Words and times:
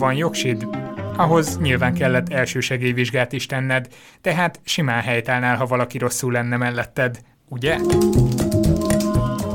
van 0.00 0.14
jogsid, 0.14 0.66
ahhoz 1.16 1.58
nyilván 1.58 1.94
kellett 1.94 2.28
elsősegélyvizsgát 2.28 3.32
is 3.32 3.46
tenned, 3.46 3.88
tehát 4.20 4.60
simán 4.64 5.02
helytállnál, 5.02 5.56
ha 5.56 5.66
valaki 5.66 5.98
rosszul 5.98 6.32
lenne 6.32 6.56
melletted, 6.56 7.20
ugye? 7.48 7.78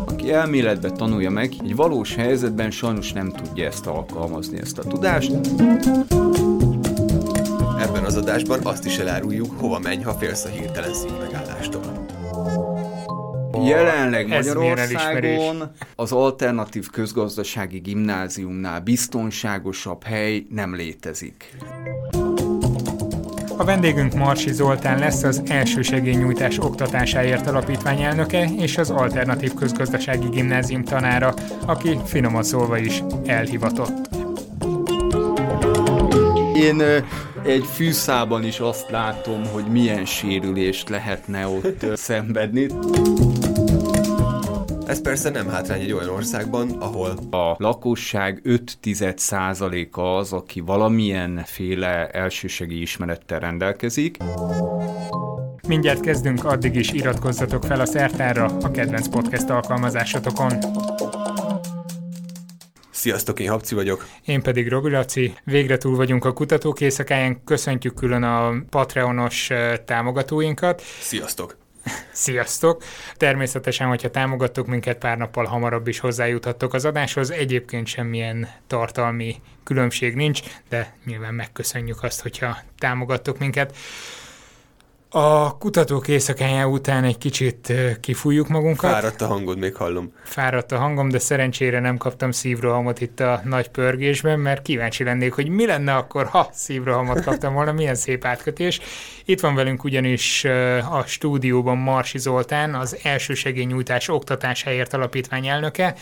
Aki 0.05 0.33
elméletben 0.33 0.93
tanulja 0.93 1.29
meg, 1.29 1.53
egy 1.63 1.75
valós 1.75 2.15
helyzetben 2.15 2.71
sajnos 2.71 3.13
nem 3.13 3.29
tudja 3.31 3.65
ezt 3.65 3.87
alkalmazni, 3.87 4.59
ezt 4.59 4.77
a 4.77 4.83
tudást. 4.83 5.31
Ebben 7.79 8.03
az 8.05 8.15
adásban 8.15 8.59
azt 8.63 8.85
is 8.85 8.97
eláruljuk, 8.97 9.59
hova 9.59 9.79
menj, 9.79 10.03
ha 10.03 10.13
félsz 10.13 10.45
a 10.45 10.49
hirtelen 10.49 10.93
szívmegállástól. 10.93 12.04
Jelenleg 13.63 14.27
milyen 14.27 14.77
elismerés. 14.77 15.37
Magyarországon 15.37 15.71
az 15.95 16.11
alternatív 16.11 16.89
közgazdasági 16.89 17.77
gimnáziumnál 17.77 18.79
biztonságosabb 18.79 20.03
hely 20.03 20.45
nem 20.49 20.75
létezik. 20.75 21.55
A 23.57 23.63
vendégünk 23.63 24.13
Marsi 24.13 24.53
Zoltán 24.53 24.99
lesz 24.99 25.23
az 25.23 25.41
elsősegélynyújtás 25.47 26.59
oktatásáért 26.59 27.47
alapítvány 27.47 28.01
elnöke 28.01 28.49
és 28.57 28.77
az 28.77 28.89
Alternatív 28.89 29.53
Közgazdasági 29.53 30.27
Gimnázium 30.27 30.83
tanára, 30.83 31.33
aki 31.65 31.99
finoman 32.05 32.43
szólva 32.43 32.77
is 32.77 33.03
elhivatott. 33.25 34.09
Én 36.55 36.81
egy 37.45 37.65
fűszában 37.73 38.43
is 38.43 38.59
azt 38.59 38.89
látom, 38.89 39.45
hogy 39.51 39.65
milyen 39.65 40.05
sérülést 40.05 40.89
lehetne 40.89 41.47
ott 41.47 41.85
szenvedni. 41.93 42.67
Ez 44.95 45.01
persze 45.01 45.29
nem 45.29 45.47
hátrány 45.47 45.81
egy 45.81 45.91
olyan 45.91 46.09
országban, 46.09 46.69
ahol 46.69 47.09
A 47.31 47.55
lakosság 47.57 48.41
5-10%-a 48.43 50.01
az, 50.01 50.33
aki 50.33 50.59
valamilyenféle 50.59 52.09
elsősegély 52.09 52.81
ismerettel 52.81 53.39
rendelkezik. 53.39 54.17
Mindjárt 55.67 55.99
kezdünk, 55.99 56.45
addig 56.45 56.75
is 56.75 56.91
iratkozzatok 56.91 57.63
fel 57.63 57.79
a 57.79 57.85
szertárra 57.85 58.45
a 58.45 58.71
kedvenc 58.71 59.07
podcast 59.07 59.49
alkalmazásotokon. 59.49 60.51
Sziasztok, 62.91 63.39
én 63.39 63.49
Habci 63.49 63.75
vagyok. 63.75 64.07
Én 64.25 64.41
pedig 64.41 64.69
Robi 64.69 64.89
Laci. 64.89 65.33
Végre 65.43 65.77
túl 65.77 65.95
vagyunk 65.95 66.25
a 66.25 66.33
kutatók 66.33 66.81
éjszakáján, 66.81 67.43
köszöntjük 67.43 67.93
külön 67.93 68.23
a 68.23 68.53
Patreonos 68.69 69.49
eh, 69.49 69.77
támogatóinkat. 69.85 70.81
Sziasztok. 70.99 71.64
Sziasztok! 72.11 72.83
Természetesen, 73.17 73.87
hogyha 73.87 74.09
támogattok 74.09 74.67
minket, 74.67 74.97
pár 74.97 75.17
nappal 75.17 75.45
hamarabb 75.45 75.87
is 75.87 75.99
hozzájuthattok 75.99 76.73
az 76.73 76.85
adáshoz. 76.85 77.31
Egyébként 77.31 77.87
semmilyen 77.87 78.49
tartalmi 78.67 79.41
különbség 79.63 80.15
nincs, 80.15 80.41
de 80.69 80.95
nyilván 81.05 81.33
megköszönjük 81.33 82.03
azt, 82.03 82.21
hogyha 82.21 82.57
támogattok 82.77 83.39
minket. 83.39 83.75
A 85.17 85.57
kutatók 85.57 86.07
éjszakája 86.07 86.67
után 86.67 87.03
egy 87.03 87.17
kicsit 87.17 87.73
kifújjuk 87.99 88.47
magunkat. 88.47 88.91
Fáradt 88.91 89.21
a 89.21 89.27
hangod, 89.27 89.57
még 89.57 89.75
hallom. 89.75 90.11
Fáradt 90.23 90.71
a 90.71 90.77
hangom, 90.77 91.09
de 91.09 91.19
szerencsére 91.19 91.79
nem 91.79 91.97
kaptam 91.97 92.31
szívrohamot 92.31 93.01
itt 93.01 93.19
a 93.19 93.41
nagy 93.43 93.67
pörgésben, 93.67 94.39
mert 94.39 94.61
kíváncsi 94.61 95.03
lennék, 95.03 95.33
hogy 95.33 95.49
mi 95.49 95.65
lenne 95.65 95.95
akkor, 95.95 96.25
ha 96.25 96.49
szívrohamot 96.51 97.23
kaptam 97.23 97.53
volna, 97.53 97.71
milyen 97.71 97.95
szép 97.95 98.25
átkötés. 98.25 98.79
Itt 99.25 99.39
van 99.39 99.55
velünk 99.55 99.83
ugyanis 99.83 100.45
a 100.89 101.03
stúdióban 101.05 101.77
Marsi 101.77 102.17
Zoltán, 102.17 102.73
az 102.75 102.97
elsősegélynyújtás 103.03 104.07
oktatásáért 104.07 104.93
alapítvány 104.93 105.47
elnöke, 105.47 105.95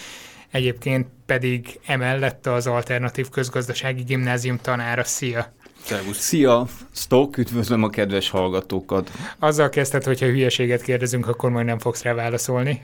egyébként 0.51 1.07
pedig 1.25 1.79
emellett 1.85 2.47
az 2.47 2.67
Alternatív 2.67 3.29
Közgazdasági 3.29 4.03
Gimnázium 4.03 4.57
tanára. 4.57 5.03
Szia! 5.03 5.53
Szervusz. 5.83 6.17
Szia, 6.17 6.65
Stok, 6.91 7.37
üdvözlöm 7.37 7.83
a 7.83 7.89
kedves 7.89 8.29
hallgatókat. 8.29 9.11
Azzal 9.39 9.69
kezdted, 9.69 10.03
hogyha 10.03 10.25
hülyeséget 10.25 10.81
kérdezünk, 10.81 11.27
akkor 11.27 11.49
majd 11.49 11.65
nem 11.65 11.79
fogsz 11.79 12.03
rá 12.03 12.13
válaszolni. 12.13 12.81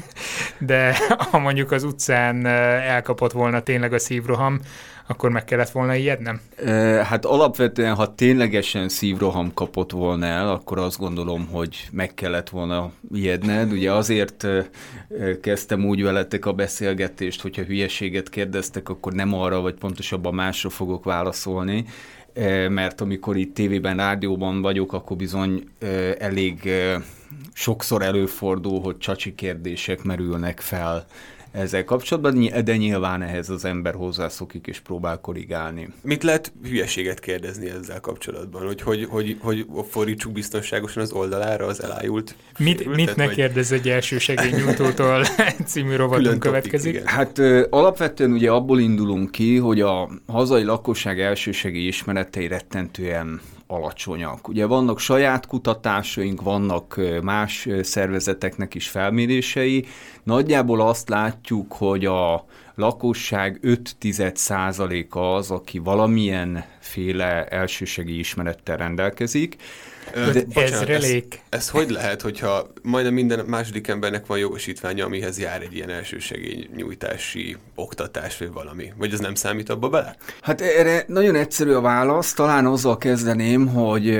De 0.58 0.96
ha 1.30 1.38
mondjuk 1.38 1.70
az 1.70 1.84
utcán 1.84 2.46
elkapott 2.46 3.32
volna 3.32 3.60
tényleg 3.60 3.92
a 3.92 3.98
szívroham, 3.98 4.60
akkor 5.06 5.30
meg 5.30 5.44
kellett 5.44 5.70
volna 5.70 5.94
ijednem? 5.94 6.40
E, 6.56 6.72
Hát 7.04 7.24
alapvetően, 7.24 7.94
ha 7.94 8.14
ténylegesen 8.14 8.88
szívroham 8.88 9.54
kapott 9.54 9.90
volna 9.90 10.26
el, 10.26 10.50
akkor 10.50 10.78
azt 10.78 10.98
gondolom, 10.98 11.48
hogy 11.50 11.88
meg 11.92 12.14
kellett 12.14 12.48
volna 12.48 12.90
ijedned. 13.12 13.72
Ugye 13.72 13.92
azért 13.92 14.46
kezdtem 15.40 15.84
úgy 15.84 16.02
veletek 16.02 16.46
a 16.46 16.52
beszélgetést, 16.52 17.40
hogyha 17.40 17.62
hülyeséget 17.62 18.28
kérdeztek, 18.28 18.88
akkor 18.88 19.12
nem 19.12 19.34
arra, 19.34 19.60
vagy 19.60 19.74
pontosabban 19.74 20.34
másra 20.34 20.70
fogok 20.70 21.04
válaszolni, 21.04 21.84
mert 22.68 23.00
amikor 23.00 23.36
itt 23.36 23.54
tévében, 23.54 23.96
rádióban 23.96 24.60
vagyok, 24.62 24.92
akkor 24.92 25.16
bizony 25.16 25.64
elég 26.18 26.70
sokszor 27.52 28.02
előfordul, 28.02 28.80
hogy 28.80 28.98
csacsi 28.98 29.34
kérdések 29.34 30.02
merülnek 30.02 30.60
fel 30.60 31.06
ezzel 31.52 31.84
kapcsolatban, 31.84 32.64
de 32.64 32.76
nyilván 32.76 33.22
ehhez 33.22 33.48
az 33.50 33.64
ember 33.64 33.94
hozzászokik 33.94 34.66
és 34.66 34.80
próbál 34.80 35.20
korrigálni. 35.20 35.88
Mit 36.00 36.22
lehet 36.22 36.52
hülyeséget 36.64 37.20
kérdezni 37.20 37.68
ezzel 37.68 38.00
kapcsolatban? 38.00 38.66
Hogy, 38.66 38.82
hogy, 38.82 39.06
hogy, 39.10 39.36
hogy 39.40 39.66
fordítsuk 39.90 40.32
biztonságosan 40.32 41.02
az 41.02 41.12
oldalára 41.12 41.66
az 41.66 41.82
elájult 41.82 42.34
Mit, 42.58 42.78
sérültet, 42.78 43.06
mit 43.06 43.16
ne 43.16 43.24
vagy- 43.26 43.34
kérdezz 43.34 43.72
egy 43.72 43.88
elsősegélynyújtótól 43.88 45.24
című 45.66 45.96
rovatunk 45.96 46.24
Külön 46.24 46.38
következik? 46.38 46.94
topik, 46.94 47.08
Hát 47.08 47.38
ö, 47.38 47.66
alapvetően 47.70 48.30
ugye 48.32 48.50
abból 48.50 48.80
indulunk 48.80 49.30
ki, 49.30 49.56
hogy 49.56 49.80
a 49.80 50.08
hazai 50.26 50.62
lakosság 50.62 51.20
elsősegély 51.20 51.86
ismeretei 51.86 52.46
rettentően 52.48 53.40
alacsonyak. 53.72 54.48
Ugye 54.48 54.66
vannak 54.66 54.98
saját 54.98 55.46
kutatásaink, 55.46 56.42
vannak 56.42 57.00
más 57.22 57.68
szervezeteknek 57.82 58.74
is 58.74 58.88
felmérései. 58.88 59.86
Nagyjából 60.22 60.80
azt 60.80 61.08
látjuk, 61.08 61.72
hogy 61.72 62.04
a 62.06 62.44
lakosság 62.74 63.60
5-10%-a 63.62 65.18
az, 65.18 65.50
aki 65.50 65.78
valamilyenféle 65.78 67.44
elsősegély 67.46 68.18
ismerettel 68.18 68.76
rendelkezik. 68.76 69.56
Ö, 70.14 70.32
De 70.32 70.44
bocsánat, 70.44 70.72
ezrelék. 70.72 71.42
Ez, 71.48 71.58
ez 71.58 71.68
hogy 71.68 71.90
lehet, 71.90 72.22
hogyha 72.22 72.72
majdnem 72.82 73.14
minden 73.14 73.44
második 73.46 73.88
embernek 73.88 74.26
van 74.26 74.38
jogosítványa, 74.38 75.04
amihez 75.04 75.38
jár 75.38 75.62
egy 75.62 75.74
ilyen 75.74 75.90
elsősegélynyújtási 75.90 77.56
oktatás, 77.74 78.38
vagy 78.38 78.52
valami? 78.52 78.92
Vagy 78.96 79.12
ez 79.12 79.20
nem 79.20 79.34
számít 79.34 79.68
abba 79.68 79.88
bele? 79.88 80.16
Hát 80.40 80.60
erre 80.60 81.04
nagyon 81.06 81.34
egyszerű 81.34 81.72
a 81.72 81.80
válasz. 81.80 82.32
Talán 82.32 82.66
azzal 82.66 82.98
kezdeném, 82.98 83.66
hogy 83.66 84.18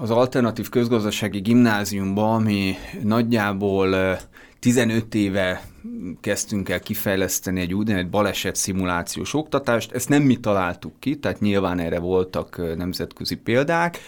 az 0.00 0.10
Alternatív 0.10 0.68
Közgazdasági 0.68 1.40
Gimnáziumban 1.40 2.42
mi 2.42 2.76
nagyjából 3.02 3.92
ö, 3.92 4.12
15 4.60 5.14
éve 5.14 5.62
kezdtünk 6.20 6.68
el 6.68 6.80
kifejleszteni 6.80 7.60
egy 7.60 7.74
úgynevezett 7.74 8.10
baleset 8.10 8.56
szimulációs 8.56 9.34
oktatást. 9.34 9.92
Ezt 9.92 10.08
nem 10.08 10.22
mi 10.22 10.36
találtuk 10.36 10.92
ki, 10.98 11.18
tehát 11.18 11.40
nyilván 11.40 11.78
erre 11.78 11.98
voltak 11.98 12.76
nemzetközi 12.76 13.34
példák, 13.34 13.98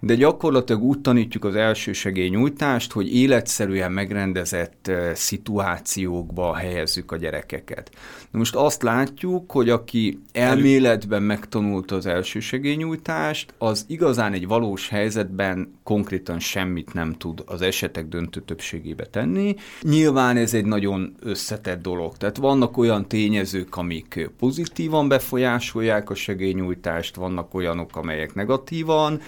de 0.00 0.14
gyakorlatilag 0.14 0.82
úgy 0.82 1.00
tanítjuk 1.00 1.44
az 1.44 1.54
elsősegélynyújtást, 1.54 2.92
hogy 2.92 3.14
életszerűen 3.14 3.92
megrendezett 3.92 4.90
szituációkba 5.14 6.54
helyezzük 6.54 7.12
a 7.12 7.16
gyerekeket. 7.16 7.90
Na 8.30 8.38
most 8.38 8.54
azt 8.54 8.82
látjuk, 8.82 9.52
hogy 9.52 9.70
aki 9.70 10.20
elméletben 10.32 11.22
megtanulta 11.22 11.94
az 11.94 12.06
elsősegélynyújtást, 12.06 13.54
az 13.58 13.84
igazán 13.88 14.32
egy 14.32 14.46
valós 14.46 14.88
helyzetben 14.88 15.78
konkrétan 15.82 16.38
semmit 16.38 16.92
nem 16.92 17.12
tud 17.12 17.42
az 17.46 17.62
esetek 17.62 18.08
döntő 18.08 18.40
többségébe 18.40 19.06
tenni. 19.06 19.54
Nyilván 19.82 20.36
ez 20.36 20.54
egy 20.54 20.64
nagyon 20.64 21.16
összetett 21.20 21.82
dolog. 21.82 22.16
Tehát 22.16 22.36
vannak 22.36 22.76
olyan 22.76 23.08
tényezők, 23.08 23.76
amik 23.76 24.30
pozitívan 24.38 25.08
befolyásolják 25.08 26.10
a 26.10 26.14
segélynyújtást, 26.14 27.16
vannak 27.16 27.54
olyanok, 27.54 27.96
amelyek 27.96 28.34
negatívan. 28.34 29.20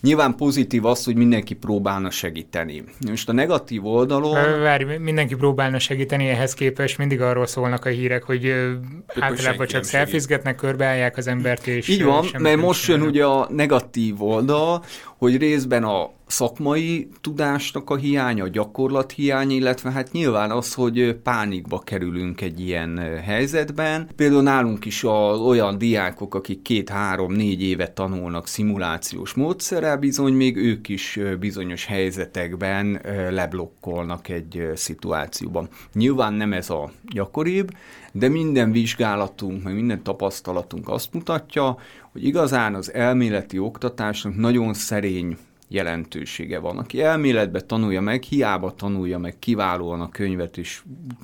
Nyilván 0.00 0.36
pozitív 0.36 0.84
az, 0.84 1.04
hogy 1.04 1.16
mindenki 1.16 1.54
próbálna 1.54 2.10
segíteni. 2.10 2.84
Most 3.08 3.28
a 3.28 3.32
negatív 3.32 3.86
oldalon... 3.86 4.60
Várj, 4.60 4.96
mindenki 4.98 5.34
próbálna 5.34 5.78
segíteni, 5.78 6.28
ehhez 6.28 6.54
képest 6.54 6.98
mindig 6.98 7.20
arról 7.20 7.46
szólnak 7.46 7.84
a 7.84 7.88
hírek, 7.88 8.22
hogy 8.22 8.46
ö, 8.46 8.72
általában 9.20 9.66
csak 9.66 9.84
szelfizgetnek, 9.84 10.56
körbeállják 10.56 11.16
az 11.16 11.26
embert, 11.26 11.66
és 11.66 11.88
Így 11.88 12.02
van, 12.02 12.26
mert 12.38 12.60
most 12.60 12.88
jön 12.88 13.00
ugye 13.00 13.24
a 13.24 13.48
negatív 13.50 14.22
oldal, 14.22 14.84
hogy 15.16 15.36
részben 15.36 15.84
a 15.84 16.10
szakmai 16.28 17.08
tudásnak 17.20 17.90
a 17.90 17.96
hiánya, 17.96 18.44
a 18.44 18.48
gyakorlat 18.48 19.12
hiánya, 19.12 19.54
illetve 19.54 19.90
hát 19.90 20.12
nyilván 20.12 20.50
az, 20.50 20.74
hogy 20.74 21.14
pánikba 21.22 21.78
kerülünk 21.78 22.40
egy 22.40 22.60
ilyen 22.60 22.98
helyzetben. 23.22 24.08
Például 24.16 24.42
nálunk 24.42 24.84
is 24.84 25.04
a, 25.04 25.34
olyan 25.34 25.78
diákok, 25.78 26.34
akik 26.34 26.62
két-három-négy 26.62 27.62
évet 27.62 27.92
tanulnak 27.92 28.46
szimulációs 28.46 29.32
módszerrel, 29.34 29.96
bizony 29.96 30.32
még 30.32 30.56
ők 30.56 30.88
is 30.88 31.18
bizonyos 31.40 31.84
helyzetekben 31.84 33.00
leblokkolnak 33.30 34.28
egy 34.28 34.70
szituációban. 34.74 35.68
Nyilván 35.92 36.34
nem 36.34 36.52
ez 36.52 36.70
a 36.70 36.90
gyakoribb, 37.12 37.70
de 38.12 38.28
minden 38.28 38.72
vizsgálatunk, 38.72 39.62
meg 39.62 39.74
minden 39.74 40.02
tapasztalatunk 40.02 40.88
azt 40.88 41.12
mutatja, 41.12 41.78
hogy 42.12 42.24
igazán 42.24 42.74
az 42.74 42.92
elméleti 42.92 43.58
oktatásnak 43.58 44.36
nagyon 44.36 44.74
szerény 44.74 45.36
jelentősége 45.68 46.58
van. 46.58 46.78
Aki 46.78 47.02
elméletben 47.02 47.66
tanulja 47.66 48.00
meg, 48.00 48.22
hiába 48.22 48.74
tanulja 48.74 49.18
meg 49.18 49.38
kiválóan 49.38 50.00
a 50.00 50.08
könyvet, 50.08 50.56
és 50.58 50.82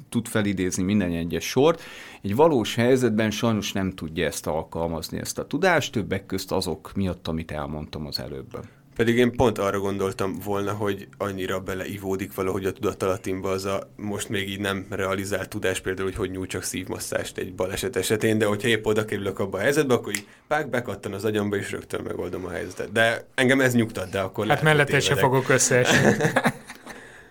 tud 0.09 0.27
felidézni 0.27 0.83
minden 0.83 1.11
egyes 1.11 1.45
sort, 1.45 1.83
egy 2.23 2.35
valós 2.35 2.75
helyzetben 2.75 3.31
sajnos 3.31 3.73
nem 3.73 3.91
tudja 3.91 4.27
ezt 4.27 4.47
alkalmazni, 4.47 5.19
ezt 5.19 5.39
a 5.39 5.47
tudást, 5.47 5.93
többek 5.93 6.27
közt 6.27 6.53
azok 6.53 6.93
miatt, 6.95 7.29
amit 7.29 7.51
elmondtam 7.51 8.07
az 8.07 8.19
előbb. 8.21 8.67
Pedig 8.95 9.17
én 9.17 9.37
pont 9.37 9.59
arra 9.59 9.79
gondoltam 9.79 10.39
volna, 10.45 10.73
hogy 10.73 11.09
annyira 11.19 11.61
beleivódik 11.61 12.35
valahogy 12.35 12.65
a 12.65 12.73
tudatalatimba 12.73 13.51
az 13.51 13.65
a 13.65 13.91
most 13.97 14.29
még 14.29 14.49
így 14.49 14.61
nem 14.61 14.87
realizált 14.91 15.49
tudás, 15.49 15.81
például, 15.81 16.07
hogy 16.07 16.17
hogy 16.17 16.31
nyújtsak 16.31 16.63
szívmasszást 16.63 17.39
egy 17.39 17.55
baleset 17.55 17.97
esetén, 17.97 18.39
de 18.39 18.47
hogyha 18.47 18.69
épp 18.69 18.87
oda 18.87 19.05
kerülök 19.05 19.39
abba 19.39 19.59
a 19.59 19.61
helyzetbe, 19.61 19.95
akkor 19.95 20.13
így 20.13 20.27
pák 20.49 20.71
bekattan 20.71 21.13
az 21.13 21.25
agyamba, 21.25 21.57
és 21.57 21.71
rögtön 21.71 22.01
megoldom 22.05 22.45
a 22.45 22.51
helyzetet. 22.51 22.93
De 22.93 23.27
engem 23.35 23.61
ez 23.61 23.75
nyugtat, 23.75 24.11
de 24.11 24.21
akkor 24.21 24.47
Hát 24.47 24.63
mellette 24.63 25.01
se 25.01 25.15
fogok 25.15 25.49
összeesni. 25.49 26.17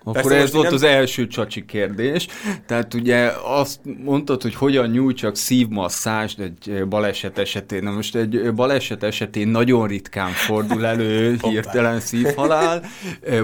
Akkor 0.03 0.21
Persze 0.21 0.37
ez 0.37 0.53
volt 0.53 0.65
nem... 0.65 0.73
az 0.73 0.83
első 0.83 1.27
csacsi 1.27 1.65
kérdés. 1.65 2.27
Tehát 2.65 2.93
ugye 2.93 3.31
azt 3.43 3.79
mondtad, 4.03 4.41
hogy 4.41 4.55
hogyan 4.55 4.89
nyújtsak 4.89 5.35
szívmasszást 5.35 6.39
egy 6.39 6.85
baleset 6.87 7.37
esetén. 7.37 7.83
Na 7.83 7.91
most 7.91 8.15
egy 8.15 8.53
baleset 8.53 9.03
esetén 9.03 9.47
nagyon 9.47 9.87
ritkán 9.87 10.31
fordul 10.31 10.85
elő 10.85 11.37
hirtelen 11.49 11.99
szívhalál, 11.99 12.83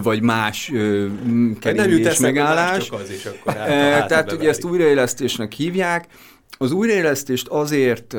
vagy 0.04 0.22
más 0.22 0.72
keringés 1.60 2.18
megállás. 2.18 2.90
Az 2.90 3.12
is, 3.12 3.26
akkor 3.26 3.54
Tehát 4.08 4.32
ugye 4.32 4.50
ezt 4.50 4.64
újraélesztésnek 4.64 5.52
hívják. 5.54 6.08
Az 6.58 6.72
újraélesztést 6.72 7.48
azért 7.48 8.16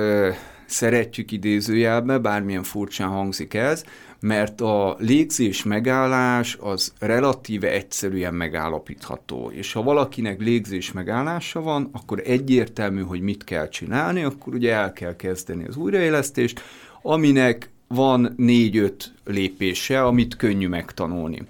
szeretjük 0.67 1.33
idézőjelbe, 1.33 2.19
bármilyen 2.19 2.63
furcsán 2.63 3.09
hangzik 3.09 3.55
ez, 3.55 3.85
mert 4.21 4.61
a 4.61 4.97
légzés 4.99 5.63
megállás 5.63 6.57
az 6.61 6.93
relatíve 6.99 7.71
egyszerűen 7.71 8.35
megállapítható, 8.35 9.51
és 9.55 9.73
ha 9.73 9.83
valakinek 9.83 10.41
légzés 10.41 10.93
megállása 10.93 11.61
van, 11.61 11.89
akkor 11.93 12.23
egyértelmű, 12.25 13.03
hogy 13.03 13.21
mit 13.21 13.45
kell 13.45 13.69
csinálni, 13.69 14.23
akkor 14.23 14.55
ugye 14.55 14.73
el 14.73 14.93
kell 14.93 15.17
kezdeni 15.17 15.67
az 15.67 15.77
újraélesztést, 15.77 16.61
aminek 17.03 17.71
van 17.89 18.35
négy-öt 18.37 19.15
lépése, 19.25 20.05
amit 20.05 20.37
könnyű 20.37 20.69
megtanulni. 20.69 21.43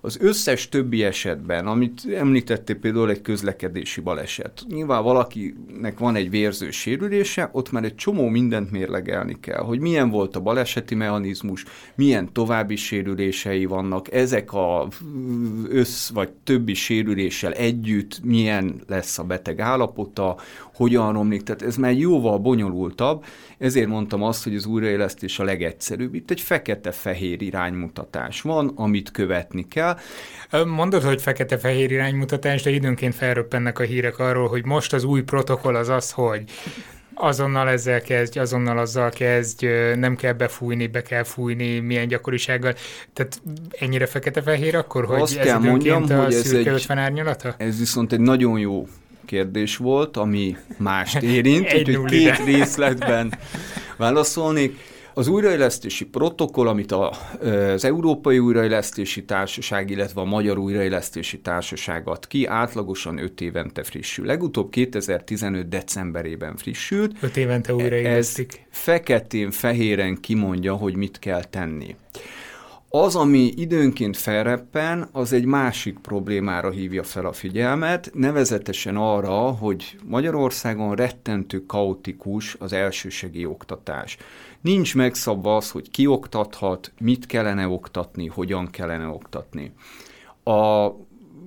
Az 0.00 0.18
összes 0.20 0.68
többi 0.68 1.04
esetben, 1.04 1.66
amit 1.66 2.02
említettél 2.14 2.76
például 2.76 3.10
egy 3.10 3.22
közlekedési 3.22 4.00
baleset, 4.00 4.64
nyilván 4.68 5.02
valakinek 5.02 5.98
van 5.98 6.16
egy 6.16 6.30
vérző 6.30 6.70
sérülése, 6.70 7.48
ott 7.52 7.70
már 7.70 7.84
egy 7.84 7.94
csomó 7.94 8.28
mindent 8.28 8.70
mérlegelni 8.70 9.36
kell, 9.40 9.62
hogy 9.62 9.80
milyen 9.80 10.10
volt 10.10 10.36
a 10.36 10.40
baleseti 10.40 10.94
mechanizmus, 10.94 11.64
milyen 11.94 12.32
további 12.32 12.76
sérülései 12.76 13.64
vannak, 13.64 14.12
ezek 14.12 14.52
a 14.52 14.88
össz 15.68 16.08
vagy 16.08 16.30
többi 16.44 16.74
sérüléssel 16.74 17.52
együtt 17.52 18.20
milyen 18.24 18.80
lesz 18.86 19.18
a 19.18 19.24
beteg 19.24 19.60
állapota, 19.60 20.36
hogyan 20.74 21.12
romlik, 21.12 21.42
tehát 21.42 21.62
ez 21.62 21.76
már 21.76 21.92
jóval 21.92 22.38
bonyolultabb, 22.38 23.24
ezért 23.58 23.88
mondtam 23.88 24.22
azt, 24.22 24.44
hogy 24.44 24.54
az 24.54 24.66
újraélesztés 24.66 25.38
a 25.38 25.44
legegyszerűbb. 25.44 26.14
Itt 26.14 26.30
egy 26.30 26.40
fekete-fehér 26.40 27.42
iránymutatás 27.42 28.40
van, 28.40 28.72
amit 28.74 29.10
követni 29.10 29.68
kell. 29.68 29.98
Mondod, 30.66 31.02
hogy 31.02 31.22
fekete-fehér 31.22 31.90
iránymutatás, 31.90 32.62
de 32.62 32.70
időnként 32.70 33.14
felröppennek 33.14 33.78
a 33.78 33.82
hírek 33.82 34.18
arról, 34.18 34.48
hogy 34.48 34.64
most 34.64 34.92
az 34.92 35.04
új 35.04 35.22
protokoll 35.22 35.74
az 35.74 35.88
az, 35.88 36.10
hogy 36.10 36.42
azonnal 37.14 37.68
ezzel 37.68 38.00
kezdj, 38.00 38.38
azonnal 38.38 38.78
azzal 38.78 39.10
kezdj, 39.10 39.66
nem 39.94 40.16
kell 40.16 40.32
befújni, 40.32 40.86
be 40.86 41.02
kell 41.02 41.22
fújni, 41.22 41.78
milyen 41.78 42.08
gyakorisággal. 42.08 42.74
Tehát 43.12 43.40
ennyire 43.70 44.06
fekete-fehér 44.06 44.76
akkor, 44.76 45.04
hogy 45.04 45.20
Azt 45.20 45.36
ez 45.36 45.46
kell 45.46 45.58
mondjam, 45.58 46.02
a 46.02 46.22
hogy 46.22 46.34
ez 46.34 46.52
egy, 46.52 46.84
árnyalata? 46.88 47.54
Ez 47.58 47.78
viszont 47.78 48.12
egy 48.12 48.20
nagyon 48.20 48.58
jó 48.58 48.86
kérdés 49.28 49.76
volt, 49.76 50.16
ami 50.16 50.56
mást 50.76 51.22
érint, 51.36 51.74
úgyhogy 51.74 52.04
két 52.04 52.44
részletben 52.44 53.38
válaszolnék. 53.96 54.76
Az 55.14 55.28
újraélesztési 55.28 56.04
protokoll, 56.04 56.68
amit 56.68 56.92
a, 56.92 57.12
az 57.72 57.84
Európai 57.84 58.38
Újraélesztési 58.38 59.24
Társaság, 59.24 59.90
illetve 59.90 60.20
a 60.20 60.24
Magyar 60.24 60.58
Újraélesztési 60.58 61.40
Társaság 61.40 62.08
ad 62.08 62.26
ki, 62.26 62.46
átlagosan 62.46 63.18
5 63.18 63.40
évente 63.40 63.82
frissül. 63.82 64.26
Legutóbb 64.26 64.70
2015. 64.70 65.68
decemberében 65.68 66.56
frissült. 66.56 67.16
5 67.20 67.36
évente 67.36 67.74
újraélesztik. 67.74 68.52
Ez 68.52 68.78
feketén-fehéren 68.78 70.20
kimondja, 70.20 70.74
hogy 70.74 70.96
mit 70.96 71.18
kell 71.18 71.44
tenni. 71.44 71.96
Az, 72.90 73.16
ami 73.16 73.52
időnként 73.56 74.16
felreppen, 74.16 75.08
az 75.12 75.32
egy 75.32 75.44
másik 75.44 75.98
problémára 75.98 76.70
hívja 76.70 77.02
fel 77.02 77.26
a 77.26 77.32
figyelmet, 77.32 78.10
nevezetesen 78.14 78.96
arra, 78.96 79.36
hogy 79.38 79.98
Magyarországon 80.04 80.94
rettentő 80.94 81.66
kaotikus 81.66 82.56
az 82.58 82.72
elsősegi 82.72 83.46
oktatás. 83.46 84.16
Nincs 84.60 84.94
megszabva 84.94 85.56
az, 85.56 85.70
hogy 85.70 85.90
ki 85.90 86.06
oktathat, 86.06 86.92
mit 87.00 87.26
kellene 87.26 87.68
oktatni, 87.68 88.26
hogyan 88.26 88.70
kellene 88.70 89.06
oktatni. 89.06 89.72
A 90.44 90.88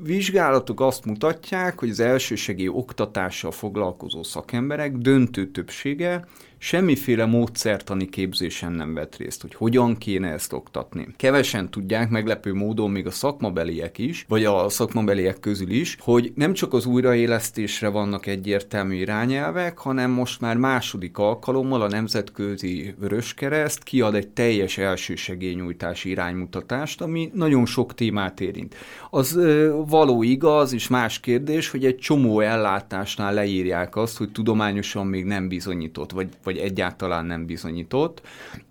vizsgálatok 0.03 0.81
azt 0.81 1.05
mutatják, 1.05 1.79
hogy 1.79 1.89
az 1.89 1.99
elsősegi 1.99 2.67
oktatással 2.67 3.51
foglalkozó 3.51 4.23
szakemberek 4.23 4.97
döntő 4.97 5.51
többsége 5.51 6.27
semmiféle 6.63 7.25
módszertani 7.25 8.09
képzésen 8.09 8.71
nem 8.71 8.93
vett 8.93 9.15
részt, 9.15 9.41
hogy 9.41 9.55
hogyan 9.55 9.97
kéne 9.97 10.31
ezt 10.31 10.53
oktatni. 10.53 11.07
Kevesen 11.17 11.69
tudják, 11.69 12.09
meglepő 12.09 12.53
módon 12.53 12.91
még 12.91 13.07
a 13.07 13.11
szakmabeliek 13.11 13.97
is, 13.97 14.25
vagy 14.27 14.45
a 14.45 14.69
szakmabeliek 14.69 15.39
közül 15.39 15.69
is, 15.69 15.97
hogy 15.99 16.31
nem 16.35 16.53
csak 16.53 16.73
az 16.73 16.85
újraélesztésre 16.85 17.87
vannak 17.87 18.25
egyértelmű 18.25 18.95
irányelvek, 18.95 19.77
hanem 19.77 20.11
most 20.11 20.41
már 20.41 20.57
második 20.57 21.17
alkalommal 21.17 21.81
a 21.81 21.87
Nemzetközi 21.87 22.93
Vöröskereszt 22.99 23.83
kiad 23.83 24.15
egy 24.15 24.27
teljes 24.27 24.77
elsősegélynyújtási 24.77 26.09
iránymutatást, 26.09 27.01
ami 27.01 27.31
nagyon 27.33 27.65
sok 27.65 27.93
témát 27.93 28.41
érint. 28.41 28.75
Az 29.09 29.35
ö, 29.35 29.75
való 29.87 30.23
igaz, 30.23 30.73
és 30.73 30.87
más 30.87 31.19
kérdés, 31.19 31.69
hogy 31.69 31.85
egy 31.85 31.97
csomó 31.97 32.39
ellátásnál 32.39 33.33
leírják 33.33 33.95
azt, 33.95 34.17
hogy 34.17 34.31
tudományosan 34.31 35.07
még 35.07 35.25
nem 35.25 35.47
bizonyított, 35.47 36.11
vagy, 36.11 36.27
vagy 36.43 36.50
vagy 36.51 36.61
egyáltalán 36.61 37.25
nem 37.25 37.45
bizonyított, 37.45 38.21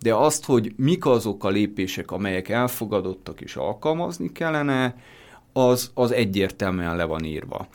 de 0.00 0.14
azt, 0.14 0.44
hogy 0.44 0.72
mik 0.76 1.06
azok 1.06 1.44
a 1.44 1.48
lépések, 1.48 2.10
amelyek 2.10 2.48
elfogadottak 2.48 3.40
és 3.40 3.56
alkalmazni 3.56 4.32
kellene, 4.32 4.94
az, 5.52 5.90
az 5.94 6.12
egyértelműen 6.12 6.96
le 6.96 7.04
van 7.04 7.24
írva. 7.24 7.68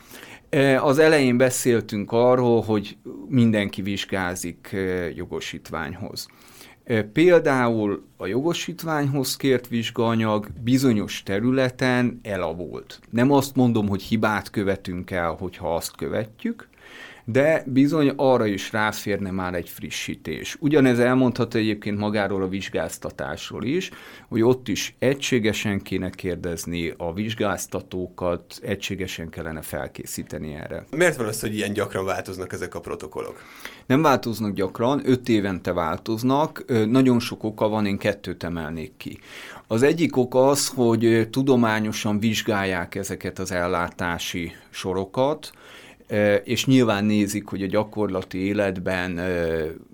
E, 0.48 0.82
az 0.82 0.98
elején 0.98 1.36
beszéltünk 1.36 2.12
arról, 2.12 2.62
hogy 2.62 2.96
mindenki 3.28 3.82
vizsgázik 3.82 4.72
e, 4.72 4.78
jogosítványhoz. 5.10 6.26
E, 6.84 7.02
például 7.02 8.04
a 8.16 8.26
jogosítványhoz 8.26 9.36
kért 9.36 9.68
vizsgaanyag 9.68 10.48
bizonyos 10.60 11.22
területen 11.22 12.20
elavult. 12.22 13.00
Nem 13.10 13.32
azt 13.32 13.56
mondom, 13.56 13.88
hogy 13.88 14.02
hibát 14.02 14.50
követünk 14.50 15.10
el, 15.10 15.36
hogyha 15.38 15.74
azt 15.74 15.96
követjük, 15.96 16.68
de 17.28 17.62
bizony 17.66 18.12
arra 18.16 18.46
is 18.46 18.72
ráférne 18.72 19.30
már 19.30 19.54
egy 19.54 19.68
frissítés. 19.68 20.56
Ugyanez 20.60 20.98
elmondható 20.98 21.58
egyébként 21.58 21.98
magáról 21.98 22.42
a 22.42 22.48
vizsgáztatásról 22.48 23.64
is, 23.64 23.90
hogy 24.28 24.42
ott 24.42 24.68
is 24.68 24.94
egységesen 24.98 25.80
kéne 25.80 26.10
kérdezni 26.10 26.94
a 26.96 27.12
vizsgáztatókat, 27.12 28.58
egységesen 28.62 29.28
kellene 29.28 29.62
felkészíteni 29.62 30.54
erre. 30.54 30.84
Miért 30.90 31.16
van 31.16 31.26
az, 31.26 31.40
hogy 31.40 31.54
ilyen 31.54 31.72
gyakran 31.72 32.04
változnak 32.04 32.52
ezek 32.52 32.74
a 32.74 32.80
protokollok? 32.80 33.42
Nem 33.86 34.02
változnak 34.02 34.54
gyakran, 34.54 35.02
öt 35.04 35.28
évente 35.28 35.72
változnak, 35.72 36.64
nagyon 36.88 37.20
sok 37.20 37.44
oka 37.44 37.68
van, 37.68 37.86
én 37.86 37.98
kettőt 37.98 38.44
emelnék 38.44 38.92
ki. 38.96 39.18
Az 39.66 39.82
egyik 39.82 40.16
ok 40.16 40.34
az, 40.34 40.68
hogy 40.68 41.28
tudományosan 41.30 42.18
vizsgálják 42.18 42.94
ezeket 42.94 43.38
az 43.38 43.52
ellátási 43.52 44.52
sorokat, 44.70 45.50
és 46.44 46.66
nyilván 46.66 47.04
nézik, 47.04 47.46
hogy 47.46 47.62
a 47.62 47.66
gyakorlati 47.66 48.38
életben 48.38 49.20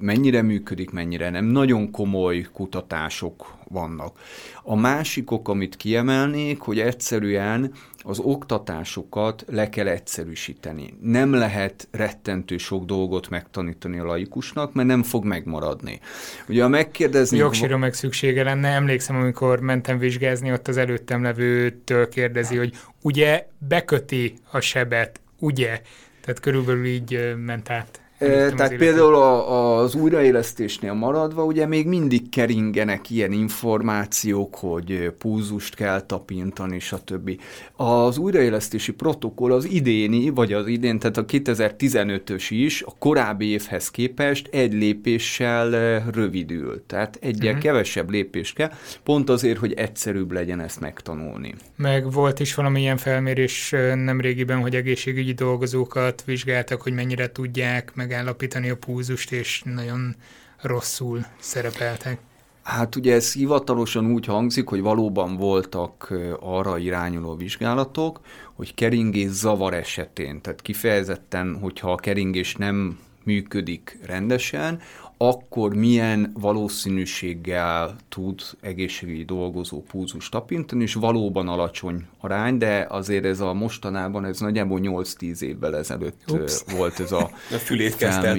mennyire 0.01 0.43
működik, 0.43 0.91
mennyire 0.91 1.31
nem. 1.31 1.45
Nagyon 1.45 1.91
komoly 1.91 2.47
kutatások 2.53 3.55
vannak. 3.69 4.19
A 4.63 4.77
másikok, 4.77 5.49
amit 5.49 5.77
kiemelnék, 5.77 6.61
hogy 6.61 6.81
egyszerűen 6.81 7.73
az 8.05 8.19
oktatásokat 8.19 9.45
le 9.49 9.69
kell 9.69 9.87
egyszerűsíteni. 9.87 10.95
Nem 11.01 11.33
lehet 11.33 11.89
rettentő 11.91 12.57
sok 12.57 12.85
dolgot 12.85 13.29
megtanítani 13.29 13.99
a 13.99 14.05
laikusnak, 14.05 14.73
mert 14.73 14.89
nem 14.89 15.03
fog 15.03 15.25
megmaradni. 15.25 16.01
Ugye 16.49 16.65
a 16.65 16.69
megkérdezni... 16.69 17.37
Jogsíra 17.37 17.77
meg 17.77 17.95
szüksége 17.95 18.43
lenne. 18.43 18.69
Emlékszem, 18.69 19.17
amikor 19.17 19.61
mentem 19.61 19.99
vizsgázni, 19.99 20.53
ott 20.53 20.69
az 20.69 20.77
előttem 20.77 21.23
levőtől 21.23 22.09
kérdezi, 22.09 22.57
hogy 22.57 22.75
ugye 23.03 23.47
beköti 23.59 24.35
a 24.51 24.61
sebet, 24.61 25.21
ugye? 25.43 25.81
Tehát 26.21 26.41
körülbelül 26.41 26.87
így 26.87 27.35
ment 27.37 27.71
át. 27.71 28.02
Tehát 28.29 28.77
például 28.77 29.15
a, 29.15 29.79
az 29.79 29.95
újraélesztésnél 29.95 30.93
maradva, 30.93 31.45
ugye 31.45 31.67
még 31.67 31.87
mindig 31.87 32.29
keringenek 32.29 33.11
ilyen 33.11 33.33
információk, 33.33 34.55
hogy 34.55 35.13
púzust 35.19 35.75
kell 35.75 36.01
tapintani, 36.01 36.79
stb. 36.79 37.41
Az 37.77 38.19
újraélesztési 38.19 38.93
protokoll 38.93 39.53
az 39.53 39.65
idéni, 39.65 40.29
vagy 40.29 40.53
az 40.53 40.67
idén, 40.67 40.99
tehát 40.99 41.17
a 41.17 41.25
2015-ös 41.25 42.47
is 42.49 42.83
a 42.83 42.95
korábbi 42.99 43.47
évhez 43.47 43.91
képest 43.91 44.49
egy 44.53 44.73
lépéssel 44.73 46.01
rövidül. 46.13 46.83
Tehát 46.87 47.19
egyre 47.21 47.49
uh-huh. 47.49 47.63
kevesebb 47.63 48.11
lépés 48.11 48.53
kell, 48.53 48.71
pont 49.03 49.31
azért, 49.31 49.59
hogy 49.59 49.73
egyszerűbb 49.73 50.33
legyen 50.33 50.61
ezt 50.61 50.81
megtanulni. 50.81 51.55
Meg 51.77 52.13
volt 52.13 52.41
is 52.41 52.55
valamilyen 52.55 52.97
felmérés 52.97 53.75
nemrégiben, 53.95 54.61
hogy 54.61 54.75
egészségügyi 54.75 55.33
dolgozókat 55.33 56.23
vizsgáltak, 56.25 56.83
hogy 56.83 56.93
mennyire 56.93 57.33
tudják, 57.33 57.95
meg 57.95 58.12
megállapítani 58.13 58.71
a 58.71 58.77
púzust, 58.77 59.33
és 59.33 59.63
nagyon 59.65 60.15
rosszul 60.61 61.25
szerepeltek. 61.39 62.19
Hát 62.63 62.97
ugye 62.97 63.15
ez 63.15 63.33
hivatalosan 63.33 64.13
úgy 64.13 64.27
hangzik, 64.27 64.69
hogy 64.69 64.81
valóban 64.81 65.37
voltak 65.37 66.15
arra 66.41 66.79
irányuló 66.79 67.35
vizsgálatok, 67.35 68.21
hogy 68.55 68.75
keringés 68.75 69.31
zavar 69.31 69.75
esetén, 69.75 70.41
tehát 70.41 70.63
kifejezetten, 70.63 71.59
hogyha 71.61 71.93
a 71.93 71.97
keringés 71.97 72.55
nem 72.55 72.99
működik 73.25 73.99
rendesen, 74.07 74.81
akkor 75.29 75.75
milyen 75.75 76.33
valószínűséggel 76.35 77.97
tud 78.09 78.41
egészségügyi 78.61 79.25
dolgozó 79.25 79.83
púzus 79.83 80.29
tapintani, 80.29 80.83
és 80.83 80.95
valóban 80.95 81.49
alacsony 81.49 82.07
arány, 82.21 82.59
de 82.59 82.87
azért 82.89 83.25
ez 83.25 83.41
a 83.41 83.53
mostanában, 83.53 84.25
ez 84.25 84.41
nagyjából 84.41 84.81
8-10 84.83 85.41
évvel 85.41 85.77
ezelőtt 85.77 86.21
Ups. 86.29 86.65
volt 86.77 87.01
ez 87.01 87.13
a 87.13 87.31
A 87.51 87.55
fülét 87.55 87.97
kezdte 87.97 88.27
el 88.27 88.39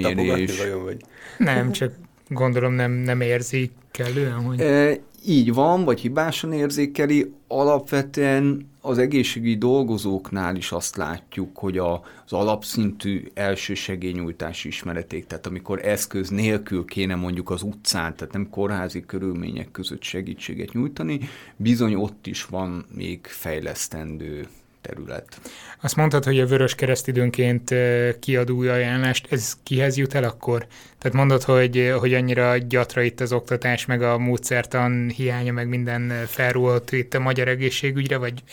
vajon, 0.57 0.83
vagy? 0.83 1.01
Nem, 1.37 1.71
csak 1.71 1.93
gondolom 2.33 2.73
nem, 2.73 2.91
nem 2.91 3.21
érzi 3.21 3.71
kellően, 3.91 4.43
hogy... 4.43 4.59
E, 4.59 4.99
így 5.25 5.53
van, 5.53 5.83
vagy 5.83 5.99
hibásan 5.99 6.53
érzékeli. 6.53 7.33
Alapvetően 7.47 8.71
az 8.81 8.97
egészségügyi 8.97 9.57
dolgozóknál 9.57 10.55
is 10.55 10.71
azt 10.71 10.95
látjuk, 10.95 11.57
hogy 11.57 11.77
a, 11.77 11.93
az 12.25 12.33
alapszintű 12.33 13.23
elsősegélynyújtás 13.33 14.65
ismereték, 14.65 15.27
tehát 15.27 15.47
amikor 15.47 15.85
eszköz 15.85 16.29
nélkül 16.29 16.85
kéne 16.85 17.15
mondjuk 17.15 17.49
az 17.49 17.61
utcán, 17.61 18.15
tehát 18.15 18.33
nem 18.33 18.49
kórházi 18.49 19.05
körülmények 19.05 19.71
között 19.71 20.01
segítséget 20.01 20.73
nyújtani, 20.73 21.19
bizony 21.55 21.93
ott 21.93 22.27
is 22.27 22.45
van 22.45 22.85
még 22.95 23.19
fejlesztendő 23.25 24.47
terület. 24.83 25.39
Azt 25.81 25.95
mondtad, 25.95 26.23
hogy 26.23 26.39
a 26.39 26.45
Vörös 26.45 26.75
Kereszt 26.75 27.07
időnként 27.07 27.73
kiad 28.19 28.51
új 28.51 28.69
ajánlást, 28.69 29.27
ez 29.31 29.53
kihez 29.63 29.97
jut 29.97 30.13
el 30.13 30.23
akkor? 30.23 30.65
Tehát 30.97 31.17
mondod, 31.17 31.43
hogy, 31.43 31.93
hogy 31.99 32.13
annyira 32.13 32.57
gyatra 32.57 33.01
itt 33.01 33.19
az 33.19 33.31
oktatás, 33.31 33.85
meg 33.85 34.01
a 34.01 34.17
módszertan 34.17 35.09
hiánya, 35.09 35.51
meg 35.51 35.67
minden 35.67 36.11
felrúlt 36.27 36.91
itt 36.91 37.13
a 37.13 37.19
magyar 37.19 37.47
egészségügyre, 37.47 38.17
vagy 38.17 38.43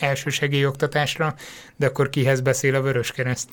oktatásra, 0.65 1.35
de 1.75 1.85
akkor 1.85 2.09
kihez 2.09 2.41
beszél 2.41 2.75
a 2.75 2.81
Vörös 2.81 3.11
Kereszt? 3.11 3.49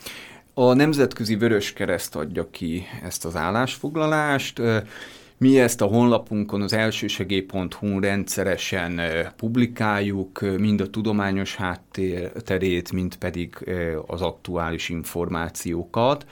A 0.54 0.72
Nemzetközi 0.72 1.36
Vörös 1.36 1.72
Kereszt 1.72 2.16
adja 2.16 2.48
ki 2.50 2.86
ezt 3.04 3.24
az 3.24 3.36
állásfoglalást. 3.36 4.60
Mi 5.40 5.60
ezt 5.60 5.80
a 5.80 5.86
honlapunkon, 5.86 6.62
az 6.62 6.72
elsősegély.hu 6.72 8.00
rendszeresen 8.00 9.00
publikáljuk, 9.36 10.40
mind 10.58 10.80
a 10.80 10.90
tudományos 10.90 11.54
háttérét, 11.56 12.92
mind 12.92 13.16
pedig 13.16 13.54
az 14.06 14.22
aktuális 14.22 14.88
információkat. 14.88 16.26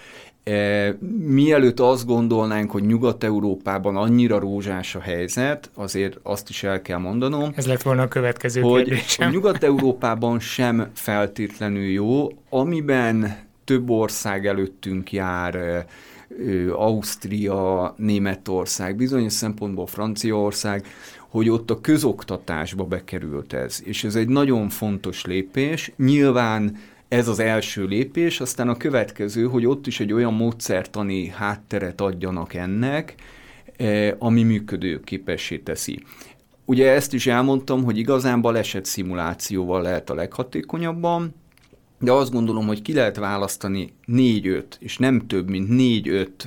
Mielőtt 1.18 1.80
azt 1.80 2.06
gondolnánk, 2.06 2.70
hogy 2.70 2.82
Nyugat-Európában 2.86 3.96
annyira 3.96 4.38
rózsás 4.38 4.94
a 4.94 5.00
helyzet, 5.00 5.70
azért 5.75 6.18
azt 6.22 6.48
is 6.48 6.62
el 6.62 6.82
kell 6.82 6.98
mondanom. 6.98 7.52
Ez 7.56 7.66
lett 7.66 7.82
volna 7.82 8.02
a 8.02 8.08
következő 8.08 8.60
hogy 8.60 8.84
kérdésem. 8.84 9.30
Nyugat-Európában 9.30 10.40
sem 10.40 10.90
feltétlenül 10.94 11.84
jó, 11.90 12.28
amiben 12.48 13.38
több 13.64 13.90
ország 13.90 14.46
előttünk 14.46 15.12
jár, 15.12 15.86
Ausztria, 16.72 17.94
Németország, 17.96 18.96
bizonyos 18.96 19.32
szempontból 19.32 19.86
Franciaország, 19.86 20.86
hogy 21.28 21.48
ott 21.48 21.70
a 21.70 21.80
közoktatásba 21.80 22.84
bekerült 22.84 23.52
ez. 23.52 23.80
És 23.84 24.04
ez 24.04 24.14
egy 24.14 24.28
nagyon 24.28 24.68
fontos 24.68 25.24
lépés. 25.24 25.92
Nyilván 25.96 26.76
ez 27.08 27.28
az 27.28 27.38
első 27.38 27.84
lépés, 27.84 28.40
aztán 28.40 28.68
a 28.68 28.76
következő, 28.76 29.44
hogy 29.44 29.66
ott 29.66 29.86
is 29.86 30.00
egy 30.00 30.12
olyan 30.12 30.34
módszertani 30.34 31.28
hátteret 31.28 32.00
adjanak 32.00 32.54
ennek, 32.54 33.14
ami 34.18 34.42
működőképessé 34.42 35.58
teszi. 35.58 36.02
Ugye 36.64 36.90
ezt 36.90 37.14
is 37.14 37.26
elmondtam, 37.26 37.84
hogy 37.84 37.98
igazán 37.98 38.40
baleset 38.40 38.84
szimulációval 38.84 39.82
lehet 39.82 40.10
a 40.10 40.14
leghatékonyabban, 40.14 41.34
de 41.98 42.12
azt 42.12 42.32
gondolom, 42.32 42.66
hogy 42.66 42.82
ki 42.82 42.92
lehet 42.92 43.16
választani 43.16 43.92
négy-öt, 44.04 44.76
és 44.80 44.98
nem 44.98 45.26
több, 45.26 45.48
mint 45.48 45.68
négy-öt 45.68 46.46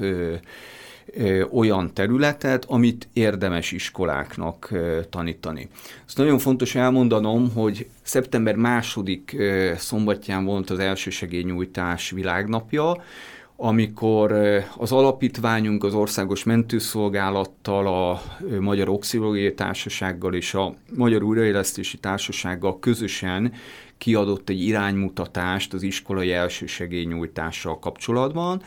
olyan 1.51 1.93
területet, 1.93 2.65
amit 2.67 3.07
érdemes 3.13 3.71
iskoláknak 3.71 4.73
tanítani. 5.09 5.69
Ezt 6.07 6.17
nagyon 6.17 6.37
fontos 6.37 6.75
elmondanom, 6.75 7.51
hogy 7.53 7.87
szeptember 8.01 8.55
második 8.55 9.37
szombatján 9.77 10.45
volt 10.45 10.69
az 10.69 10.79
elsősegélynyújtás 10.79 12.09
világnapja, 12.09 13.03
amikor 13.55 14.31
az 14.77 14.91
alapítványunk 14.91 15.83
az 15.83 15.93
Országos 15.93 16.43
Mentőszolgálattal, 16.43 17.87
a 17.87 18.21
Magyar 18.59 18.89
Oxilológiai 18.89 19.53
Társasággal 19.53 20.33
és 20.33 20.53
a 20.53 20.73
Magyar 20.95 21.23
Újraélesztési 21.23 21.97
Társasággal 21.97 22.79
közösen 22.79 23.53
kiadott 23.99 24.49
egy 24.49 24.61
iránymutatást 24.61 25.73
az 25.73 25.83
iskolai 25.83 26.31
elsősegélynyújtással 26.31 27.79
kapcsolatban. 27.79 28.61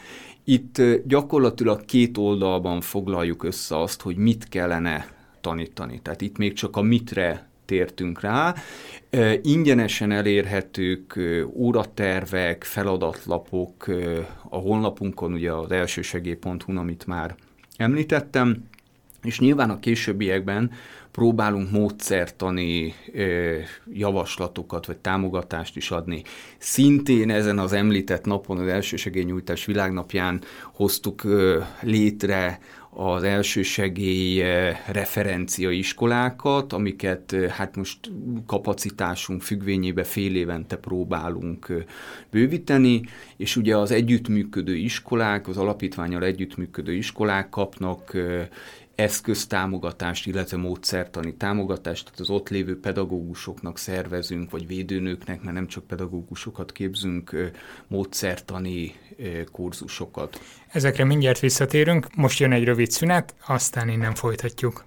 Itt 0.44 0.82
gyakorlatilag 1.06 1.84
két 1.84 2.18
oldalban 2.18 2.80
foglaljuk 2.80 3.44
össze 3.44 3.78
azt, 3.80 4.02
hogy 4.02 4.16
mit 4.16 4.48
kellene 4.48 5.06
tanítani. 5.40 6.00
Tehát 6.02 6.20
itt 6.20 6.36
még 6.36 6.52
csak 6.52 6.76
a 6.76 6.82
mitre 6.82 7.48
tértünk 7.64 8.20
rá. 8.20 8.54
Ingyenesen 9.42 10.10
elérhetők 10.10 11.18
óratervek, 11.54 12.64
feladatlapok 12.64 13.86
a 14.48 14.56
honlapunkon, 14.56 15.32
ugye 15.32 15.52
az 15.52 15.70
elsősegély.hu, 15.70 16.76
amit 16.76 17.06
már 17.06 17.34
említettem, 17.76 18.64
és 19.22 19.38
nyilván 19.38 19.70
a 19.70 19.78
későbbiekben 19.78 20.70
próbálunk 21.12 21.71
módszertani 21.71 22.95
javaslatokat 23.92 24.87
vagy 24.87 24.97
támogatást 24.97 25.76
is 25.76 25.90
adni. 25.90 26.23
Szintén 26.59 27.31
ezen 27.31 27.59
az 27.59 27.73
említett 27.73 28.25
napon, 28.25 28.59
az 28.59 28.66
elsősegélynyújtás 28.66 29.64
világnapján 29.64 30.40
hoztuk 30.73 31.23
létre 31.81 32.59
az 32.95 33.23
elsősegély 33.23 34.42
referencia 34.92 35.71
iskolákat, 35.71 36.73
amiket 36.73 37.37
hát 37.50 37.76
most 37.76 37.99
kapacitásunk 38.47 39.42
függvényébe 39.42 40.04
fél 40.04 40.37
évente 40.37 40.76
próbálunk 40.76 41.85
bővíteni, 42.31 43.02
és 43.37 43.57
ugye 43.57 43.76
az 43.76 43.90
együttműködő 43.90 44.76
iskolák, 44.76 45.49
az 45.49 45.57
alapítványal 45.57 46.25
együttműködő 46.25 46.92
iskolák 46.92 47.49
kapnak 47.49 48.16
eszköztámogatást, 49.02 50.26
illetve 50.26 50.56
módszertani 50.56 51.35
támogatást, 51.35 52.04
tehát 52.04 52.21
az 52.21 52.30
ott 52.30 52.49
lévő 52.49 52.80
pedagógusoknak 52.80 53.78
szervezünk, 53.78 54.50
vagy 54.50 54.66
védőnőknek, 54.66 55.42
mert 55.42 55.54
nem 55.54 55.66
csak 55.66 55.87
pedagógusokat 55.87 56.73
képzünk, 56.73 57.50
módszertani 57.87 58.94
kurzusokat. 59.52 60.40
Ezekre 60.68 61.04
mindjárt 61.04 61.38
visszatérünk, 61.38 62.14
most 62.16 62.38
jön 62.38 62.52
egy 62.52 62.64
rövid 62.64 62.90
szünet, 62.90 63.35
aztán 63.47 63.88
innen 63.88 64.14
folytatjuk. 64.14 64.85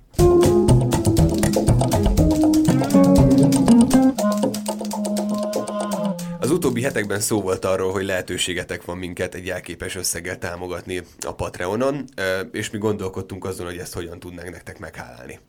Utóbbi 6.55 6.81
hetekben 6.81 7.19
szó 7.19 7.41
volt 7.41 7.65
arról, 7.65 7.91
hogy 7.91 8.05
lehetőségetek 8.05 8.85
van 8.85 8.97
minket 8.97 9.35
egy 9.35 9.45
jelképes 9.45 9.95
összeggel 9.95 10.37
támogatni 10.37 11.01
a 11.21 11.33
Patreonon, 11.33 12.05
és 12.51 12.69
mi 12.69 12.77
gondolkodtunk 12.77 13.45
azon, 13.45 13.65
hogy 13.65 13.77
ezt 13.77 13.93
hogyan 13.93 14.19
tudnánk 14.19 14.51
nektek 14.51 14.79
meghálálni. 14.79 15.39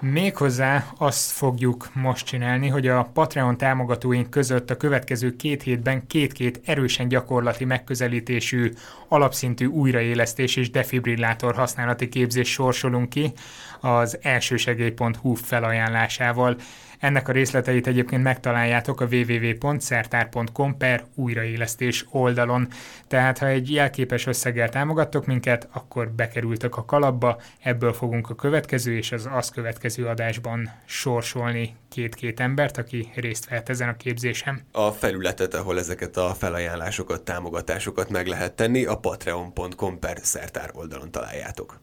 Méghozzá 0.00 0.86
azt 0.98 1.30
fogjuk 1.30 1.90
most 1.92 2.26
csinálni, 2.26 2.68
hogy 2.68 2.86
a 2.86 3.10
Patreon 3.12 3.56
támogatóink 3.56 4.30
között 4.30 4.70
a 4.70 4.76
következő 4.76 5.36
két 5.36 5.62
hétben 5.62 6.06
két-két 6.06 6.60
erősen 6.64 7.08
gyakorlati 7.08 7.64
megközelítésű, 7.64 8.72
alapszintű 9.08 9.66
újraélesztés 9.66 10.56
és 10.56 10.70
defibrillátor 10.70 11.54
használati 11.54 12.08
képzés 12.08 12.50
sorsolunk 12.50 13.08
ki 13.08 13.32
az 13.80 14.18
elsősegély.hu 14.22 15.34
felajánlásával. 15.34 16.56
Ennek 16.98 17.28
a 17.28 17.32
részleteit 17.32 17.86
egyébként 17.86 18.22
megtaláljátok 18.22 19.00
a 19.00 19.06
www.szertár.com 19.10 20.76
per 20.76 21.04
újraélesztés 21.14 22.06
oldalon. 22.10 22.68
Tehát, 23.08 23.38
ha 23.38 23.46
egy 23.46 23.70
jelképes 23.70 24.26
összeggel 24.26 24.68
támogattok 24.68 25.26
minket, 25.26 25.68
akkor 25.72 26.10
bekerültök 26.10 26.76
a 26.76 26.84
kalapba, 26.84 27.40
ebből 27.62 27.92
fogunk 27.92 28.30
a 28.30 28.34
következő 28.34 28.96
és 28.96 29.12
az 29.12 29.28
azt 29.30 29.52
következő 29.52 30.06
adásban 30.06 30.70
sorsolni 30.84 31.76
két-két 31.88 32.40
embert, 32.40 32.78
aki 32.78 33.10
részt 33.14 33.48
vehet 33.48 33.68
ezen 33.68 33.88
a 33.88 33.96
képzésen. 33.96 34.60
A 34.72 34.90
felületet, 34.90 35.54
ahol 35.54 35.78
ezeket 35.78 36.16
a 36.16 36.34
felajánlásokat, 36.38 37.22
támogatásokat 37.22 38.10
meg 38.10 38.26
lehet 38.26 38.52
tenni, 38.52 38.84
a 38.84 38.96
patreon.com 38.96 39.98
per 39.98 40.18
szertár 40.22 40.70
oldalon 40.74 41.10
találjátok. 41.10 41.80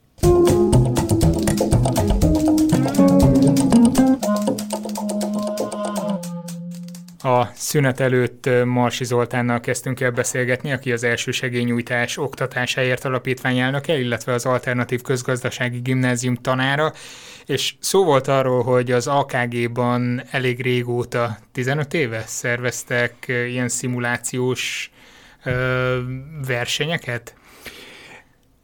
A 7.24 7.46
szünet 7.54 8.00
előtt 8.00 8.50
Marsi 8.66 9.04
Zoltánnal 9.04 9.60
kezdtünk 9.60 10.00
el 10.00 10.12
beszélgetni, 10.12 10.72
aki 10.72 10.92
az 10.92 11.04
első 11.04 11.32
segélynyújtás 11.32 12.18
oktatásáért 12.18 13.06
alapítvány 13.06 13.60
elnöke, 13.60 14.00
illetve 14.00 14.34
az 14.34 14.46
Alternatív 14.46 15.02
Közgazdasági 15.02 15.80
Gimnázium 15.80 16.36
tanára, 16.36 16.94
és 17.46 17.76
szó 17.80 18.04
volt 18.04 18.28
arról, 18.28 18.64
hogy 18.64 18.92
az 18.92 19.08
AKG-ban 19.08 20.22
elég 20.32 20.62
régóta, 20.62 21.38
15 21.52 21.94
éve 21.94 22.24
szerveztek 22.26 23.26
ilyen 23.28 23.70
szimulációs 23.70 24.92
ö, 25.44 25.98
versenyeket? 26.48 27.36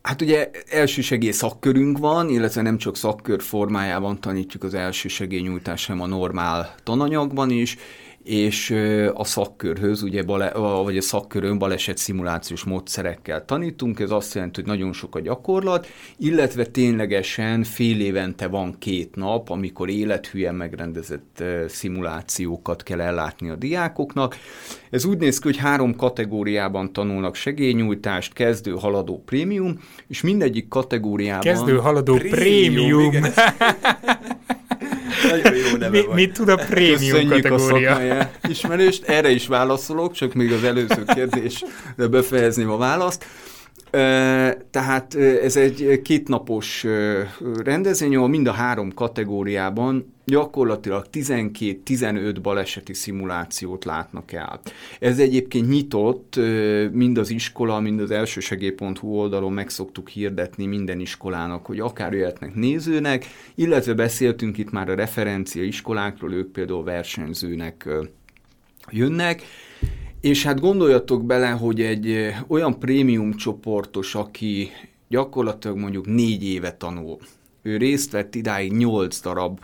Hát 0.02 0.22
ugye 0.22 0.50
elsősegély 0.70 1.32
szakkörünk 1.32 1.98
van, 1.98 2.30
illetve 2.30 2.62
nem 2.62 2.78
csak 2.78 2.98
szakkör 2.98 3.42
formájában 3.42 4.22
tanítjuk 4.22 4.64
az 4.64 4.74
elsősegélynyújtás, 4.74 5.86
hanem 5.86 6.02
a 6.02 6.06
normál 6.06 6.76
tananyagban 6.84 7.50
is, 7.50 7.78
és 8.28 8.76
a 9.14 9.24
szakkörhöz, 9.24 10.02
ugye 10.02 10.24
bale, 10.24 10.52
vagy 10.84 10.98
a 10.98 11.02
szakkörön 11.02 11.58
baleset 11.58 11.98
szimulációs 11.98 12.64
módszerekkel 12.64 13.46
tanítunk, 13.46 14.00
ez 14.00 14.12
azt 14.12 14.34
jelenti, 14.34 14.62
hogy 14.62 14.70
nagyon 14.70 14.94
sok 14.94 15.16
a 15.16 15.20
gyakorlat, 15.20 15.88
illetve 16.18 16.66
ténylegesen 16.66 17.64
fél 17.64 18.02
évente 18.02 18.48
van 18.48 18.76
két 18.80 19.16
nap, 19.16 19.50
amikor 19.50 19.90
élethűen 19.90 20.56
megrendezett 20.56 21.44
szimulációkat 21.68 22.84
kell 22.84 23.02
ellátni 23.02 23.50
a 23.50 23.56
diákoknak. 23.56 24.36
Ez 24.90 25.06
úgy 25.06 25.18
néz 25.18 25.40
ki, 25.40 25.48
hogy 25.48 25.58
három 25.58 25.96
kategóriában 25.96 26.94
tanulnak 26.94 27.36
segélynyújtást, 27.36 28.34
kezdő, 28.34 28.72
haladó, 28.72 29.24
prémium, 29.26 29.80
és 30.08 30.22
mindegyik 30.22 30.68
kategóriában... 30.68 31.42
Kezdő, 31.42 31.78
haladó, 31.78 32.16
prémium! 32.16 33.10
prémium. 33.10 33.34
Neve 35.90 36.08
mi, 36.08 36.14
Mit 36.14 36.34
tud 36.34 36.50
a 36.50 36.56
prémium 36.56 37.30
kategória? 37.30 37.96
a 38.20 38.30
ismerést, 38.50 39.04
erre 39.04 39.30
is 39.30 39.48
válaszolok, 39.48 40.12
csak 40.14 40.34
még 40.34 40.52
az 40.52 40.64
előző 40.64 41.04
kérdésre 41.14 41.68
befejezném 42.10 42.70
a 42.70 42.78
választ. 42.78 43.26
Tehát 44.70 45.16
ez 45.16 45.56
egy 45.56 46.02
kétnapos 46.04 46.86
rendezvény, 47.64 48.16
ahol 48.16 48.28
mind 48.28 48.48
a 48.48 48.52
három 48.52 48.94
kategóriában 48.94 50.14
gyakorlatilag 50.26 51.06
12-15 51.14 52.36
baleseti 52.42 52.94
szimulációt 52.94 53.86
látnak 53.86 54.32
el. 54.32 54.60
Ez 55.00 55.20
egyébként 55.20 55.68
nyitott, 55.68 56.40
mind 56.92 57.18
az 57.18 57.30
iskola, 57.30 57.80
mind 57.80 58.02
az 58.02 58.12
elsősegély.hu 58.12 59.08
oldalon 59.08 59.54
meg 59.54 59.70
szoktuk 59.70 60.10
hirdetni 60.10 60.66
minden 60.66 61.00
iskolának, 61.00 61.66
hogy 61.66 61.80
akár 61.80 62.14
jöhetnek 62.14 62.56
nézőnek, 62.56 63.26
illetve 63.56 63.94
beszéltünk 63.94 64.58
itt 64.58 64.72
már 64.72 64.90
a 64.90 64.96
referencia 64.96 65.64
iskolákról, 65.64 66.34
ők 66.34 66.52
például 66.52 66.84
versenyzőnek 66.84 67.90
jönnek, 68.90 69.42
és 70.28 70.44
hát 70.44 70.60
gondoljatok 70.60 71.26
bele, 71.26 71.50
hogy 71.50 71.82
egy 71.82 72.34
olyan 72.48 72.80
prémium 72.80 73.34
csoportos, 73.34 74.16
aki 74.16 74.70
gyakorlatilag 75.08 75.78
mondjuk 75.78 76.06
négy 76.06 76.44
éve 76.44 76.72
tanul, 76.72 77.18
ő 77.62 77.78
részt 77.78 78.12
vett 78.12 78.36
idáig 78.36 78.72
nyolc 78.72 79.20
darab 79.22 79.60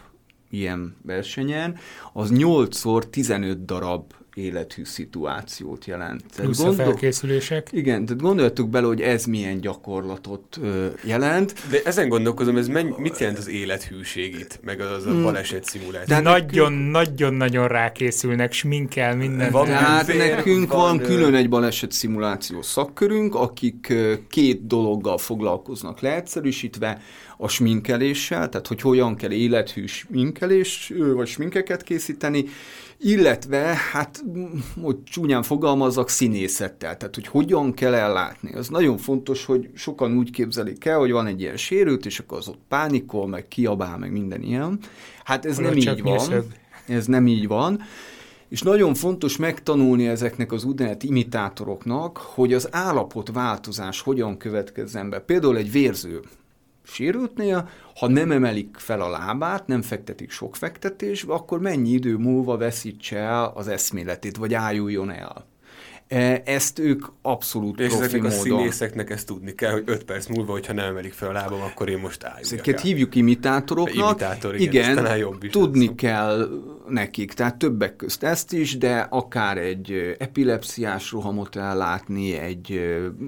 ilyen 0.50 0.96
versenyen, 1.02 1.78
az 2.14 2.30
8-szor 2.34 3.10
15 3.10 3.66
darab 3.66 4.14
élethű 4.34 4.84
szituációt 4.84 5.86
jelent. 5.86 6.24
Plusz 6.36 6.58
gondol... 6.58 6.86
a 6.86 6.88
felkészülések. 6.88 7.68
Igen, 7.72 8.06
tehát 8.06 8.22
gondoltuk 8.22 8.70
bele, 8.70 8.88
hogy 8.88 9.02
ez 9.02 9.26
milyen 9.26 9.62
gyakorlatot 9.62 10.58
ö, 10.62 10.88
jelent. 11.04 11.54
De 11.70 11.80
ezen 11.86 12.10
gondolkozom, 12.10 12.58
ez 12.58 12.68
menny... 12.68 12.94
mit 12.98 13.18
jelent 13.20 13.38
az 13.38 13.48
élethűség 13.48 14.34
itt, 14.34 14.60
meg 14.64 14.80
az 14.80 15.06
a 15.06 15.10
hmm. 15.10 15.24
baleset 15.24 15.64
szimuláció? 15.64 16.16
De 16.16 16.22
nagyon-nagyon-nagyon 16.22 17.68
rákészülnek, 17.68 18.52
sminkel, 18.52 19.16
minden. 19.16 19.52
Van 19.52 19.66
Tehát 19.66 20.08
nekünk 20.08 20.72
van, 20.72 20.80
van 20.80 20.98
külön 20.98 21.36
egy 21.36 21.50
baleset 21.50 21.92
szimuláció 21.92 22.62
szakkörünk, 22.62 23.36
akik 23.36 23.94
két 24.30 24.68
dologgal 24.68 25.18
foglalkoznak 25.18 26.00
leegyszerűsítve, 26.00 27.02
a 27.38 27.48
sminkeléssel, 27.48 28.50
tehát 28.50 28.68
hogy 28.68 28.82
hogyan 28.82 29.16
kell 29.16 29.32
élethű 29.32 29.86
sminkelés, 29.86 30.94
vagy 31.14 31.28
sminkeket 31.28 31.84
készíteni, 31.84 32.46
illetve, 33.04 33.78
hát, 33.92 34.24
hogy 34.82 35.04
csúnyán 35.04 35.44
fogalmazzak, 35.44 36.10
színészettel, 36.10 36.98
tehát 36.98 37.16
hogy 37.16 37.28
hogyan 37.28 37.74
kell 37.74 37.94
ellátni. 37.94 38.54
Az 38.54 38.68
nagyon 38.68 38.98
fontos, 38.98 39.46
hogy 39.46 39.70
sokan 39.74 40.18
úgy 40.18 40.32
képzelik 40.32 40.86
el, 40.86 40.98
hogy 40.98 41.12
van 41.12 41.28
egy 41.28 41.42
ilyen 41.42 41.58
sérült, 41.58 42.06
és 42.06 42.20
akkor 42.20 42.38
az 42.38 42.48
ott 42.48 42.62
pánikol, 42.68 43.28
meg 43.28 43.48
kiabál, 43.48 43.98
meg 43.98 44.12
minden 44.12 44.42
ilyen. 44.42 44.80
Hát 45.24 45.46
ez 45.46 45.56
Hol 45.56 45.66
nem 45.66 45.78
így 45.78 46.02
van. 46.02 46.14
Nyeszöbb. 46.14 46.46
Ez 46.88 47.06
nem 47.06 47.28
így 47.28 47.48
van. 47.48 47.82
És 48.50 48.62
nagyon 48.62 48.94
fontos 48.94 49.38
megtanulni 49.38 50.08
ezeknek 50.08 50.52
az 50.52 50.64
úgynevezett 50.64 51.04
imitátoroknak, 51.04 52.18
hogy 52.18 52.54
az 52.54 52.68
állapotváltozás 52.72 54.02
hogyan 54.02 54.38
következzen 54.38 55.10
be. 55.10 55.20
Például 55.20 55.58
egy 55.58 55.72
vérző 55.72 56.20
sérültnél, 56.84 57.70
ha 57.96 58.08
nem 58.08 58.32
emelik 58.32 58.76
fel 58.78 59.02
a 59.02 59.10
lábát, 59.10 59.68
nem 59.68 59.82
fektetik 59.82 60.32
sok 60.32 60.56
fektetésbe, 60.56 61.34
akkor 61.34 61.60
mennyi 61.60 61.90
idő 61.90 62.18
múlva 62.18 62.58
veszítse 62.58 63.18
el 63.18 63.52
az 63.56 63.68
eszméletét, 63.68 64.38
vagy 64.38 64.54
ájuljon 64.54 65.12
el. 65.12 65.46
E, 66.08 66.42
ezt 66.46 66.80
ők 66.80 67.06
abszolút 67.22 67.80
És 67.80 67.88
profi 67.88 68.16
módon. 68.16 68.32
a 68.32 68.34
színészeknek 68.34 69.10
ezt 69.10 69.28
tudni 69.28 69.56
kell, 69.56 69.72
hogy 69.72 69.84
5 69.86 70.04
perc 70.04 70.28
múlva, 70.28 70.52
hogyha 70.52 70.74
nem 70.74 70.86
emelik 70.86 71.14
fel 71.14 71.30
a 71.30 71.32
lábam, 71.32 71.62
akkor 71.62 71.90
én 71.90 71.98
most 71.98 72.24
álljak. 72.24 72.42
Ezeket 72.42 72.82
hívjuk 72.82 73.16
imitátoroknak. 73.16 73.96
Imitátor, 73.96 74.56
igen, 74.56 74.92
igen 74.92 75.18
jobb 75.18 75.44
is 75.44 75.52
tudni 75.52 75.86
lesz. 75.86 75.96
kell 75.96 76.50
nekik, 76.88 77.34
tehát 77.34 77.56
többek 77.56 77.96
közt 77.96 78.24
ezt 78.24 78.54
is, 78.54 78.78
de 78.78 79.08
akár 79.10 79.58
egy 79.58 80.16
epilepsziás 80.18 81.12
rohamot 81.12 81.56
ellátni, 81.56 82.34
egy 82.38 82.82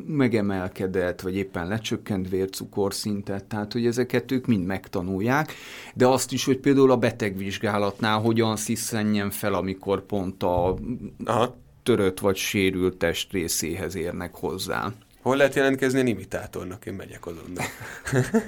megemelkedett, 0.07 1.21
vagy 1.21 1.35
éppen 1.35 1.67
lecsökkent 1.67 2.29
vércukorszintet, 2.29 3.43
tehát 3.43 3.73
hogy 3.73 3.85
ezeket 3.85 4.31
ők 4.31 4.45
mind 4.45 4.65
megtanulják, 4.65 5.53
de 5.93 6.07
azt 6.07 6.31
is, 6.31 6.45
hogy 6.45 6.57
például 6.57 6.91
a 6.91 6.97
betegvizsgálatnál 6.97 8.19
hogyan 8.19 8.55
sziszenjen 8.55 9.29
fel, 9.29 9.53
amikor 9.53 10.05
pont 10.05 10.43
a 10.43 10.77
Aha 11.25 11.63
törött 11.85 12.19
vagy 12.19 12.35
sérült 12.35 12.97
testrészéhez 12.97 13.95
érnek 13.95 14.35
hozzá. 14.35 14.93
Hol 15.21 15.35
lehet 15.35 15.55
jelentkezni 15.55 15.99
a 15.99 16.03
imitátornak? 16.03 16.85
Én 16.85 16.93
megyek 16.93 17.25
azonnal. 17.25 17.65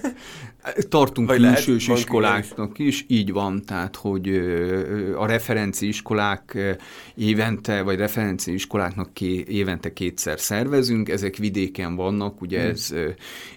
Tartunk 0.89 1.27
vagy 1.27 1.41
külsős 1.41 1.87
lehet, 1.87 2.01
iskoláknak 2.01 2.79
is, 2.79 3.05
így 3.07 3.31
van, 3.31 3.65
tehát 3.65 3.95
hogy 3.95 4.29
a 5.15 5.25
referenci 5.25 5.87
iskolák 5.87 6.57
évente, 7.15 7.81
vagy 7.81 7.97
referenci 7.97 8.53
iskoláknak 8.53 9.13
ké, 9.13 9.43
évente 9.47 9.93
kétszer 9.93 10.39
szervezünk, 10.39 11.09
ezek 11.09 11.35
vidéken 11.35 11.95
vannak, 11.95 12.41
ugye 12.41 12.61
hmm. 12.61 12.69
ez 12.69 12.93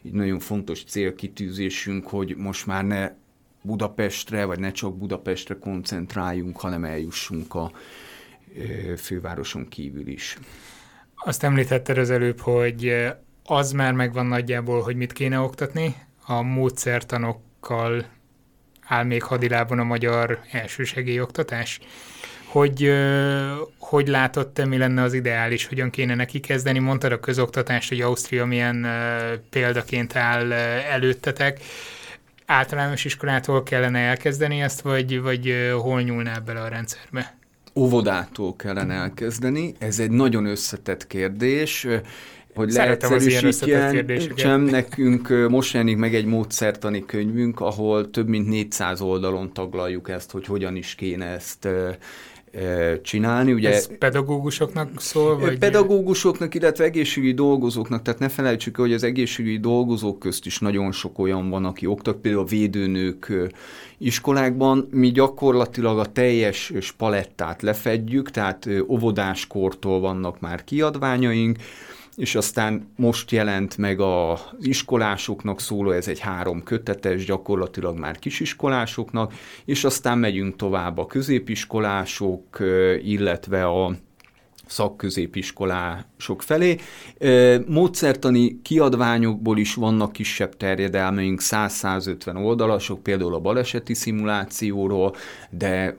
egy 0.04 0.12
nagyon 0.12 0.38
fontos 0.38 0.84
célkitűzésünk, 0.84 2.06
hogy 2.08 2.34
most 2.36 2.66
már 2.66 2.84
ne 2.84 3.10
Budapestre, 3.62 4.44
vagy 4.44 4.58
ne 4.58 4.70
csak 4.70 4.96
Budapestre 4.96 5.56
koncentráljunk, 5.58 6.56
hanem 6.56 6.84
eljussunk 6.84 7.54
a 7.54 7.72
fővároson 8.96 9.68
kívül 9.68 10.06
is. 10.06 10.38
Azt 11.14 11.42
említetted 11.42 11.98
az 11.98 12.10
előbb, 12.10 12.40
hogy 12.40 13.06
az 13.44 13.72
már 13.72 13.92
megvan 13.92 14.26
nagyjából, 14.26 14.82
hogy 14.82 14.96
mit 14.96 15.12
kéne 15.12 15.38
oktatni, 15.38 15.94
a 16.26 16.42
módszertanokkal 16.42 18.04
áll 18.86 19.04
még 19.04 19.22
hadilában 19.22 19.78
a 19.78 19.84
magyar 19.84 20.40
elsősegélyoktatás? 20.50 21.80
hogy 22.50 22.92
hogy 23.78 24.08
látod 24.08 24.48
te, 24.48 24.64
mi 24.64 24.76
lenne 24.76 25.02
az 25.02 25.12
ideális, 25.12 25.66
hogyan 25.66 25.90
kéne 25.90 26.14
neki 26.14 26.40
kezdeni? 26.40 26.78
Mondtad 26.78 27.12
a 27.12 27.20
közoktatást, 27.20 27.88
hogy 27.88 28.00
Ausztria 28.00 28.44
milyen 28.44 28.86
példaként 29.50 30.16
áll 30.16 30.52
előttetek. 30.52 31.60
Általános 32.46 33.04
iskolától 33.04 33.62
kellene 33.62 33.98
elkezdeni 33.98 34.60
ezt, 34.60 34.80
vagy, 34.80 35.20
vagy 35.20 35.70
hol 35.72 36.02
nyúlnál 36.02 36.40
bele 36.40 36.60
a 36.60 36.68
rendszerbe? 36.68 37.38
Óvodától 37.74 38.56
kellene 38.56 38.94
elkezdeni. 38.94 39.74
Ez 39.78 39.98
egy 39.98 40.10
nagyon 40.10 40.46
összetett 40.46 41.06
kérdés 41.06 41.86
hogy 42.54 42.70
Szeretem 42.70 43.10
leegyszerűsítjen, 43.10 44.60
nekünk 44.60 45.48
most 45.48 45.72
jelenik 45.72 45.96
meg 45.96 46.14
egy 46.14 46.24
módszertani 46.24 47.04
könyvünk, 47.06 47.60
ahol 47.60 48.10
több 48.10 48.28
mint 48.28 48.48
400 48.48 49.00
oldalon 49.00 49.52
taglaljuk 49.52 50.08
ezt, 50.08 50.30
hogy 50.30 50.46
hogyan 50.46 50.76
is 50.76 50.94
kéne 50.94 51.26
ezt 51.26 51.68
csinálni. 53.02 53.52
Ugye, 53.52 53.72
Ez 53.72 53.96
pedagógusoknak 53.98 55.00
szól? 55.00 55.38
Vagy... 55.38 55.58
Pedagógusoknak, 55.58 56.54
illetve 56.54 56.84
egészségügyi 56.84 57.34
dolgozóknak, 57.34 58.02
tehát 58.02 58.20
ne 58.20 58.28
felejtsük 58.28 58.76
hogy 58.76 58.92
az 58.92 59.02
egészségügyi 59.02 59.58
dolgozók 59.58 60.18
közt 60.18 60.46
is 60.46 60.58
nagyon 60.58 60.92
sok 60.92 61.18
olyan 61.18 61.50
van, 61.50 61.64
aki 61.64 61.86
oktat, 61.86 62.16
például 62.16 62.44
a 62.44 62.46
védőnők 62.46 63.32
iskolákban. 63.98 64.88
Mi 64.90 65.10
gyakorlatilag 65.10 65.98
a 65.98 66.12
teljes 66.12 66.72
palettát 66.96 67.62
lefedjük, 67.62 68.30
tehát 68.30 68.68
óvodáskortól 68.88 70.00
vannak 70.00 70.40
már 70.40 70.64
kiadványaink, 70.64 71.58
és 72.16 72.34
aztán 72.34 72.88
most 72.96 73.30
jelent 73.30 73.76
meg 73.76 74.00
az 74.00 74.40
iskolásoknak 74.60 75.60
szóló, 75.60 75.90
ez 75.90 76.08
egy 76.08 76.18
három 76.18 76.62
kötetes, 76.62 77.24
gyakorlatilag 77.24 77.98
már 77.98 78.18
kisiskolásoknak, 78.18 79.32
és 79.64 79.84
aztán 79.84 80.18
megyünk 80.18 80.56
tovább 80.56 80.98
a 80.98 81.06
középiskolások, 81.06 82.58
illetve 83.02 83.66
a 83.66 83.96
szakközépiskolások 84.66 86.42
felé. 86.42 86.76
Módszertani 87.66 88.60
kiadványokból 88.62 89.58
is 89.58 89.74
vannak 89.74 90.12
kisebb 90.12 90.56
terjedelmeink, 90.56 91.40
100-150 91.42 92.44
oldalasok, 92.44 93.02
például 93.02 93.34
a 93.34 93.40
baleseti 93.40 93.94
szimulációról, 93.94 95.14
de 95.50 95.96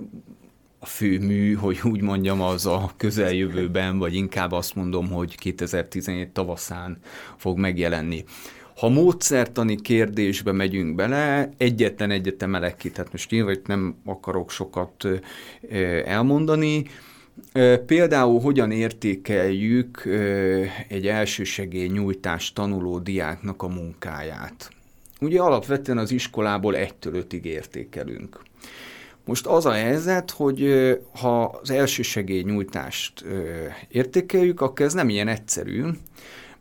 a 0.83 0.85
fő 0.85 1.19
mű, 1.19 1.53
hogy 1.53 1.79
úgy 1.83 2.01
mondjam, 2.01 2.41
az 2.41 2.65
a 2.65 2.91
közeljövőben, 2.97 3.97
vagy 3.97 4.13
inkább 4.13 4.51
azt 4.51 4.75
mondom, 4.75 5.09
hogy 5.09 5.37
2017 5.37 6.29
tavaszán 6.29 6.97
fog 7.37 7.57
megjelenni. 7.57 8.23
Ha 8.75 8.89
módszertani 8.89 9.81
kérdésbe 9.81 10.51
megyünk 10.51 10.95
bele, 10.95 11.49
egyetlen 11.57 12.11
egyet 12.11 12.43
emelek 12.43 12.75
ki, 12.75 12.91
tehát 12.91 13.11
most 13.11 13.31
nyilván 13.31 13.61
nem 13.65 13.95
akarok 14.05 14.51
sokat 14.51 15.07
elmondani, 16.05 16.85
Például 17.85 18.39
hogyan 18.39 18.71
értékeljük 18.71 20.03
egy 20.87 21.07
elsősegély 21.07 21.87
nyújtás 21.87 22.53
tanuló 22.53 22.99
diáknak 22.99 23.63
a 23.63 23.67
munkáját. 23.67 24.71
Ugye 25.19 25.41
alapvetően 25.41 25.97
az 25.97 26.11
iskolából 26.11 26.75
egytől 26.75 27.13
ötig 27.13 27.45
értékelünk. 27.45 28.39
Most 29.25 29.45
az 29.45 29.65
a 29.65 29.71
helyzet, 29.71 30.31
hogy 30.31 30.69
ha 31.19 31.43
az 31.43 31.69
elsősegélynyújtást 31.69 33.25
értékeljük, 33.87 34.61
akkor 34.61 34.85
ez 34.85 34.93
nem 34.93 35.09
ilyen 35.09 35.27
egyszerű, 35.27 35.83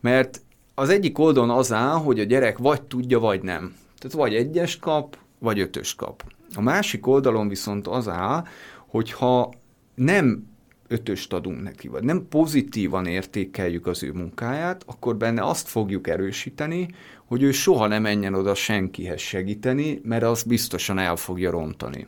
mert 0.01 0.41
az 0.75 0.89
egyik 0.89 1.19
oldalon 1.19 1.51
az 1.51 1.73
áll, 1.73 1.97
hogy 1.97 2.21
a 2.21 2.25
gyerek 2.25 2.59
vagy 2.59 2.83
tudja, 2.83 3.19
vagy 3.19 3.43
nem. 3.43 3.75
Tehát 3.99 4.17
vagy 4.17 4.35
egyes 4.35 4.77
kap, 4.77 5.19
vagy 5.39 5.61
ötös 5.61 5.95
kap. 5.95 6.25
A 6.55 6.61
másik 6.61 7.07
oldalon 7.07 7.49
viszont 7.49 7.87
az 7.87 8.09
áll, 8.09 8.45
hogyha 8.87 9.53
nem 9.95 10.49
ötöst 10.89 11.33
adunk 11.33 11.63
neki, 11.63 11.89
vagy 11.89 12.03
nem 12.03 12.27
pozitívan 12.29 13.07
értékeljük 13.07 13.87
az 13.87 14.03
ő 14.03 14.13
munkáját, 14.13 14.83
akkor 14.87 15.17
benne 15.17 15.43
azt 15.43 15.69
fogjuk 15.69 16.09
erősíteni, 16.09 16.89
hogy 17.27 17.43
ő 17.43 17.51
soha 17.53 17.87
nem 17.87 18.03
menjen 18.03 18.35
oda 18.35 18.55
senkihez 18.55 19.21
segíteni, 19.21 20.01
mert 20.03 20.23
az 20.23 20.43
biztosan 20.43 20.99
el 20.99 21.17
fogja 21.17 21.51
rontani. 21.51 22.07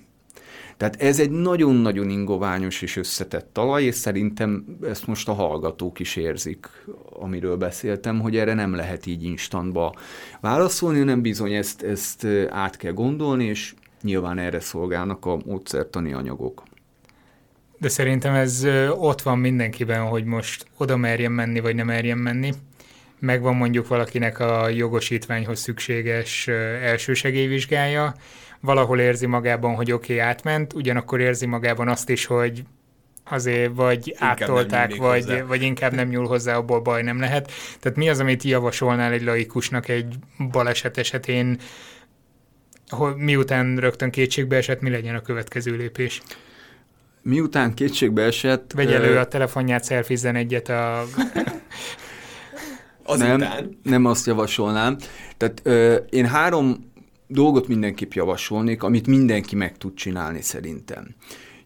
Tehát 0.77 1.03
ez 1.03 1.21
egy 1.21 1.31
nagyon-nagyon 1.31 2.11
ingoványos 2.11 2.83
és 2.83 2.97
összetett 2.97 3.49
talaj, 3.53 3.83
és 3.83 3.95
szerintem 3.95 4.65
ezt 4.89 5.07
most 5.07 5.29
a 5.29 5.33
hallgatók 5.33 5.99
is 5.99 6.17
érzik, 6.17 6.67
amiről 7.13 7.57
beszéltem, 7.57 8.21
hogy 8.21 8.37
erre 8.37 8.55
nem 8.55 8.75
lehet 8.75 9.07
így 9.07 9.25
instantba 9.25 9.95
válaszolni, 10.41 10.99
hanem 10.99 11.23
bizony 11.23 11.53
ezt, 11.53 11.83
ezt 11.83 12.27
át 12.51 12.77
kell 12.77 12.93
gondolni, 12.93 13.45
és 13.45 13.75
nyilván 14.03 14.39
erre 14.39 14.61
szolgálnak 14.61 15.27
a 15.27 15.39
módszertani 15.45 16.13
anyagok. 16.13 16.63
De 17.79 17.89
szerintem 17.89 18.35
ez 18.35 18.67
ott 18.91 19.23
van 19.23 19.39
mindenkiben, 19.39 20.03
hogy 20.03 20.25
most 20.25 20.67
oda 20.77 20.97
merjen 20.97 21.33
menni, 21.33 21.61
vagy 21.61 21.75
nem 21.75 21.87
merjen 21.87 22.19
menni. 22.19 22.53
Megvan 23.19 23.57
mondjuk 23.57 23.89
valakinek 23.89 24.39
a 24.39 24.69
jogosítványhoz 24.69 25.61
szükséges 25.61 26.49
elsősegélyvizsgája, 26.83 28.15
valahol 28.63 29.01
érzi 29.01 29.27
magában, 29.27 29.75
hogy 29.75 29.93
oké, 29.93 30.13
okay, 30.13 30.27
átment, 30.27 30.73
ugyanakkor 30.73 31.21
érzi 31.21 31.47
magában 31.47 31.89
azt 31.89 32.09
is, 32.09 32.25
hogy 32.25 32.63
azért 33.25 33.75
vagy 33.75 34.07
inkább 34.09 34.41
áttolták, 34.41 34.97
vagy, 34.97 35.45
vagy 35.47 35.63
inkább 35.63 35.93
nem 35.93 36.09
nyúl 36.09 36.27
hozzá, 36.27 36.57
abból 36.57 36.81
baj 36.81 37.03
nem 37.03 37.21
lehet. 37.21 37.53
Tehát 37.81 37.99
mi 37.99 38.09
az, 38.09 38.21
amit 38.21 38.43
javasolnál 38.43 39.13
egy 39.13 39.23
laikusnak 39.23 39.89
egy 39.89 40.15
baleset 40.51 40.99
esetén, 40.99 41.59
hogy 42.89 43.15
miután 43.17 43.77
rögtön 43.77 44.11
kétségbe 44.11 44.57
esett, 44.57 44.81
mi 44.81 44.91
legyen 44.91 45.15
a 45.15 45.21
következő 45.21 45.77
lépés? 45.77 46.23
Miután 47.23 47.75
kétségbe 47.75 48.23
esett... 48.23 48.73
Vegy 48.73 48.93
elő 48.93 49.19
a 49.19 49.27
telefonját, 49.27 49.85
szelfizzen 49.85 50.37
egyet 50.37 50.69
a... 50.69 51.03
Azután. 53.05 53.39
Nem, 53.39 53.79
nem 53.83 54.05
azt 54.05 54.27
javasolnám. 54.27 54.97
Tehát 55.37 55.61
ö, 55.63 55.95
én 55.95 56.27
három 56.27 56.92
dolgot 57.33 57.69
mindenképp 57.69 58.13
javasolnék, 58.13 58.83
amit 58.83 59.07
mindenki 59.07 59.57
meg 59.57 59.77
tud 59.77 59.95
csinálni 59.95 60.43
szerintem. 60.43 61.15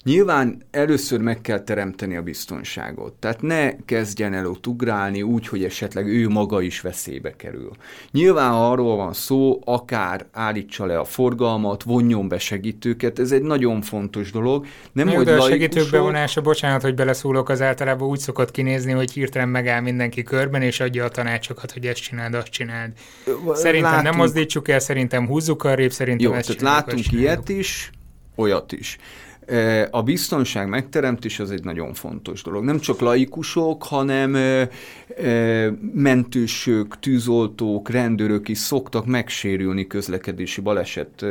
Nyilván 0.06 0.62
először 0.70 1.20
meg 1.20 1.40
kell 1.40 1.60
teremteni 1.60 2.16
a 2.16 2.22
biztonságot, 2.22 3.12
tehát 3.12 3.42
ne 3.42 3.76
kezdjen 3.84 4.34
el 4.34 4.46
ott 4.46 4.66
ugrálni 4.66 5.22
úgy, 5.22 5.48
hogy 5.48 5.64
esetleg 5.64 6.06
ő 6.06 6.28
maga 6.28 6.60
is 6.60 6.80
veszélybe 6.80 7.36
kerül. 7.36 7.70
Nyilván 8.10 8.50
ha 8.50 8.70
arról 8.70 8.96
van 8.96 9.12
szó, 9.12 9.60
akár 9.64 10.26
állítsa 10.32 10.86
le 10.86 10.98
a 10.98 11.04
forgalmat, 11.04 11.82
vonjon 11.82 12.28
be 12.28 12.38
segítőket, 12.38 13.18
ez 13.18 13.32
egy 13.32 13.42
nagyon 13.42 13.82
fontos 13.82 14.30
dolog. 14.30 14.66
Nem, 14.92 15.08
hogy 15.08 15.28
a 15.28 15.40
segítők 15.40 15.90
bevonása, 15.90 16.40
bocsánat, 16.40 16.82
hogy 16.82 16.94
beleszólok, 16.94 17.48
az 17.48 17.62
általában 17.62 18.08
úgy 18.08 18.18
szokott 18.18 18.50
kinézni, 18.50 18.92
hogy 18.92 19.10
hirtelen 19.10 19.48
megáll 19.48 19.80
mindenki 19.80 20.22
körben, 20.22 20.62
és 20.62 20.80
adja 20.80 21.04
a 21.04 21.08
tanácsokat, 21.08 21.72
hogy 21.72 21.86
ezt 21.86 22.00
csináld, 22.02 22.34
azt 22.34 22.48
csináld. 22.48 22.92
Szerintem 23.52 23.90
látunk... 23.90 24.02
nem 24.02 24.16
mozdítsuk 24.16 24.68
el, 24.68 24.78
szerintem 24.78 25.26
húzzuk 25.26 25.64
arrébb, 25.64 25.92
szerintem 25.92 26.30
Jó, 26.30 26.36
ezt 26.36 26.56
tehát 26.56 26.86
látunk 26.86 27.12
ilyet 27.12 27.48
is, 27.48 27.90
olyat 28.36 28.72
is. 28.72 28.98
A 29.90 30.02
biztonság 30.02 30.68
megteremtés 30.68 31.38
az 31.38 31.50
egy 31.50 31.64
nagyon 31.64 31.94
fontos 31.94 32.42
dolog. 32.42 32.64
Nem 32.64 32.78
csak 32.78 33.00
laikusok, 33.00 33.82
hanem 33.82 34.30
mentősök, 35.94 36.98
tűzoltók, 36.98 37.90
rendőrök 37.90 38.48
is 38.48 38.58
szoktak 38.58 39.06
megsérülni 39.06 39.86
közlekedési 39.86 40.60
baleset 40.60 41.24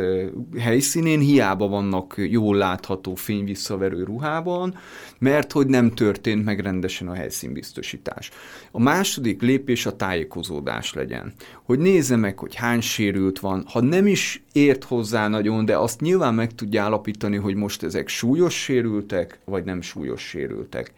helyszínén, 0.60 1.20
hiába 1.20 1.68
vannak 1.68 2.16
jól 2.18 2.56
látható 2.56 3.16
fényvisszaverő 3.16 4.04
ruhában, 4.04 4.76
mert 5.18 5.52
hogy 5.52 5.68
nem 5.68 5.92
történt 5.92 6.46
meg 6.46 6.60
rendesen 6.60 7.08
a 7.08 7.14
helyszínbiztosítás. 7.14 8.32
A 8.72 8.80
második 8.80 9.42
lépés 9.42 9.86
a 9.86 9.96
tájékozódás 9.96 10.94
legyen. 10.94 11.34
Hogy 11.64 11.80
nézze 11.80 12.16
meg, 12.16 12.40
hogy 12.40 12.56
hány 12.56 12.82
sérült 12.82 13.40
van, 13.40 13.66
ha 13.72 13.82
nem 13.82 14.08
is 14.08 14.44
ért 14.52 14.84
hozzá 14.84 15.28
nagyon, 15.28 15.66
de 15.66 15.78
azt 15.78 16.02
nyilván 16.02 16.34
meg 16.34 16.56
tudja 16.56 16.84
állapítani, 16.84 17.38
hogy 17.38 17.56
most 17.56 17.84
ezek 17.84 18.08
súlyos 18.08 18.54
sérültek, 18.54 19.40
vagy 19.46 19.64
nem 19.64 19.82
súlyos 19.82 20.22
sérültek. 20.22 20.92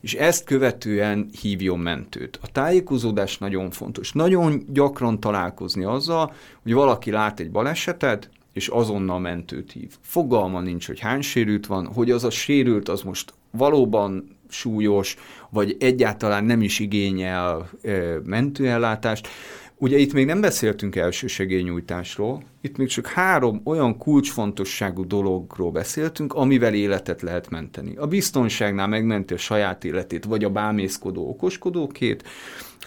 És 0.00 0.14
ezt 0.14 0.44
követően 0.44 1.28
hívjon 1.40 1.78
mentőt. 1.78 2.38
A 2.42 2.52
tájékozódás 2.52 3.38
nagyon 3.38 3.70
fontos. 3.70 4.12
Nagyon 4.12 4.62
gyakran 4.68 5.20
találkozni 5.20 5.84
azzal, 5.84 6.34
hogy 6.62 6.72
valaki 6.72 7.10
lát 7.10 7.40
egy 7.40 7.50
balesetet, 7.50 8.30
és 8.52 8.68
azonnal 8.68 9.18
mentőt 9.18 9.72
hív. 9.72 9.96
Fogalma 10.00 10.60
nincs, 10.60 10.86
hogy 10.86 11.00
hány 11.00 11.20
sérült 11.20 11.66
van, 11.66 11.86
hogy 11.86 12.10
az 12.10 12.24
a 12.24 12.30
sérült, 12.30 12.88
az 12.88 13.02
most 13.02 13.32
valóban 13.52 14.38
súlyos, 14.48 15.16
vagy 15.50 15.76
egyáltalán 15.80 16.44
nem 16.44 16.62
is 16.62 16.78
igényel 16.78 17.70
mentőellátást. 18.24 19.28
Ugye 19.76 19.98
itt 19.98 20.12
még 20.12 20.26
nem 20.26 20.40
beszéltünk 20.40 20.96
elsősegélynyújtásról, 20.96 22.42
itt 22.60 22.76
még 22.76 22.88
csak 22.88 23.06
három 23.06 23.60
olyan 23.64 23.98
kulcsfontosságú 23.98 25.06
dologról 25.06 25.70
beszéltünk, 25.70 26.34
amivel 26.34 26.74
életet 26.74 27.22
lehet 27.22 27.50
menteni. 27.50 27.96
A 27.96 28.06
biztonságnál 28.06 28.86
megmenti 28.86 29.34
a 29.34 29.36
saját 29.36 29.84
életét, 29.84 30.24
vagy 30.24 30.44
a 30.44 30.50
bámészkodó 30.50 31.28
okoskodókét, 31.28 32.24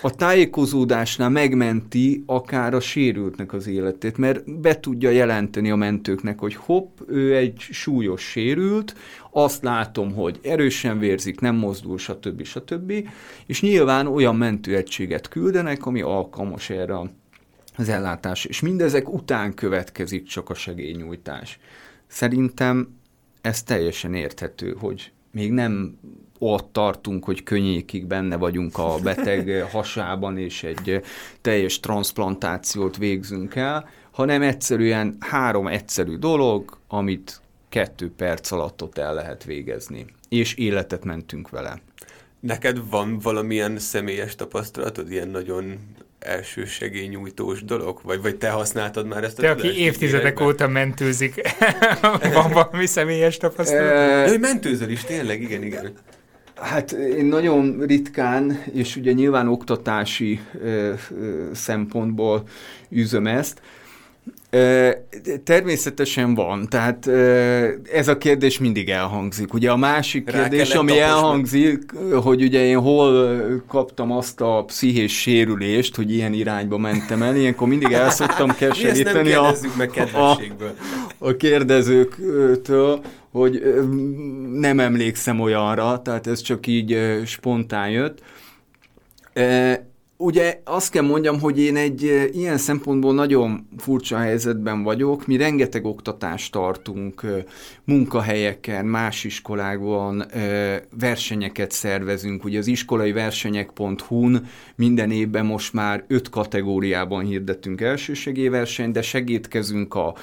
a 0.01 0.15
tájékozódásnál 0.15 1.29
megmenti 1.29 2.23
akár 2.25 2.73
a 2.73 2.79
sérültnek 2.79 3.53
az 3.53 3.67
életét, 3.67 4.17
mert 4.17 4.59
be 4.59 4.79
tudja 4.79 5.09
jelenteni 5.09 5.71
a 5.71 5.75
mentőknek, 5.75 6.39
hogy 6.39 6.55
hopp, 6.55 6.99
ő 7.07 7.35
egy 7.35 7.57
súlyos 7.57 8.21
sérült, 8.21 8.95
azt 9.31 9.63
látom, 9.63 10.13
hogy 10.13 10.39
erősen 10.43 10.99
vérzik, 10.99 11.39
nem 11.39 11.55
mozdul, 11.55 11.97
stb. 11.97 12.43
stb. 12.43 12.93
És 13.45 13.61
nyilván 13.61 14.07
olyan 14.07 14.35
mentőegységet 14.35 15.27
küldenek, 15.27 15.85
ami 15.85 16.01
alkalmas 16.01 16.69
erre 16.69 16.99
az 17.77 17.89
ellátás. 17.89 18.45
És 18.45 18.59
mindezek 18.59 19.13
után 19.13 19.53
következik 19.53 20.27
csak 20.27 20.49
a 20.49 20.53
segélynyújtás. 20.53 21.59
Szerintem 22.07 22.97
ez 23.41 23.63
teljesen 23.63 24.13
érthető, 24.13 24.75
hogy 24.79 25.11
még 25.35 25.51
nem 25.51 25.99
ott 26.39 26.73
tartunk, 26.73 27.25
hogy 27.25 27.43
könnyékig 27.43 28.05
benne 28.05 28.35
vagyunk 28.35 28.77
a 28.77 28.95
beteg 29.03 29.67
hasában, 29.71 30.37
és 30.37 30.63
egy 30.63 31.01
teljes 31.41 31.79
transplantációt 31.79 32.97
végzünk 32.97 33.55
el, 33.55 33.89
hanem 34.11 34.41
egyszerűen 34.41 35.15
három 35.19 35.67
egyszerű 35.67 36.15
dolog, 36.15 36.77
amit 36.87 37.41
kettő 37.69 38.11
perc 38.17 38.51
alatt 38.51 38.83
ott 38.83 38.97
el 38.97 39.13
lehet 39.13 39.43
végezni. 39.43 40.05
És 40.29 40.53
életet 40.53 41.03
mentünk 41.03 41.49
vele. 41.49 41.81
Neked 42.39 42.89
van 42.89 43.19
valamilyen 43.19 43.79
személyes 43.79 44.35
tapasztalatod, 44.35 45.11
ilyen 45.11 45.27
nagyon 45.27 45.79
első 46.25 46.65
segélynyújtós 46.65 47.63
dolog? 47.63 47.99
Vagy, 48.03 48.21
vagy 48.21 48.35
te 48.35 48.49
használtad 48.49 49.07
már 49.07 49.23
ezt 49.23 49.39
a 49.39 49.41
Te, 49.41 49.49
aki 49.49 49.77
évtizedek 49.77 50.23
érekben? 50.23 50.47
óta 50.47 50.67
mentőzik, 50.67 51.41
van 52.33 52.51
valami 52.51 52.85
személyes 52.85 53.37
tapasztalat? 53.37 54.29
Hogy 54.29 54.39
mentőzöl 54.39 54.89
is, 54.89 55.03
tényleg, 55.03 55.41
igen, 55.41 55.63
igen. 55.63 55.93
Hát 56.55 56.91
én 56.91 57.25
nagyon 57.25 57.83
ritkán, 57.85 58.63
és 58.73 58.95
ugye 58.95 59.11
nyilván 59.11 59.47
oktatási 59.47 60.39
ö, 60.61 60.93
ö, 61.19 61.49
szempontból 61.53 62.43
üzöm 62.89 63.27
ezt, 63.27 63.61
Természetesen 65.43 66.33
van, 66.33 66.67
tehát 66.69 67.07
ez 67.91 68.07
a 68.07 68.17
kérdés 68.17 68.59
mindig 68.59 68.89
elhangzik. 68.89 69.53
Ugye 69.53 69.71
a 69.71 69.77
másik 69.77 70.25
kérdés, 70.25 70.73
ami 70.73 70.99
elhangzik, 70.99 71.91
hogy 72.23 72.43
ugye 72.43 72.65
én 72.65 72.79
hol 72.79 73.37
kaptam 73.67 74.11
azt 74.11 74.41
a 74.41 74.63
pszichés 74.65 75.19
sérülést, 75.19 75.95
hogy 75.95 76.11
ilyen 76.13 76.33
irányba 76.33 76.77
mentem 76.77 77.21
el, 77.21 77.35
ilyenkor 77.35 77.67
mindig 77.67 77.91
el 77.91 78.09
szoktam 78.09 78.55
keseríteni 78.59 79.33
a, 79.33 79.53
meg 79.77 79.91
a, 80.13 80.39
a 81.17 81.35
kérdezőktől, 81.35 83.01
hogy 83.31 83.63
nem 84.51 84.79
emlékszem 84.79 85.39
olyanra, 85.39 86.01
tehát 86.01 86.27
ez 86.27 86.41
csak 86.41 86.67
így 86.67 87.21
spontán 87.25 87.89
jött. 87.89 88.21
Ugye 90.17 90.61
azt 90.63 90.91
kell 90.91 91.03
mondjam, 91.03 91.39
hogy 91.39 91.59
én 91.59 91.75
egy 91.75 92.03
ilyen 92.31 92.57
szempontból 92.57 93.13
nagyon 93.13 93.67
furcsa 93.77 94.17
helyzetben 94.17 94.83
vagyok. 94.83 95.27
Mi 95.27 95.37
rengeteg 95.37 95.85
oktatást 95.85 96.51
tartunk 96.51 97.25
munkahelyeken, 97.85 98.85
más 98.85 99.23
iskolákban, 99.23 100.25
versenyeket 100.99 101.71
szervezünk. 101.71 102.43
Ugye 102.43 102.57
az 102.57 102.67
iskolai 102.67 103.11
versenyek.hu-n 103.11 104.47
minden 104.75 105.11
évben 105.11 105.45
most 105.45 105.73
már 105.73 106.03
öt 106.07 106.29
kategóriában 106.29 107.25
hirdetünk 107.25 107.81
elsősegélyversenyt, 107.81 108.93
de 108.93 109.01
segítkezünk 109.01 109.93
a 109.93 110.15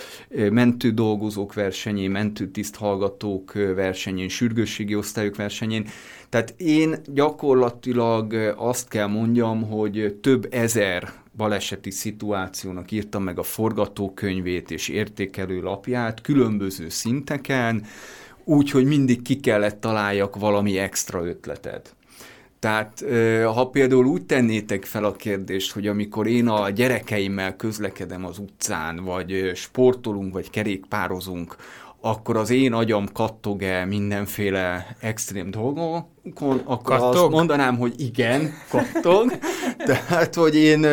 mentő 0.51 0.91
dolgozók 0.91 1.55
versenyén, 1.55 2.11
mentő 2.11 2.51
hallgatók 2.77 3.53
versenyén, 3.53 4.29
sürgősségi 4.29 4.95
osztályok 4.95 5.37
versenyén. 5.37 5.87
Tehát 6.29 6.55
én 6.57 6.97
gyakorlatilag 7.07 8.55
azt 8.57 8.89
kell 8.89 9.07
mondjam, 9.07 9.63
hogy 9.63 10.19
több 10.21 10.47
ezer 10.51 11.22
baleseti 11.37 11.91
szituációnak 11.91 12.91
írtam 12.91 13.23
meg 13.23 13.39
a 13.39 13.43
forgatókönyvét 13.43 14.71
és 14.71 14.89
értékelő 14.89 15.61
lapját 15.61 16.21
különböző 16.21 16.89
szinteken, 16.89 17.85
úgyhogy 18.45 18.85
mindig 18.85 19.23
ki 19.23 19.41
kellett 19.41 19.81
találjak 19.81 20.37
valami 20.37 20.79
extra 20.79 21.27
ötletet. 21.27 21.95
Tehát 22.59 23.05
ha 23.55 23.69
például 23.69 24.07
úgy 24.07 24.27
tennétek 24.27 24.85
fel 24.85 25.05
a 25.05 25.13
kérdést, 25.13 25.73
hogy 25.73 25.87
amikor 25.87 26.27
én 26.27 26.49
a 26.49 26.71
gyerekeimmel 26.71 27.57
közlekedem 27.57 28.25
az 28.25 28.39
utcán, 28.39 29.05
vagy 29.05 29.51
sportolunk, 29.55 30.33
vagy 30.33 30.51
kerékpározunk, 30.51 31.57
akkor 32.05 32.37
az 32.37 32.51
én 32.51 32.73
agyam 32.73 33.07
kattog-e 33.13 33.85
mindenféle 33.85 34.97
extrém 35.01 35.51
dolgokon, 35.51 36.61
akkor 36.65 36.99
kattog? 36.99 37.15
azt 37.17 37.31
mondanám, 37.31 37.77
hogy 37.77 37.93
igen, 37.97 38.53
kattog. 38.69 39.39
Tehát, 39.87 40.35
hogy 40.35 40.57
én 40.57 40.87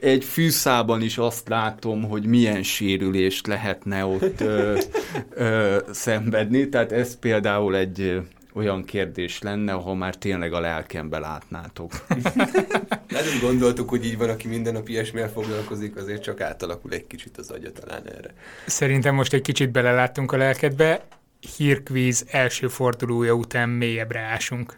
egy 0.00 0.24
fűszában 0.24 1.02
is 1.02 1.18
azt 1.18 1.48
látom, 1.48 2.02
hogy 2.02 2.26
milyen 2.26 2.62
sérülést 2.62 3.46
lehetne 3.46 4.04
ott 4.04 4.40
ö, 4.40 4.78
ö, 5.30 5.76
szenvedni. 5.92 6.68
Tehát 6.68 6.92
ez 6.92 7.18
például 7.18 7.76
egy 7.76 8.20
olyan 8.56 8.84
kérdés 8.84 9.38
lenne, 9.38 9.72
ha 9.72 9.94
már 9.94 10.14
tényleg 10.14 10.52
a 10.52 10.60
lelkembe 10.60 11.18
látnátok. 11.18 11.92
Nem 13.08 13.24
gondoltuk, 13.40 13.88
hogy 13.88 14.04
így 14.04 14.18
van, 14.18 14.28
aki 14.28 14.48
minden 14.48 14.72
nap 14.72 14.88
ilyesmivel 14.88 15.30
foglalkozik, 15.30 15.96
azért 15.96 16.22
csak 16.22 16.40
átalakul 16.40 16.92
egy 16.92 17.06
kicsit 17.06 17.38
az 17.38 17.50
agya 17.50 17.72
talán 17.72 18.02
erre. 18.06 18.34
Szerintem 18.66 19.14
most 19.14 19.32
egy 19.32 19.42
kicsit 19.42 19.70
beleláttunk 19.70 20.32
a 20.32 20.36
lelkedbe, 20.36 21.06
hírkvíz 21.56 22.24
első 22.30 22.68
fordulója 22.68 23.32
után 23.32 23.68
mélyebbre 23.68 24.20
ásunk. 24.20 24.76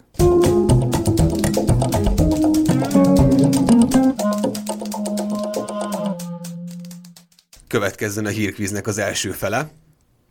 Következzen 7.67 8.25
a 8.25 8.29
hírkvíznek 8.29 8.87
az 8.87 8.99
első 8.99 9.31
fele. 9.31 9.71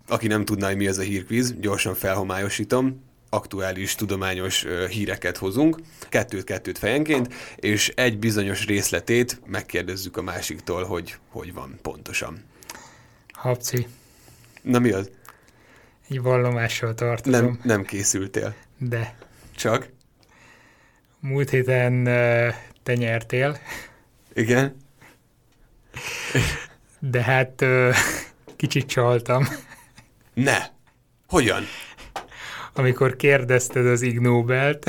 Aki 0.08 0.28
nem 0.28 0.46
tudná, 0.46 0.68
hogy 0.68 0.78
mi 0.78 0.88
az 0.88 0.98
a 0.98 1.02
hírkvíz, 1.02 1.54
gyorsan 1.60 1.94
felhomályosítom 1.94 3.06
aktuális 3.30 3.96
tudományos 3.96 4.66
híreket 4.90 5.38
hozunk, 5.38 5.78
kettőt-kettőt 6.10 6.78
fejenként, 6.78 7.34
és 7.56 7.90
egy 7.96 8.18
bizonyos 8.18 8.66
részletét 8.66 9.42
megkérdezzük 9.46 10.18
a 10.18 10.22
másiktól, 10.22 10.84
hogy 10.84 11.18
hogy 11.30 11.54
van 11.54 11.80
pontosan. 11.82 12.44
Habci. 13.34 13.88
Na 14.62 14.80
mi 14.80 14.92
az? 14.92 15.10
Egy 16.10 16.22
vallomással 16.22 16.94
tartozom. 16.94 17.46
Nem, 17.46 17.60
nem 17.64 17.84
készültél. 17.86 18.56
De. 18.78 19.16
Csak? 19.56 19.90
Múlt 21.20 21.50
héten 21.50 22.04
te 22.84 22.94
nyertél. 22.96 23.60
Igen? 24.34 24.78
De 27.00 27.22
hát 27.22 27.66
kicsit 28.56 28.88
csaltam. 28.88 29.48
Ne! 30.34 30.58
Hogyan? 31.28 31.64
Amikor 32.78 33.16
kérdezted 33.16 33.86
az 33.86 34.02
Ig 34.02 34.20
Nobelt. 34.20 34.86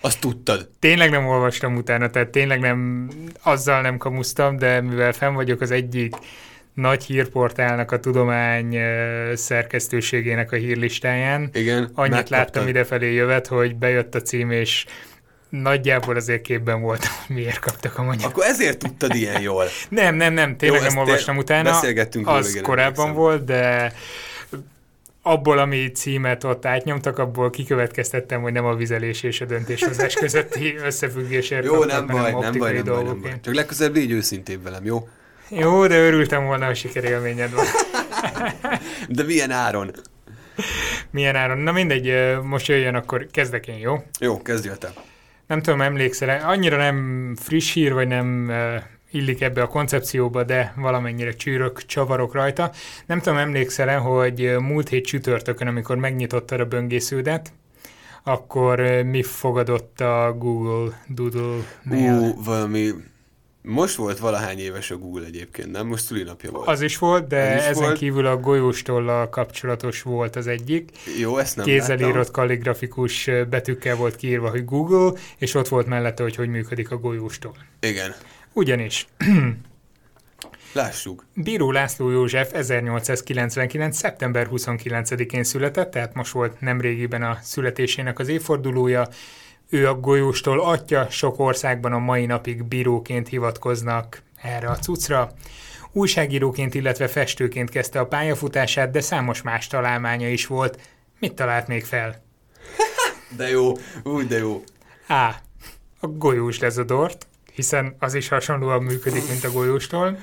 Azt 0.00 0.20
tudtad. 0.20 0.68
Tényleg 0.78 1.10
nem 1.10 1.26
olvastam 1.26 1.76
utána, 1.76 2.10
tehát 2.10 2.28
tényleg 2.28 2.60
nem, 2.60 3.08
azzal 3.42 3.80
nem 3.80 3.96
kamusztam, 3.96 4.56
de 4.56 4.80
mivel 4.80 5.12
fenn 5.12 5.34
vagyok 5.34 5.60
az 5.60 5.70
egyik 5.70 6.14
nagy 6.74 7.04
hírportálnak 7.04 7.90
a 7.92 8.00
tudomány 8.00 8.78
szerkesztőségének 9.34 10.52
a 10.52 10.56
hírlistáján. 10.56 11.50
Igen, 11.52 11.90
Annyit 11.94 12.28
láttam 12.28 12.68
idefelé 12.68 13.12
jövet, 13.12 13.46
hogy 13.46 13.76
bejött 13.76 14.14
a 14.14 14.22
cím, 14.22 14.50
és 14.50 14.84
nagyjából 15.48 16.16
azért 16.16 16.42
képben 16.42 16.80
voltam, 16.80 17.10
hogy 17.26 17.36
miért 17.36 17.58
kaptak 17.58 17.98
a 17.98 18.02
magyar. 18.02 18.30
Akkor 18.30 18.44
ezért 18.44 18.78
tudtad 18.78 19.14
ilyen 19.14 19.40
jól. 19.40 19.64
nem, 19.88 20.14
nem, 20.14 20.32
nem, 20.32 20.56
tényleg 20.56 20.80
Jó, 20.80 20.86
nem 20.88 20.96
olvastam 20.98 21.36
utána. 21.36 21.70
Beszélgettünk 21.70 22.28
Az 22.28 22.60
korábban 22.62 23.14
volt, 23.14 23.44
de 23.44 23.92
abból, 25.22 25.58
ami 25.58 25.90
címet 25.90 26.44
ott 26.44 26.66
átnyomtak, 26.66 27.18
abból 27.18 27.50
kikövetkeztettem, 27.50 28.42
hogy 28.42 28.52
nem 28.52 28.64
a 28.64 28.74
vizelés 28.74 29.22
és 29.22 29.40
a 29.40 29.44
döntéshozás 29.44 30.14
közötti 30.14 30.76
összefüggésért 30.88 31.64
Jó, 31.64 31.84
nem 31.84 32.06
baj, 32.06 32.32
nem 32.32 32.58
baj, 32.58 32.72
nem 32.72 32.84
baj, 32.84 33.02
nem 33.02 33.20
baj. 33.20 33.40
Csak 33.40 33.54
legközelebb 33.54 33.94
légy 33.94 34.10
őszintébb 34.10 34.62
velem, 34.62 34.84
jó? 34.84 35.08
Jó, 35.48 35.86
de 35.86 35.98
örültem 35.98 36.44
volna, 36.44 36.66
hogy 36.66 36.76
sikerélményed 36.76 37.54
van. 37.54 37.64
de 39.08 39.22
milyen 39.22 39.50
áron? 39.50 39.90
Milyen 41.10 41.36
áron? 41.36 41.58
Na 41.58 41.72
mindegy, 41.72 42.36
most 42.42 42.68
jöjjön, 42.68 42.94
akkor 42.94 43.26
kezdek 43.30 43.66
én, 43.66 43.78
jó? 43.78 44.04
Jó, 44.20 44.42
kezdj 44.42 44.68
te. 44.78 44.92
Nem 45.46 45.62
tudom, 45.62 45.80
emlékszel, 45.80 46.48
annyira 46.48 46.76
nem 46.76 47.36
friss 47.40 47.72
hír, 47.72 47.92
vagy 47.92 48.08
nem 48.08 48.52
illik 49.12 49.40
ebbe 49.40 49.62
a 49.62 49.66
koncepcióba, 49.66 50.44
de 50.44 50.74
valamennyire 50.76 51.32
csűrök, 51.32 51.86
csavarok 51.86 52.34
rajta. 52.34 52.70
Nem 53.06 53.20
tudom, 53.20 53.38
emlékszel-e, 53.38 53.96
hogy 53.96 54.56
múlt 54.58 54.88
hét 54.88 55.06
csütörtökön, 55.06 55.66
amikor 55.66 55.96
megnyitottad 55.96 56.60
a 56.60 56.64
böngésződet, 56.64 57.52
akkor 58.22 58.80
mi 59.02 59.22
fogadott 59.22 60.00
a 60.00 60.34
Google 60.38 61.02
Doodle-nél? 61.06 62.12
Ú, 62.12 62.42
valami 62.44 62.90
Most 63.62 63.94
volt 63.94 64.18
valahány 64.18 64.58
éves 64.58 64.90
a 64.90 64.96
Google 64.96 65.26
egyébként, 65.26 65.70
nem? 65.70 65.86
Most 65.86 66.04
szülinapja 66.04 66.50
volt. 66.50 66.68
Az 66.68 66.80
is 66.80 66.98
volt, 66.98 67.26
de 67.26 67.56
is 67.56 67.62
ezen 67.62 67.82
volt. 67.82 67.98
kívül 67.98 68.26
a 68.26 68.36
golyóstollal 68.36 69.28
kapcsolatos 69.28 70.02
volt 70.02 70.36
az 70.36 70.46
egyik. 70.46 70.90
Jó, 71.18 71.38
ezt 71.38 71.56
nem 71.56 71.64
Kézzel 71.64 71.96
láttam. 71.96 72.10
írott 72.10 72.30
kalligrafikus 72.30 73.30
betűkkel 73.50 73.96
volt 73.96 74.16
kiírva, 74.16 74.50
hogy 74.50 74.64
Google, 74.64 75.20
és 75.38 75.54
ott 75.54 75.68
volt 75.68 75.86
mellette, 75.86 76.22
hogy 76.22 76.36
hogy 76.36 76.48
működik 76.48 76.90
a 76.90 76.96
golyóstól. 76.96 77.54
Igen. 77.80 78.14
Ugyanis 78.52 79.06
Lássuk. 80.72 81.26
Bíró 81.34 81.70
László 81.70 82.10
József 82.10 82.52
1899. 82.52 83.96
szeptember 83.96 84.48
29-én 84.50 85.44
született, 85.44 85.90
tehát 85.90 86.14
most 86.14 86.32
volt 86.32 86.60
nemrégiben 86.60 87.22
a 87.22 87.38
születésének 87.42 88.18
az 88.18 88.28
évfordulója. 88.28 89.08
Ő 89.68 89.88
a 89.88 89.94
golyóstól 89.94 90.60
atya, 90.60 91.06
sok 91.10 91.38
országban 91.38 91.92
a 91.92 91.98
mai 91.98 92.26
napig 92.26 92.64
bíróként 92.64 93.28
hivatkoznak 93.28 94.22
erre 94.42 94.68
a 94.68 94.76
cuccra. 94.76 95.32
Újságíróként, 95.92 96.74
illetve 96.74 97.08
festőként 97.08 97.70
kezdte 97.70 98.00
a 98.00 98.06
pályafutását, 98.06 98.90
de 98.90 99.00
számos 99.00 99.42
más 99.42 99.66
találmánya 99.66 100.28
is 100.28 100.46
volt. 100.46 100.80
Mit 101.18 101.34
talált 101.34 101.66
még 101.66 101.84
fel? 101.84 102.22
De 103.36 103.48
jó, 103.48 103.72
úgy 104.02 104.26
de 104.26 104.38
jó. 104.38 104.62
A. 105.08 105.34
A 106.00 106.06
golyós 106.06 106.58
lezodort, 106.58 107.26
hiszen 107.54 107.96
az 107.98 108.14
is 108.14 108.28
hasonlóan 108.28 108.82
működik, 108.82 109.28
mint 109.28 109.44
a 109.44 109.50
golyóstól. 109.50 110.18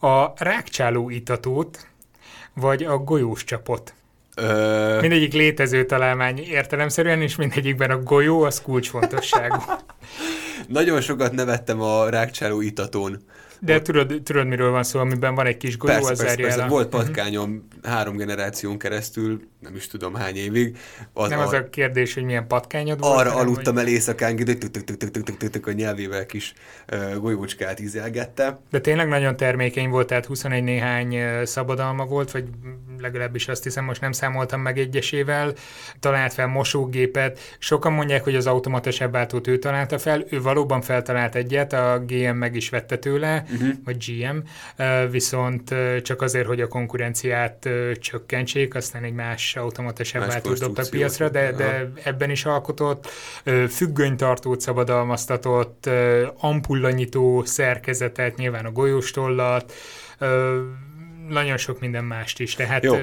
A 0.00 0.44
rákcsáló 0.44 1.10
itatót, 1.10 1.86
vagy 2.54 2.82
a 2.82 2.98
golyós 2.98 3.44
csapot. 3.44 3.94
Ö, 4.36 4.98
Mindegyik 5.00 5.32
létező 5.32 5.86
találmány 5.86 6.38
értelemszerűen, 6.38 7.22
és 7.22 7.36
mindegyikben 7.36 7.90
a 7.90 8.02
golyó 8.02 8.42
az 8.42 8.62
kulcsfontosságú. 8.62 9.62
nagyon 10.68 11.00
sokat 11.00 11.32
nevettem 11.32 11.80
a 11.80 12.08
rákcsáló 12.08 12.60
itatón. 12.60 13.24
De 13.64 13.82
tudod, 13.82 14.20
tudod, 14.24 14.46
miről 14.46 14.70
van 14.70 14.82
szó, 14.82 14.98
amiben 15.00 15.34
van 15.34 15.46
egy 15.46 15.56
kis 15.56 15.76
golyó, 15.76 15.94
Persze, 15.94 16.10
az 16.10 16.18
persze, 16.18 16.36
persze. 16.36 16.60
el 16.60 16.66
a... 16.66 16.68
Volt 16.68 16.88
patkányom 16.88 17.68
három 17.82 18.16
generáción 18.16 18.78
keresztül, 18.78 19.40
nem 19.60 19.74
is 19.74 19.86
tudom 19.86 20.14
hány 20.14 20.36
évig. 20.36 20.76
Az 21.12 21.28
Nem 21.28 21.38
az 21.38 21.52
ar- 21.52 21.66
a 21.66 21.70
kérdés, 21.70 22.14
hogy 22.14 22.22
milyen 22.22 22.46
patkányod 22.46 23.00
volt. 23.00 23.20
arra 23.20 23.34
aludtam 23.34 23.74
hogy... 23.74 23.82
el 23.82 23.88
éjszakánként, 23.88 24.70
tök, 25.50 25.66
a 25.66 25.72
nyelvével 25.72 26.26
kis 26.26 26.52
golyócskát 27.18 27.80
ízelgette. 27.80 28.60
De 28.70 28.80
tényleg 28.80 29.08
nagyon 29.08 29.36
termékeny 29.36 29.88
volt, 29.88 30.06
tehát 30.06 30.26
21 30.26 30.62
néhány 30.62 31.16
szabadalma 31.44 32.04
volt, 32.04 32.30
vagy 32.30 32.44
legalábbis 32.98 33.48
azt 33.48 33.62
hiszem, 33.62 33.84
most 33.84 34.00
nem 34.00 34.12
számoltam 34.12 34.60
meg 34.60 34.78
egyesével. 34.78 35.52
Talált 36.00 36.32
fel 36.32 36.46
mosógépet. 36.46 37.38
Sokan 37.58 37.92
mondják, 37.92 38.24
hogy 38.24 38.34
az 38.34 38.46
automata 38.46 38.90
sebváltót 38.90 39.46
ő 39.46 39.58
találta 39.58 39.98
fel. 39.98 40.24
Ő 40.30 40.42
valóban 40.42 40.80
feltalált 40.80 41.34
egyet, 41.34 41.72
a 41.72 42.02
GM 42.06 42.36
meg 42.36 42.54
is 42.54 42.68
vette 42.68 42.96
tőle, 42.96 43.44
Uh-huh. 43.54 43.74
vagy 43.84 43.96
GM, 44.06 44.36
viszont 45.10 45.74
csak 46.02 46.22
azért, 46.22 46.46
hogy 46.46 46.60
a 46.60 46.68
konkurenciát 46.68 47.68
csökkentsék, 48.00 48.74
aztán 48.74 49.02
egy 49.02 49.12
más 49.12 49.56
automata 49.56 50.04
sebváltót 50.04 50.58
dobtak 50.58 50.90
piacra, 50.90 51.28
de, 51.28 51.52
de 51.52 51.92
ebben 52.02 52.30
is 52.30 52.44
alkotott. 52.44 53.08
Függönytartót 53.68 54.60
szabadalmaztatott, 54.60 55.90
ampullanyitó 56.38 57.44
szerkezetet, 57.44 58.36
nyilván 58.36 58.64
a 58.64 58.70
golyóstollat, 58.70 59.72
nagyon 61.28 61.56
sok 61.56 61.80
minden 61.80 62.04
mást 62.04 62.40
is. 62.40 62.54
Tehát 62.54 62.84
Jó. 62.84 62.96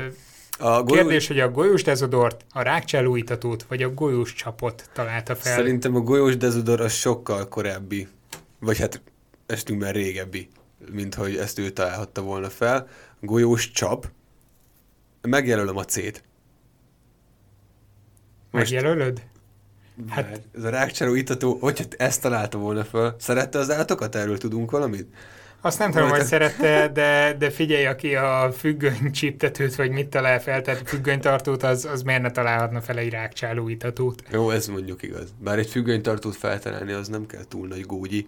A 0.58 0.84
golyó... 0.84 1.02
kérdés, 1.02 1.28
hogy 1.28 1.40
a 1.40 1.52
golyós 1.52 1.84
dezodort, 1.84 2.46
a 2.54 2.62
rákcsáló 2.62 3.16
itatót, 3.16 3.66
vagy 3.68 3.84
a 3.84 3.94
golyós 3.94 4.34
csapot 4.34 4.90
találta 4.94 5.36
fel. 5.36 5.56
Szerintem 5.56 5.96
a 5.96 6.00
golyós 6.00 6.38
dezodor 6.38 6.82
az 6.82 6.94
sokkal 6.94 7.48
korábbi, 7.48 8.08
vagy 8.60 8.80
hát 8.80 9.02
estünkben 9.52 9.92
régebbi, 9.92 10.50
mint 10.92 11.16
hogy 11.16 11.36
ezt 11.36 11.60
ő 11.60 11.70
találhatta 11.70 12.22
volna 12.22 12.50
fel. 12.50 12.88
Golyós 13.20 13.72
csap, 13.72 14.08
megjelölöm 15.22 15.78
a 15.78 15.86
C-t. 15.86 16.24
Most 18.52 18.72
Megjelölöd? 18.72 19.22
hát, 20.10 20.26
Hát- 20.26 20.42
ez 20.56 20.64
a 20.64 20.70
rákcsáló 20.70 21.14
itató, 21.14 21.58
hogyha 21.62 21.86
ezt 21.98 22.22
találta 22.22 22.58
volna 22.58 22.84
fel, 22.84 23.16
szerette 23.20 23.60
az 23.60 23.72
állatokat? 23.72 24.16
Erről 24.16 24.38
tudunk 24.38 24.72
valamit? 24.72 25.16
Azt 25.62 25.80
nem 25.80 25.92
tudom, 25.92 26.10
hogy 26.10 26.24
szerette, 26.24 26.88
de, 26.94 27.36
de 27.40 27.50
figyelj, 27.50 27.86
aki 27.86 28.16
a 28.16 28.52
függöny 28.58 29.12
csíptetőt, 29.12 29.76
vagy 29.76 29.92
mit 29.92 30.08
talál 30.08 30.42
fel, 30.42 30.62
tehát 30.62 30.90
függönytartót, 30.90 31.64
az, 31.64 31.86
az 31.86 32.02
miért 32.02 32.22
ne 32.22 32.32
találhatna 32.32 32.82
fel 32.82 32.98
egy 32.98 33.10
rákcsáló 33.10 33.70
itatót? 33.70 34.24
Jó, 34.32 34.50
ez 34.50 34.68
mondjuk 34.68 35.04
igaz. 35.04 35.34
Bár 35.40 35.58
egy 35.58 35.70
függönytartót 35.70 36.36
feltalálni, 36.36 36.92
az 36.92 37.08
nem 37.08 37.26
kell 37.26 37.44
túl 37.48 37.68
nagy 37.68 37.82
gógyi. 37.82 38.28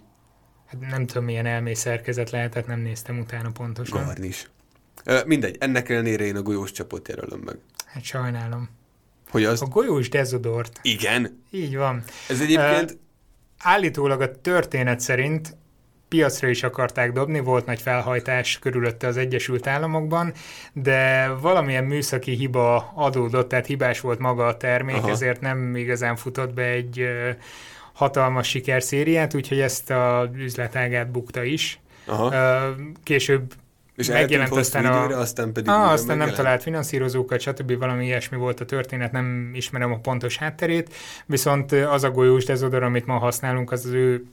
Nem 0.80 1.06
tudom, 1.06 1.24
milyen 1.24 1.46
elmészerkezet 1.46 2.30
lehetett, 2.30 2.68
nem 2.68 2.80
néztem 2.80 3.20
utána 3.20 3.52
pontosan. 3.52 4.06
Garnis. 4.06 4.50
Ö, 5.04 5.20
mindegy, 5.26 5.56
ennek 5.60 5.90
ellenére 5.90 6.24
én 6.24 6.36
a 6.36 6.42
golyós 6.42 6.72
csapot 6.72 7.08
jelölöm 7.08 7.40
meg. 7.40 7.58
Hát 7.86 8.04
sajnálom. 8.04 8.70
Hogy 9.30 9.44
az... 9.44 9.62
A 9.62 9.66
golyós 9.66 10.10
dezodort. 10.10 10.80
Igen. 10.82 11.44
Így 11.52 11.76
van. 11.76 12.04
Ez 12.30 12.42
egyébként... 12.42 12.98
Állítólag 13.58 14.22
a 14.22 14.32
történet 14.42 15.00
szerint 15.00 15.56
piacra 16.08 16.48
is 16.48 16.64
akarták 16.64 17.12
dobni, 17.12 17.40
volt 17.40 17.66
nagy 17.66 17.82
felhajtás 17.82 18.60
körülötte 18.60 19.08
az 19.08 19.18
Egyesült 19.18 19.68
Államokban, 19.68 20.34
de 20.74 21.28
valamilyen 21.28 21.84
műszaki 21.84 22.32
hiba 22.32 22.92
adódott, 22.96 23.50
tehát 23.50 23.66
hibás 23.66 24.00
volt 24.00 24.20
maga 24.20 24.48
a 24.48 24.58
termék, 24.58 24.96
Aha. 24.96 25.10
ezért 25.10 25.42
nem 25.42 25.76
igazán 25.76 26.16
futott 26.16 26.54
be 26.54 26.64
egy 26.64 27.00
ö, 27.00 27.30
hatalmas 28.04 28.48
sikerszériát, 28.48 29.34
úgyhogy 29.34 29.60
ezt 29.60 29.90
a 29.90 30.30
üzletágát 30.36 31.12
bukta 31.12 31.44
is. 31.44 31.80
Aha. 32.06 32.34
Később 33.04 33.54
És 33.96 34.08
megjelent 34.08 34.52
aztán 34.52 34.86
a- 34.86 34.98
időre, 35.04 35.20
aztán 35.20 35.52
pedig 35.54 35.70
Ah, 35.70 35.80
újra 35.80 35.90
aztán 35.92 36.08
nem 36.08 36.18
megjelent. 36.18 36.38
talált 36.44 36.62
finanszírozókat, 36.64 37.40
stb. 37.40 37.78
valami 37.78 38.06
ilyesmi 38.06 38.38
volt 38.38 38.60
a 38.60 38.66
történet, 38.66 39.12
nem 39.12 39.52
ismerem 39.54 39.92
a 39.92 39.98
pontos 40.00 40.38
hátterét, 40.38 40.94
viszont 41.26 41.72
az 41.72 42.04
a 42.04 42.12
golyós 42.12 42.46
dezodor, 42.46 42.84
amit 42.84 43.06
ma 43.06 43.18
használunk, 43.18 43.72
az 43.72 43.86
az 43.86 43.92
ő 43.92 44.26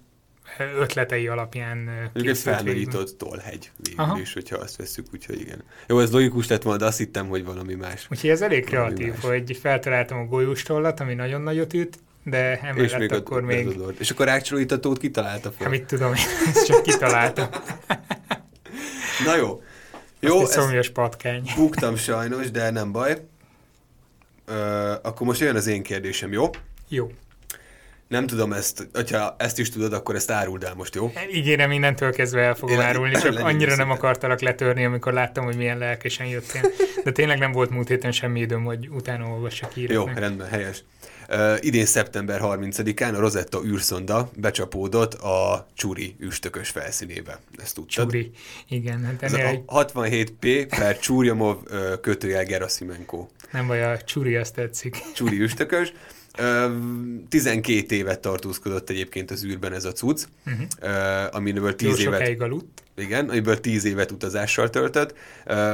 ötletei 0.79 1.27
alapján 1.27 2.11
egy 2.15 2.39
felnagyított 2.39 3.19
tollhegy 3.19 3.71
végül 3.97 4.21
is, 4.21 4.33
hogyha 4.33 4.57
azt 4.57 4.77
veszük, 4.77 5.07
úgyhogy 5.13 5.41
igen. 5.41 5.63
Jó, 5.87 6.01
ez 6.01 6.13
logikus 6.13 6.49
lett 6.49 6.63
volna, 6.63 6.79
de 6.79 6.85
azt 6.87 6.99
hittem, 6.99 7.29
hogy 7.29 7.45
valami 7.45 7.75
más. 7.75 8.07
Úgyhogy 8.11 8.31
ez 8.31 8.43
elég 8.43 8.65
kreatív, 8.65 9.09
más. 9.09 9.21
hogy 9.21 9.57
feltaláltam 9.63 10.19
a 10.19 10.25
golyós 10.25 10.63
tollat, 10.63 11.01
ami 11.01 11.15
nagyon 11.15 11.41
nagyot 11.41 11.73
üt, 11.75 11.99
de 12.25 12.53
és 12.53 12.61
emellett 12.63 12.99
még 12.99 13.13
akkor 13.13 13.43
a 13.43 13.47
még, 13.47 13.65
dezodort. 13.67 13.99
És 14.01 14.11
akkor 14.11 14.27
rákcsolítatót 14.27 14.99
kitalálta 14.99 15.49
hát 15.49 15.59
fel. 15.59 15.69
mit 15.69 15.85
tudom, 15.85 16.13
ezt 16.55 16.67
csak 16.67 16.83
kitaláltam. 16.83 17.49
Na 19.27 19.37
jó. 19.37 19.63
Jó, 20.21 20.35
Jó, 20.35 20.43
ezt 20.43 20.53
szomjas 20.53 20.91
patkány. 20.91 21.43
buktam 21.57 21.97
sajnos, 21.97 22.51
de 22.51 22.71
nem 22.71 22.93
baj. 22.93 23.17
Ö, 24.47 24.91
akkor 25.03 25.27
most 25.27 25.41
jön 25.41 25.57
az 25.57 25.67
én 25.67 25.83
kérdésem, 25.83 26.33
jó? 26.33 26.51
Jó. 26.89 27.11
Nem 28.09 28.27
tudom 28.27 28.53
ezt, 28.53 28.89
hogyha 28.93 29.35
ezt 29.39 29.59
is 29.59 29.71
tudod, 29.71 29.93
akkor 29.93 30.15
ezt 30.15 30.31
áruld 30.31 30.65
el 30.65 30.75
most, 30.75 30.95
jó? 30.95 31.13
Ígérem, 31.33 31.71
innentől 31.71 32.13
kezdve 32.13 32.41
el 32.41 32.55
fogom 32.55 32.75
Én- 32.77 32.83
árulni, 32.83 33.15
csak 33.15 33.39
annyira 33.39 33.77
nem 33.77 33.91
akartalak 33.91 34.41
letörni, 34.41 34.85
amikor 34.85 35.13
láttam, 35.13 35.45
hogy 35.45 35.57
milyen 35.57 35.79
lelkesen 35.79 36.27
jöttél. 36.27 36.63
De 37.05 37.13
tényleg 37.13 37.39
nem 37.39 37.53
volt 37.53 37.71
múlt 37.71 37.89
héten 37.89 38.13
semmi 38.13 38.41
időm, 38.41 38.65
hogy 38.65 38.89
utána 38.89 39.27
olvassak 39.27 39.77
Jó, 39.77 39.81
híreknek. 39.87 40.19
rendben, 40.19 40.49
helyes. 40.49 40.83
Uh, 41.33 41.57
idén 41.61 41.87
szeptember 41.87 42.41
30-án 42.43 43.15
a 43.15 43.21
Rosetta 43.21 43.65
űrszonda 43.65 44.31
becsapódott 44.37 45.15
a 45.15 45.67
Csuri 45.75 46.17
üstökös 46.19 46.69
felszínébe. 46.69 47.41
Ezt 47.63 47.75
tudtad? 47.75 48.05
Csúri. 48.05 48.31
Igen, 48.69 49.05
hát 49.05 49.23
Ez 49.23 49.33
egy, 49.33 49.63
67P 49.67 50.67
per 50.79 50.99
Csúrjamov 50.99 51.57
uh, 51.71 52.01
kötőjel 52.01 52.45
Gerasimenko. 52.45 53.27
nem 53.53 53.67
baj, 53.67 53.83
a 53.93 53.99
csúri 54.01 54.37
azt 54.37 54.55
tetszik. 54.55 54.97
Csúri 55.15 55.41
üstökös. 55.41 55.93
Ö, 56.41 56.71
12 57.29 57.95
évet 57.95 58.21
tartózkodott 58.21 58.91
egyébként 58.91 59.31
az 59.31 59.45
űrben 59.45 59.73
ez 59.73 59.85
a 59.85 59.93
cucc, 59.93 60.25
Uh-huh. 60.47 61.35
aminiből 61.37 61.75
Jó 61.79 61.93
10 61.93 61.99
évet, 62.01 62.41
aludt. 62.41 62.83
igen, 62.97 63.29
amiből 63.29 63.61
10 63.61 63.85
évet 63.85 64.11
utazással 64.11 64.71
töltött, 64.71 65.15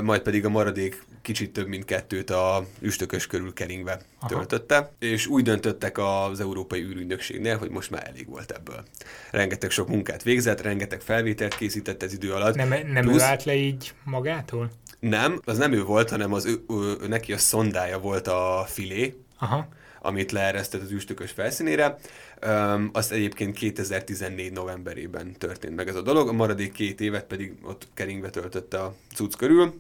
majd 0.03 0.21
pedig 0.23 0.45
a 0.45 0.49
maradék 0.49 1.03
kicsit 1.23 1.53
több 1.53 1.67
mint 1.67 1.85
kettőt 1.85 2.31
a 2.31 2.67
üstökös 2.81 3.27
körül 3.27 3.53
keringve 3.53 4.01
Aha. 4.21 4.29
töltötte, 4.29 4.93
és 4.99 5.27
úgy 5.27 5.43
döntöttek 5.45 5.99
az 5.99 6.41
Európai 6.41 6.83
űrügynökségnél, 6.83 7.57
hogy 7.59 7.71
most 7.71 7.91
már 7.91 8.07
elég 8.09 8.29
volt 8.29 8.51
ebből. 8.51 8.85
Rengeteg 9.31 9.71
sok 9.71 9.89
munkát 9.89 10.23
végzett, 10.23 10.61
rengeteg 10.63 11.01
felvételt 11.01 11.57
készített 11.57 12.03
ez 12.03 12.13
idő 12.13 12.33
alatt. 12.33 12.55
Nem, 12.55 12.69
nem 12.93 13.05
Plusz- 13.05 13.21
ő 13.23 13.25
állt 13.25 13.45
le 13.45 13.55
így 13.55 13.93
magától? 14.05 14.71
Nem, 15.01 15.41
az 15.45 15.59
nem 15.59 15.73
ő 15.73 15.83
volt, 15.83 16.11
hanem 16.11 16.33
az 16.33 16.45
ő, 16.45 16.61
ő, 16.69 16.97
ő, 17.03 17.07
neki 17.09 17.33
a 17.33 17.39
szondája 17.39 17.99
volt 17.99 18.29
a 18.29 18.65
filé, 18.69 19.15
Aha. 19.39 19.69
Amit 20.07 20.33
leeresztett 20.33 20.83
az 20.83 20.91
üstökös 20.91 21.31
felszínére. 21.31 21.99
Um, 22.47 22.91
azt 22.93 23.13
egyébként 23.13 23.55
2014 23.55 24.53
novemberében 24.53 25.33
történt 25.39 25.77
meg 25.77 25.89
ez 25.89 25.95
a 25.95 26.03
dolog, 26.03 26.29
a 26.29 26.33
maradék 26.33 26.73
két 26.73 27.01
évet 27.01 27.25
pedig 27.25 27.53
ott 27.63 27.89
keringve 27.95 28.31
töltötte 28.31 28.79
a 28.79 28.95
cucc 29.15 29.37
körül. 29.37 29.75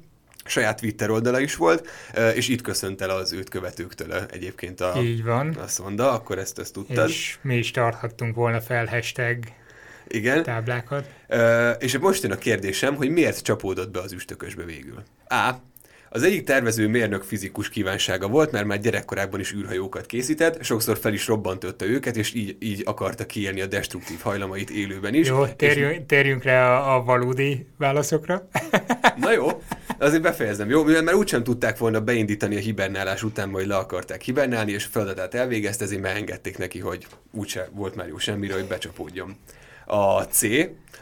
Saját 0.44 0.80
Twitter 0.80 1.10
oldala 1.10 1.40
is 1.40 1.56
volt, 1.56 1.88
uh, 2.16 2.36
és 2.36 2.48
itt 2.48 2.60
köszönt 2.60 3.00
el 3.00 3.10
az 3.10 3.32
őt 3.32 3.48
követőktől 3.48 4.08
uh, 4.08 4.22
egyébként 4.30 4.80
a, 4.80 4.94
Így 5.02 5.24
van. 5.24 5.48
a 5.48 5.66
szonda, 5.66 6.12
akkor 6.12 6.38
ezt, 6.38 6.58
ezt 6.58 6.72
tudtad. 6.72 7.08
És... 7.08 7.38
Mi 7.42 7.56
is 7.56 7.70
tarthattunk 7.70 8.34
volna 8.34 8.60
fel 8.60 8.86
hashtag 8.86 9.38
Igen. 10.08 10.42
táblákat. 10.42 11.10
Ö, 11.28 11.70
és 11.70 11.98
most 11.98 12.22
jön 12.22 12.32
a 12.32 12.36
kérdésem, 12.36 12.94
hogy 12.94 13.08
miért 13.08 13.42
csapódott 13.42 13.90
be 13.90 14.00
az 14.00 14.12
üstökösbe 14.12 14.64
végül? 14.64 15.02
A. 15.28 15.52
Az 16.16 16.22
egyik 16.22 16.44
tervező 16.44 16.88
mérnök 16.88 17.22
fizikus 17.22 17.68
kívánsága 17.68 18.28
volt, 18.28 18.50
mert 18.50 18.66
már 18.66 18.80
gyerekkorában 18.80 19.40
is 19.40 19.52
űrhajókat 19.52 20.06
készített, 20.06 20.64
sokszor 20.64 20.98
fel 20.98 21.12
is 21.12 21.26
robbantotta 21.26 21.84
őket, 21.84 22.16
és 22.16 22.34
így, 22.34 22.56
így 22.58 22.82
akarta 22.84 23.26
kiélni 23.26 23.60
a 23.60 23.66
destruktív 23.66 24.20
hajlamait 24.20 24.70
élőben 24.70 25.14
is. 25.14 25.28
Jó, 25.28 25.44
És- 25.44 25.50
térjünk, 25.56 26.06
térjünk 26.06 26.42
rá 26.42 26.78
a, 26.78 26.94
a 26.94 27.02
valódi 27.02 27.66
válaszokra. 27.78 28.48
Na 29.20 29.32
jó, 29.32 29.62
azért 29.98 30.22
befejezem, 30.22 30.70
jó? 30.70 30.84
Mivel 30.84 31.02
már 31.02 31.14
úgysem 31.14 31.42
tudták 31.42 31.78
volna 31.78 32.00
beindítani 32.00 32.56
a 32.56 32.60
hibernálás 32.60 33.22
után, 33.22 33.48
majd 33.48 33.66
le 33.66 33.76
akarták 33.76 34.22
hibernálni, 34.22 34.72
és 34.72 34.84
feladatát 34.84 35.34
elvégezte, 35.34 35.84
ezért 35.84 36.02
beengedték 36.02 36.58
neki, 36.58 36.78
hogy 36.78 37.06
úgyse 37.32 37.68
volt 37.72 37.94
már 37.94 38.08
jó 38.08 38.18
semmire, 38.18 38.54
hogy 38.54 38.66
becsapódjon. 38.66 39.36
A 39.86 40.22
C, 40.22 40.40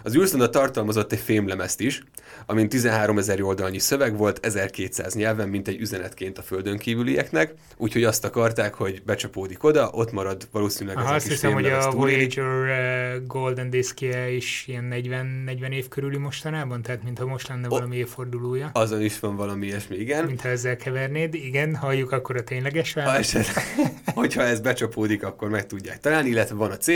az 0.04 0.16
űrszonda 0.16 0.50
tartalmazott 0.50 1.12
egy 1.12 1.18
fémlemezt 1.18 1.80
is, 1.80 2.02
amin 2.46 2.68
13 2.68 3.18
ezer 3.18 3.42
oldalnyi 3.42 3.78
szöveg 3.78 4.16
volt, 4.16 4.46
1200 4.46 5.14
nyelven, 5.14 5.48
mint 5.48 5.68
egy 5.68 5.80
üzenetként 5.80 6.38
a 6.38 6.42
földön 6.42 6.78
kívülieknek, 6.78 7.54
úgyhogy 7.76 8.04
azt 8.04 8.24
akarták, 8.24 8.74
hogy 8.74 9.02
becsapódik 9.02 9.64
oda, 9.64 9.90
ott 9.92 10.12
marad 10.12 10.48
valószínűleg 10.52 10.98
ez 10.98 11.04
Aha, 11.04 11.14
azt 11.14 11.26
hiszem, 11.28 11.52
hogy 11.52 11.66
a. 11.66 11.90
Voyager 11.90 12.44
uh, 12.44 13.26
Golden 13.26 13.70
Diskje 13.70 14.30
is 14.30 14.64
ilyen 14.66 14.84
40, 14.84 15.26
40 15.26 15.72
év 15.72 15.88
körüli 15.88 16.16
mostanában, 16.16 16.82
tehát 16.82 17.02
mintha 17.02 17.26
most 17.26 17.48
lenne 17.48 17.68
valami 17.68 17.96
évfordulója. 17.96 18.70
Azon 18.72 19.02
is 19.02 19.20
van 19.20 19.36
valami 19.36 19.66
ilyesmi, 19.66 19.96
igen. 19.96 20.24
Mintha 20.24 20.48
ezzel 20.48 20.76
kevernéd. 20.76 21.34
Igen, 21.34 21.74
halljuk 21.74 22.12
akkor 22.12 22.36
a 22.36 22.44
tényleges 22.44 22.92
Ha 22.92 23.00
választ. 23.00 23.34
esetleg, 23.34 23.64
hogyha 24.14 24.42
ez 24.42 24.60
becsapódik, 24.60 25.24
akkor 25.24 25.48
meg 25.48 25.66
tudják 25.66 26.00
találni, 26.00 26.28
illetve 26.28 26.54
van 26.54 26.70
a 26.70 26.76
C, 26.76 26.88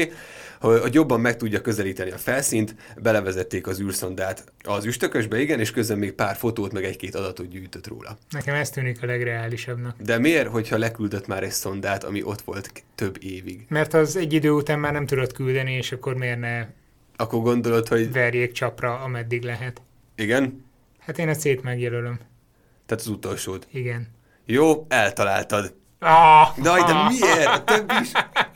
hogy 0.61 0.95
jobban 0.95 1.21
meg 1.21 1.37
tudja 1.37 1.61
közelíteni 1.61 2.11
a 2.11 2.17
felszínt, 2.17 2.75
belevezették 2.97 3.67
az 3.67 3.81
űrszondát 3.81 4.53
az 4.65 4.85
üstökösbe, 4.85 5.41
igen, 5.41 5.61
és 5.61 5.71
közben 5.71 5.99
még 5.99 6.13
pár 6.13 6.37
fotót, 6.37 6.73
meg 6.73 6.85
egy-két 6.85 7.15
adatot 7.15 7.49
gyűjtött 7.49 7.87
róla. 7.87 8.19
Nekem 8.31 8.55
ez 8.55 8.71
tűnik 8.71 9.03
a 9.03 9.07
legreálisabbnak. 9.07 9.97
De 10.03 10.19
miért, 10.19 10.49
hogyha 10.49 10.79
leküldött 10.79 11.27
már 11.27 11.43
egy 11.43 11.51
szondát, 11.51 12.05
ami 12.05 12.23
ott 12.23 12.41
volt 12.41 12.83
több 12.95 13.17
évig? 13.25 13.67
Mert 13.69 13.95
az 13.95 14.17
egy 14.17 14.33
idő 14.33 14.51
után 14.51 14.79
már 14.79 14.93
nem 14.93 15.07
tudod 15.07 15.33
küldeni, 15.33 15.73
és 15.73 15.93
akkor 15.93 16.15
miért 16.15 16.41
ne 16.41 16.67
Akkor 17.17 17.43
gondolod, 17.43 17.89
hogy 17.89 18.13
verjék 18.13 18.53
csapra, 18.53 18.99
ameddig 19.01 19.43
lehet. 19.43 19.81
igen? 20.15 20.65
Hát 20.99 21.19
én 21.19 21.29
a 21.29 21.35
C-t 21.35 21.63
megjelölöm. 21.63 22.19
Tehát 22.87 23.05
az 23.05 23.09
utolsód. 23.09 23.67
Igen. 23.73 24.09
Jó, 24.45 24.87
eltaláltad. 24.89 25.75
Ah, 25.99 26.59
Daj, 26.63 26.81
de 26.83 26.93
miért? 27.09 27.47
A 27.47 27.65
többi 27.65 27.95
is. 28.03 28.13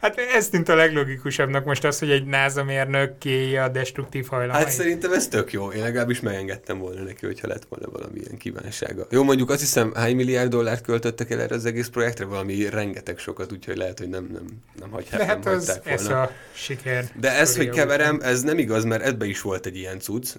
Hát 0.00 0.18
ez 0.18 0.48
tűnt 0.48 0.68
a 0.68 0.74
leglogikusabbnak 0.74 1.64
most 1.64 1.84
az, 1.84 1.98
hogy 1.98 2.10
egy 2.10 2.24
NASA 2.24 2.64
mérnök 2.64 3.18
kiélje 3.18 3.62
a 3.62 3.68
destruktív 3.68 4.26
hajlamait. 4.26 4.64
Hát 4.64 4.72
szerintem 4.72 5.12
ez 5.12 5.28
tök 5.28 5.52
jó. 5.52 5.72
Én 5.72 5.82
legalábbis 5.82 6.20
megengedtem 6.20 6.78
volna 6.78 7.02
neki, 7.02 7.26
hogyha 7.26 7.48
lett 7.48 7.66
volna 7.68 7.90
valamilyen 7.90 8.36
kívánsága. 8.38 9.06
Jó, 9.10 9.22
mondjuk 9.22 9.50
azt 9.50 9.60
hiszem, 9.60 9.92
hány 9.94 10.16
milliárd 10.16 10.50
dollárt 10.50 10.82
költöttek 10.84 11.30
el 11.30 11.40
erre 11.40 11.54
az 11.54 11.64
egész 11.64 11.88
projektre? 11.88 12.24
Valami 12.24 12.68
rengeteg 12.68 13.18
sokat, 13.18 13.52
úgyhogy 13.52 13.76
lehet, 13.76 13.98
hogy 13.98 14.08
nem, 14.08 14.28
nem, 14.32 14.46
nem, 14.80 14.90
hagyhat, 14.90 15.18
De 15.20 15.26
nem 15.26 15.40
az, 15.44 15.66
hagyták 15.66 15.92
ez 15.92 16.06
volna. 16.06 16.22
a 16.22 16.30
siker. 16.54 17.04
De 17.20 17.38
ez, 17.38 17.56
hogy 17.56 17.68
keverem, 17.68 18.18
ez 18.22 18.42
nem 18.42 18.58
igaz, 18.58 18.84
mert 18.84 19.02
ebbe 19.04 19.26
is 19.26 19.40
volt 19.40 19.66
egy 19.66 19.76
ilyen 19.76 19.98
cucc. 19.98 20.34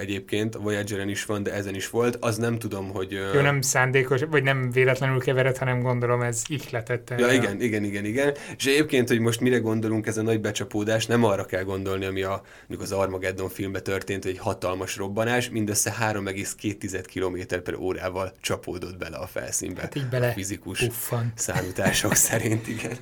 Egyébként 0.00 0.54
a 0.54 0.58
Voyager-en 0.58 1.08
is 1.08 1.24
van, 1.24 1.42
de 1.42 1.52
ezen 1.52 1.74
is 1.74 1.90
volt. 1.90 2.16
Az 2.20 2.36
nem 2.36 2.58
tudom, 2.58 2.90
hogy... 2.90 3.12
Jó, 3.34 3.40
nem 3.40 3.60
szándékos, 3.60 4.20
vagy 4.30 4.42
nem 4.42 4.70
véletlenül 4.70 5.20
kevered, 5.20 5.56
hanem 5.56 5.82
gondolom 5.82 6.22
ez 6.22 6.42
ihletette. 6.46 7.18
Ja, 7.18 7.32
igen, 7.32 7.60
igen, 7.60 7.84
igen, 7.84 8.04
igen. 8.04 8.34
És 8.56 8.66
egyébként, 8.66 9.08
hogy 9.08 9.18
most 9.18 9.40
mire 9.40 9.58
gondolunk 9.58 10.06
ez 10.06 10.16
a 10.16 10.22
nagy 10.22 10.40
becsapódás, 10.40 11.06
nem 11.06 11.24
arra 11.24 11.44
kell 11.44 11.62
gondolni, 11.62 12.04
ami 12.04 12.22
a, 12.22 12.42
mondjuk 12.58 12.80
az 12.80 12.92
Armageddon 12.92 13.48
filmben 13.48 13.82
történt, 13.82 14.22
hogy 14.22 14.32
egy 14.32 14.38
hatalmas 14.38 14.96
robbanás, 14.96 15.50
mindössze 15.50 15.94
3,2 16.00 17.04
km 17.12 17.62
per 17.62 17.74
órával 17.74 18.32
csapódott 18.40 18.98
bele 18.98 19.16
a 19.16 19.26
felszínbe. 19.26 19.80
Hát 19.80 19.94
így 19.94 20.08
bele 20.08 20.28
a 20.28 20.32
fizikus 20.32 20.84
Puffan. 20.84 21.32
számítások 21.34 22.14
szerint, 22.14 22.68
igen. 22.68 22.96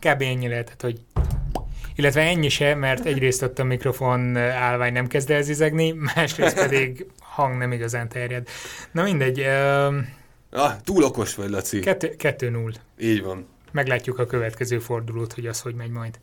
Kb. 0.00 0.22
ennyi 0.22 0.48
lehetett, 0.48 0.80
hogy 0.80 1.00
illetve 1.98 2.20
ennyi 2.20 2.48
se, 2.48 2.74
mert 2.74 3.06
egyrészt 3.06 3.42
ott 3.42 3.58
a 3.58 3.64
mikrofon 3.64 4.36
állvány 4.36 4.92
nem 4.92 5.06
kezd 5.06 5.30
el 5.30 5.42
zizegni, 5.42 5.92
másrészt 6.14 6.60
pedig 6.64 7.06
hang 7.20 7.56
nem 7.58 7.72
igazán 7.72 8.08
terjed. 8.08 8.48
Na 8.92 9.02
mindegy, 9.02 9.40
öm, 9.40 10.16
Ah, 10.50 10.72
túl 10.84 11.04
okos 11.04 11.34
vagy, 11.34 11.50
Laci. 11.50 11.80
kettő, 11.80 12.16
kettő 12.16 12.50
null. 12.50 12.72
Így 13.00 13.22
van. 13.22 13.46
Meglátjuk 13.72 14.18
a 14.18 14.26
következő 14.26 14.78
fordulót, 14.78 15.32
hogy 15.32 15.46
az 15.46 15.60
hogy 15.60 15.74
megy 15.74 15.90
majd. 15.90 16.18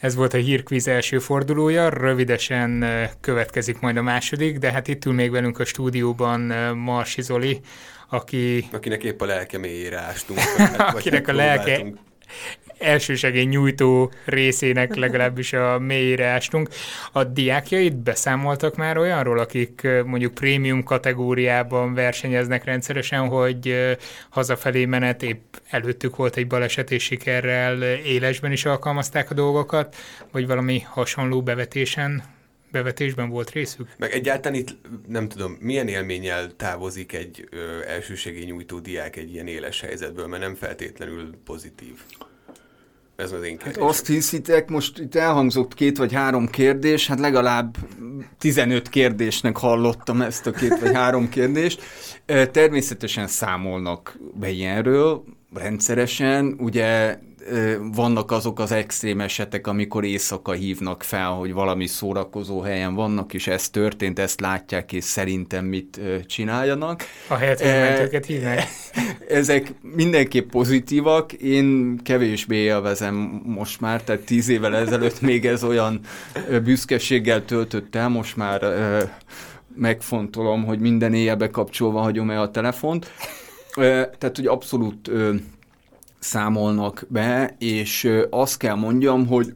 Ez 0.00 0.14
volt 0.14 0.34
a 0.34 0.38
hírkvíz 0.38 0.88
első 0.88 1.18
fordulója, 1.18 1.88
rövidesen 1.88 2.84
következik 3.20 3.80
majd 3.80 3.96
a 3.96 4.02
második, 4.02 4.58
de 4.58 4.72
hát 4.72 4.88
itt 4.88 5.04
ül 5.04 5.12
még 5.12 5.30
velünk 5.30 5.58
a 5.58 5.64
stúdióban 5.64 6.40
Marsi 6.76 7.22
Zoli, 7.22 7.60
aki 8.08 8.68
Akinek 8.72 9.04
épp 9.04 9.20
a 9.20 9.24
lelke 9.24 9.58
mélyére 9.58 9.98
ástunk. 9.98 10.40
vagy 10.56 10.94
Akinek 10.96 11.28
a 11.28 11.32
lelke-. 11.32 11.92
Elsősegély 12.78 13.44
nyújtó 13.44 14.12
részének 14.24 14.94
legalábbis 14.94 15.52
a 15.52 15.78
mélyére 15.78 16.26
ástunk. 16.26 16.68
A 17.12 17.24
diákjaid 17.24 17.94
beszámoltak 17.94 18.76
már 18.76 18.98
olyanról, 18.98 19.38
akik 19.38 19.88
mondjuk 20.04 20.34
prémium 20.34 20.82
kategóriában 20.82 21.94
versenyeznek 21.94 22.64
rendszeresen, 22.64 23.28
hogy 23.28 23.96
hazafelé 24.28 24.84
menet 24.84 25.22
épp 25.22 25.54
előttük 25.70 26.16
volt 26.16 26.36
egy 26.36 26.46
baleset 26.46 26.90
és 26.90 27.02
sikerrel 27.02 27.82
élesben 27.82 28.52
is 28.52 28.64
alkalmazták 28.64 29.30
a 29.30 29.34
dolgokat, 29.34 29.96
vagy 30.32 30.46
valami 30.46 30.80
hasonló 30.80 31.42
bevetésen, 31.42 32.22
bevetésben 32.70 33.28
volt 33.28 33.50
részük? 33.50 33.88
Meg 33.98 34.12
egyáltalán 34.12 34.58
itt 34.58 34.76
nem 35.08 35.28
tudom, 35.28 35.56
milyen 35.60 35.88
élménnyel 35.88 36.56
távozik 36.56 37.12
egy 37.12 37.48
ö, 37.50 37.86
elsősegélynyújtó 37.86 38.78
diák 38.78 39.16
egy 39.16 39.32
ilyen 39.32 39.46
éles 39.46 39.80
helyzetből, 39.80 40.26
mert 40.26 40.42
nem 40.42 40.54
feltétlenül 40.54 41.34
pozitív. 41.44 41.94
Ez 43.16 43.32
az 43.32 43.42
én 43.42 43.50
Hát 43.50 43.62
kérdésem. 43.62 43.88
azt 43.88 44.06
hiszitek, 44.06 44.68
most 44.70 44.98
itt 44.98 45.14
elhangzott 45.14 45.74
két 45.74 45.98
vagy 45.98 46.12
három 46.12 46.48
kérdés, 46.48 47.06
hát 47.06 47.20
legalább 47.20 47.76
15 48.38 48.88
kérdésnek 48.88 49.56
hallottam 49.56 50.22
ezt 50.22 50.46
a 50.46 50.50
két 50.50 50.78
vagy 50.80 50.94
három 50.94 51.28
kérdést. 51.38 51.82
Természetesen 52.50 53.26
számolnak 53.26 54.18
be 54.34 54.50
ilyenről, 54.50 55.24
rendszeresen, 55.54 56.54
ugye 56.58 57.18
vannak 57.92 58.30
azok 58.30 58.60
az 58.60 58.72
extrém 58.72 59.20
esetek, 59.20 59.66
amikor 59.66 60.04
éjszaka 60.04 60.52
hívnak 60.52 61.02
fel, 61.02 61.30
hogy 61.30 61.52
valami 61.52 61.86
szórakozó 61.86 62.60
helyen 62.60 62.94
vannak, 62.94 63.34
és 63.34 63.46
ez 63.46 63.68
történt, 63.68 64.18
ezt 64.18 64.40
látják, 64.40 64.92
és 64.92 65.04
szerintem 65.04 65.64
mit 65.64 66.00
csináljanak. 66.26 67.02
Ahelyett, 67.28 67.58
hogy 67.58 67.68
Eh, 67.68 67.88
mentőket 67.88 68.26
hívnak? 68.26 68.58
Ezek 69.28 69.72
mindenképp 69.80 70.50
pozitívak, 70.50 71.32
én 71.32 71.98
kevésbé 72.02 72.56
élvezem 72.56 73.42
most 73.44 73.80
már, 73.80 74.02
tehát 74.02 74.22
tíz 74.22 74.48
évvel 74.48 74.76
ezelőtt 74.76 75.20
még 75.20 75.46
ez 75.46 75.64
olyan 75.64 76.00
büszkeséggel 76.64 77.44
töltött 77.44 77.94
el, 77.94 78.08
most 78.08 78.36
már 78.36 78.62
megfontolom, 79.76 80.64
hogy 80.64 80.78
minden 80.78 81.14
éjjel 81.14 81.36
bekapcsolva 81.36 82.00
hagyom-e 82.00 82.40
a 82.40 82.50
telefont. 82.50 83.10
Tehát, 83.74 84.32
hogy 84.36 84.46
abszolút 84.46 85.10
számolnak 86.26 87.06
be, 87.08 87.54
és 87.58 88.10
azt 88.30 88.56
kell 88.56 88.74
mondjam, 88.74 89.26
hogy 89.26 89.54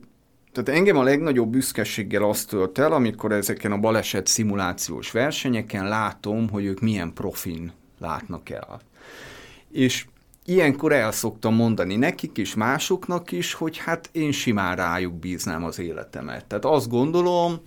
tehát 0.53 0.69
engem 0.81 0.97
a 0.97 1.03
legnagyobb 1.03 1.51
büszkeséggel 1.51 2.23
azt 2.23 2.49
tölt 2.49 2.79
el, 2.79 2.93
amikor 2.93 3.33
ezeken 3.33 3.73
a 3.73 3.79
baleset 3.79 4.27
szimulációs 4.27 5.11
versenyeken 5.11 5.89
látom, 5.89 6.49
hogy 6.49 6.65
ők 6.65 6.81
milyen 6.81 7.13
profin 7.13 7.73
látnak 7.99 8.51
el. 8.51 8.81
És 9.71 10.07
ilyenkor 10.45 10.93
el 10.93 11.13
szoktam 11.13 11.55
mondani 11.55 11.97
nekik 11.97 12.39
is, 12.39 12.55
másoknak 12.55 13.33
is, 13.33 13.53
hogy 13.53 13.77
hát 13.77 14.09
én 14.13 14.33
simán 14.33 14.77
rájuk 14.77 15.15
bíznám 15.15 15.65
az 15.65 15.79
életemet. 15.79 16.45
Tehát 16.45 16.65
azt 16.65 16.89
gondolom, 16.89 17.61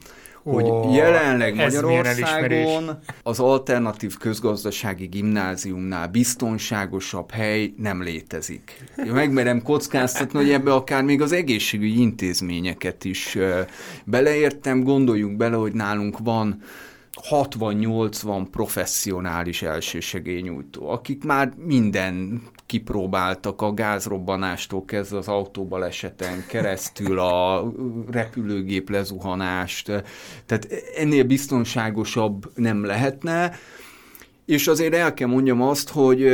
hogy 0.44 0.94
jelenleg. 0.96 1.56
Magyarországon 1.56 3.00
az 3.24 3.40
alternatív 3.40 4.18
közgazdasági 4.18 5.06
gimnáziumnál 5.06 6.08
biztonságosabb 6.08 7.32
hely 7.32 7.74
nem 7.78 8.04
létezik. 8.04 8.84
Én 9.06 9.12
megmerem 9.12 9.62
kockáztatni, 9.62 10.40
hogy 10.40 10.52
ebbe 10.52 10.74
akár 10.74 11.04
még 11.04 11.22
az 11.22 11.32
egészségügyi 11.32 12.02
intézményeket 12.02 13.06
is 13.06 13.38
beleértem. 14.04 14.84
Gondoljunk 14.84 15.38
bele, 15.38 15.56
hogy 15.56 15.74
nálunk 15.74 16.18
van 16.20 16.62
60-80 17.30 18.46
professzionális 18.52 19.62
elsősegélynyújtó, 19.62 20.90
akik 20.90 21.24
már 21.24 21.54
minden 21.58 22.42
kipróbáltak 22.66 23.62
a 23.62 23.74
gázrobbanástól 23.74 24.86
kezdve 24.86 25.18
az 25.18 25.28
autóbaleseten 25.28 26.46
keresztül 26.48 27.20
a 27.20 27.72
repülőgép 28.12 28.90
lezuhanást, 28.90 29.86
tehát 30.46 30.68
ennél 30.96 31.24
biztonságosabb 31.24 32.52
nem 32.56 32.86
lehetne, 32.86 33.56
És 34.46 34.68
azért 34.68 34.94
el 34.94 35.14
kell 35.14 35.28
mondjam 35.28 35.62
azt, 35.62 35.90
hogy 35.90 36.28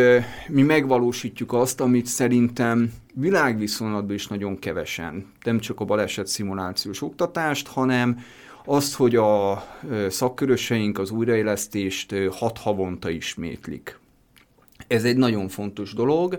mi 0.48 0.62
megvalósítjuk 0.62 1.54
azt, 1.54 1.82
amit 1.82 2.06
szerintem 2.06 2.94
világviszonylatban 3.14 4.16
is 4.16 4.28
nagyon 4.28 4.60
kevesen, 4.60 5.32
nem 5.44 5.60
csak 5.60 5.80
a 5.80 5.86
baleset 5.86 6.28
szimulációs 6.28 7.02
oktatást, 7.02 7.68
hanem 7.68 8.20
azt, 8.66 8.96
hogy 8.96 9.16
a 9.16 9.64
szakköröseink 10.10 11.00
az 11.00 11.12
újraélesztést 11.12 12.16
hat 12.32 12.58
havonta 12.58 13.10
ismétlik. 13.10 14.00
Ez 14.88 15.04
egy 15.04 15.18
nagyon 15.18 15.48
fontos 15.48 15.94
dolog. 15.94 16.38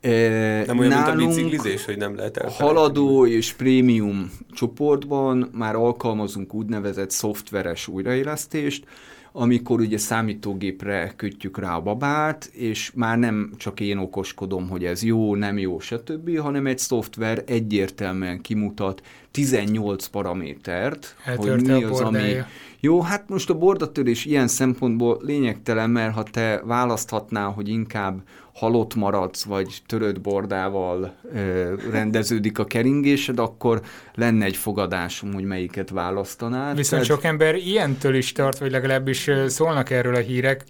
Nem 0.00 0.78
olyan, 0.78 0.88
Nálunk 0.88 1.16
mint 1.16 1.32
a 1.38 1.42
biciklizés, 1.42 1.84
hogy 1.84 1.96
nem 1.96 2.16
lehet 2.16 2.36
elfelejteni. 2.36 2.78
Haladó 2.78 3.26
és 3.26 3.52
prémium 3.52 4.32
csoportban 4.52 5.50
már 5.52 5.74
alkalmazunk 5.74 6.54
úgynevezett 6.54 7.10
szoftveres 7.10 7.88
újraélesztést, 7.88 8.84
amikor 9.32 9.80
ugye 9.80 9.98
számítógépre 9.98 11.12
kötjük 11.16 11.58
rá 11.58 11.76
a 11.76 11.80
babát, 11.80 12.50
és 12.52 12.92
már 12.94 13.18
nem 13.18 13.50
csak 13.56 13.80
én 13.80 13.98
okoskodom, 13.98 14.68
hogy 14.68 14.84
ez 14.84 15.02
jó, 15.02 15.34
nem 15.34 15.58
jó, 15.58 15.78
stb., 15.78 16.38
hanem 16.38 16.66
egy 16.66 16.78
szoftver 16.78 17.42
egyértelműen 17.46 18.40
kimutat 18.40 19.02
18 19.30 20.06
paramétert, 20.06 21.16
Eltörte 21.24 21.72
hogy 21.72 21.82
mi 21.82 21.84
az, 21.84 22.00
ami... 22.00 22.36
Jó, 22.80 23.02
hát 23.02 23.28
most 23.28 23.50
a 23.50 23.54
bordatörés 23.54 24.24
ilyen 24.24 24.48
szempontból 24.48 25.18
lényegtelen, 25.22 25.90
mert 25.90 26.14
ha 26.14 26.22
te 26.22 26.60
választhatnál, 26.64 27.50
hogy 27.50 27.68
inkább 27.68 28.22
halott 28.54 28.94
maradsz, 28.94 29.42
vagy 29.42 29.78
törött 29.86 30.20
bordával 30.20 31.14
ö, 31.34 31.74
rendeződik 31.90 32.58
a 32.58 32.64
keringésed, 32.64 33.38
akkor 33.38 33.80
lenne 34.14 34.44
egy 34.44 34.56
fogadásom, 34.56 35.32
hogy 35.32 35.44
melyiket 35.44 35.90
választanád. 35.90 36.76
Viszont 36.76 37.02
Tehát... 37.02 37.20
sok 37.20 37.30
ember 37.30 37.54
ilyentől 37.54 38.14
is 38.14 38.32
tart, 38.32 38.58
vagy 38.58 38.70
legalábbis 38.70 39.30
szólnak 39.46 39.90
erről 39.90 40.14
a 40.14 40.18
hírek, 40.18 40.64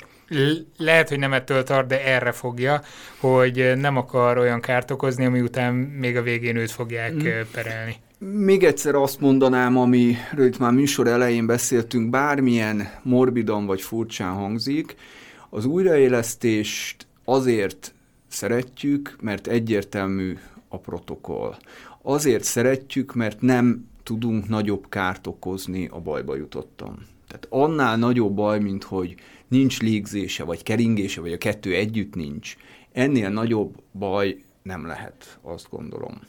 lehet, 0.76 1.08
hogy 1.08 1.18
nem 1.18 1.32
ettől 1.32 1.62
tart, 1.62 1.86
de 1.86 2.04
erre 2.04 2.32
fogja, 2.32 2.82
hogy 3.18 3.72
nem 3.76 3.96
akar 3.96 4.38
olyan 4.38 4.60
kárt 4.60 4.90
okozni, 4.90 5.24
ami 5.24 5.40
után 5.40 5.74
még 5.74 6.16
a 6.16 6.22
végén 6.22 6.56
őt 6.56 6.70
fogják 6.70 7.12
mm. 7.12 7.28
perelni. 7.52 7.96
Még 8.22 8.64
egyszer 8.64 8.94
azt 8.94 9.20
mondanám, 9.20 9.76
amiről 9.76 10.46
itt 10.46 10.58
már 10.58 10.72
műsor 10.72 11.06
elején 11.06 11.46
beszéltünk, 11.46 12.10
bármilyen 12.10 12.88
morbidan 13.02 13.66
vagy 13.66 13.80
furcsán 13.80 14.34
hangzik, 14.34 14.94
az 15.50 15.64
újraélesztést 15.64 17.06
azért 17.24 17.94
szeretjük, 18.28 19.16
mert 19.20 19.46
egyértelmű 19.46 20.36
a 20.68 20.78
protokoll. 20.78 21.56
Azért 22.02 22.44
szeretjük, 22.44 23.14
mert 23.14 23.40
nem 23.40 23.88
tudunk 24.02 24.48
nagyobb 24.48 24.88
kárt 24.88 25.26
okozni 25.26 25.88
a 25.90 26.00
bajba 26.00 26.36
jutottam. 26.36 26.94
Tehát 27.28 27.46
annál 27.50 27.96
nagyobb 27.96 28.34
baj, 28.34 28.60
mint 28.60 28.84
hogy 28.84 29.14
nincs 29.48 29.80
légzése, 29.80 30.44
vagy 30.44 30.62
keringése, 30.62 31.20
vagy 31.20 31.32
a 31.32 31.38
kettő 31.38 31.74
együtt 31.74 32.14
nincs, 32.14 32.56
ennél 32.92 33.28
nagyobb 33.28 33.82
baj 33.92 34.42
nem 34.62 34.86
lehet, 34.86 35.38
azt 35.42 35.70
gondolom 35.70 36.20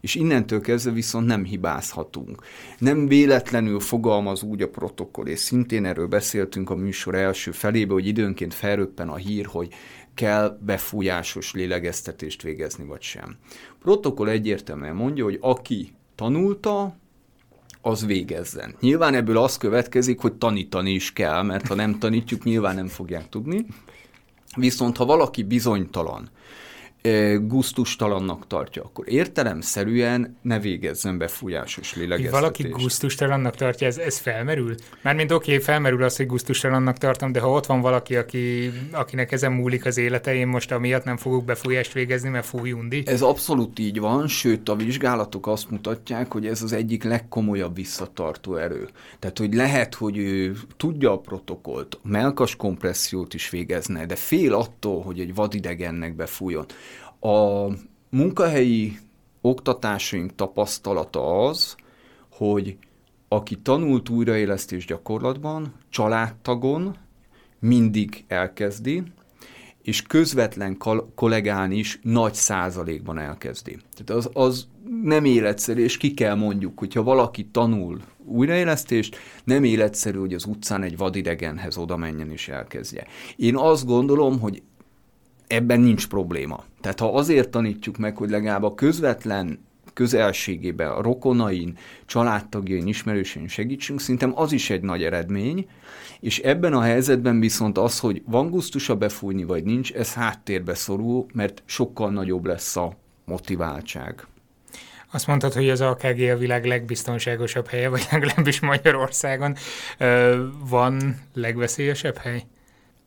és 0.00 0.14
innentől 0.14 0.60
kezdve 0.60 0.90
viszont 0.90 1.26
nem 1.26 1.44
hibázhatunk. 1.44 2.42
Nem 2.78 3.08
véletlenül 3.08 3.80
fogalmaz 3.80 4.42
úgy 4.42 4.62
a 4.62 4.68
protokoll, 4.68 5.26
és 5.26 5.38
szintén 5.38 5.84
erről 5.84 6.06
beszéltünk 6.06 6.70
a 6.70 6.74
műsor 6.74 7.14
első 7.14 7.50
felébe, 7.50 7.92
hogy 7.92 8.06
időnként 8.06 8.54
felröppen 8.54 9.08
a 9.08 9.16
hír, 9.16 9.46
hogy 9.46 9.68
kell 10.14 10.58
befújásos 10.60 11.52
lélegeztetést 11.52 12.42
végezni, 12.42 12.84
vagy 12.84 13.02
sem. 13.02 13.36
Protokoll 13.82 14.28
egyértelműen 14.28 14.94
mondja, 14.94 15.24
hogy 15.24 15.38
aki 15.40 15.92
tanulta, 16.14 16.96
az 17.82 18.06
végezzen. 18.06 18.74
Nyilván 18.80 19.14
ebből 19.14 19.36
az 19.36 19.56
következik, 19.56 20.20
hogy 20.20 20.32
tanítani 20.32 20.90
is 20.90 21.12
kell, 21.12 21.42
mert 21.42 21.66
ha 21.66 21.74
nem 21.74 21.98
tanítjuk, 21.98 22.44
nyilván 22.44 22.74
nem 22.74 22.86
fogják 22.86 23.28
tudni. 23.28 23.66
Viszont 24.56 24.96
ha 24.96 25.04
valaki 25.04 25.42
bizonytalan, 25.42 26.30
gusztustalannak 27.40 28.46
tartja, 28.46 28.82
akkor 28.82 29.04
értelemszerűen 29.08 30.36
ne 30.42 30.58
végezzen 30.58 31.28
fújásos 31.28 31.94
lélegeztetést. 31.94 32.40
Valaki 32.40 32.62
gusztustalannak 32.62 33.56
tartja, 33.56 33.86
ez, 33.86 33.98
ez 33.98 34.18
felmerül? 34.18 34.74
Mármint 35.02 35.32
oké, 35.32 35.52
okay, 35.52 35.64
felmerül 35.64 36.02
az, 36.02 36.16
hogy 36.16 36.26
gusztustalannak 36.26 36.98
tartom, 36.98 37.32
de 37.32 37.40
ha 37.40 37.50
ott 37.50 37.66
van 37.66 37.80
valaki, 37.80 38.16
aki, 38.16 38.72
akinek 38.92 39.32
ezen 39.32 39.52
múlik 39.52 39.86
az 39.86 39.96
élete, 39.96 40.34
én 40.34 40.46
most 40.46 40.72
amiatt 40.72 41.04
nem 41.04 41.16
fogok 41.16 41.44
befújást 41.44 41.92
végezni, 41.92 42.28
mert 42.28 42.46
fúj 42.46 42.72
undi. 42.72 43.02
Ez 43.06 43.22
abszolút 43.22 43.78
így 43.78 44.00
van, 44.00 44.28
sőt 44.28 44.68
a 44.68 44.76
vizsgálatok 44.76 45.46
azt 45.46 45.70
mutatják, 45.70 46.32
hogy 46.32 46.46
ez 46.46 46.62
az 46.62 46.72
egyik 46.72 47.04
legkomolyabb 47.04 47.74
visszatartó 47.74 48.56
erő. 48.56 48.88
Tehát, 49.18 49.38
hogy 49.38 49.54
lehet, 49.54 49.94
hogy 49.94 50.18
ő 50.18 50.56
tudja 50.76 51.12
a 51.12 51.18
protokollt, 51.18 51.98
melkas 52.02 52.56
kompressziót 52.56 53.34
is 53.34 53.50
végezne, 53.50 54.06
de 54.06 54.16
fél 54.16 54.54
attól, 54.54 55.02
hogy 55.02 55.20
egy 55.20 55.34
vadidegennek 55.34 56.16
befújjon. 56.16 56.66
A 57.20 57.66
munkahelyi 58.10 58.98
oktatásaink 59.40 60.34
tapasztalata 60.34 61.46
az, 61.48 61.76
hogy 62.30 62.76
aki 63.28 63.56
tanult 63.56 64.08
újraélesztés 64.08 64.84
gyakorlatban, 64.86 65.74
családtagon 65.88 66.96
mindig 67.58 68.24
elkezdi, 68.28 69.02
és 69.82 70.02
közvetlen 70.02 70.78
kollégán 71.14 71.70
is 71.70 71.98
nagy 72.02 72.34
százalékban 72.34 73.18
elkezdi. 73.18 73.78
Tehát 73.96 74.24
az, 74.24 74.30
az 74.32 74.68
nem 75.02 75.24
életszerű, 75.24 75.82
és 75.82 75.96
ki 75.96 76.14
kell 76.14 76.34
mondjuk, 76.34 76.78
hogyha 76.78 77.02
valaki 77.02 77.46
tanul 77.46 78.00
újraélesztést, 78.24 79.16
nem 79.44 79.64
életszerű, 79.64 80.18
hogy 80.18 80.34
az 80.34 80.44
utcán 80.44 80.82
egy 80.82 80.96
vadidegenhez 80.96 81.76
oda 81.76 81.96
menjen 81.96 82.30
és 82.30 82.48
elkezdje. 82.48 83.06
Én 83.36 83.56
azt 83.56 83.86
gondolom, 83.86 84.40
hogy 84.40 84.62
ebben 85.48 85.80
nincs 85.80 86.06
probléma. 86.06 86.64
Tehát 86.80 87.00
ha 87.00 87.14
azért 87.14 87.48
tanítjuk 87.48 87.96
meg, 87.96 88.16
hogy 88.16 88.30
legalább 88.30 88.62
a 88.62 88.74
közvetlen 88.74 89.66
közelségében, 89.92 90.90
a 90.90 91.02
rokonain, 91.02 91.76
családtagjain, 92.06 92.86
ismerősein 92.86 93.48
segítsünk, 93.48 94.00
szerintem 94.00 94.32
az 94.34 94.52
is 94.52 94.70
egy 94.70 94.82
nagy 94.82 95.02
eredmény, 95.02 95.68
és 96.20 96.38
ebben 96.38 96.72
a 96.72 96.80
helyzetben 96.80 97.40
viszont 97.40 97.78
az, 97.78 97.98
hogy 97.98 98.22
van 98.26 98.50
gusztusa 98.50 98.96
befújni, 98.96 99.44
vagy 99.44 99.64
nincs, 99.64 99.92
ez 99.92 100.14
háttérbe 100.14 100.74
szorul, 100.74 101.26
mert 101.34 101.62
sokkal 101.64 102.10
nagyobb 102.10 102.44
lesz 102.44 102.76
a 102.76 102.96
motiváltság. 103.24 104.26
Azt 105.10 105.26
mondtad, 105.26 105.52
hogy 105.52 105.70
az 105.70 105.80
AKG 105.80 106.20
a 106.20 106.36
világ 106.36 106.64
legbiztonságosabb 106.64 107.66
helye, 107.66 107.88
vagy 107.88 108.06
legalábbis 108.10 108.60
Magyarországon. 108.60 109.56
Van 110.68 111.20
legveszélyesebb 111.34 112.16
hely? 112.16 112.42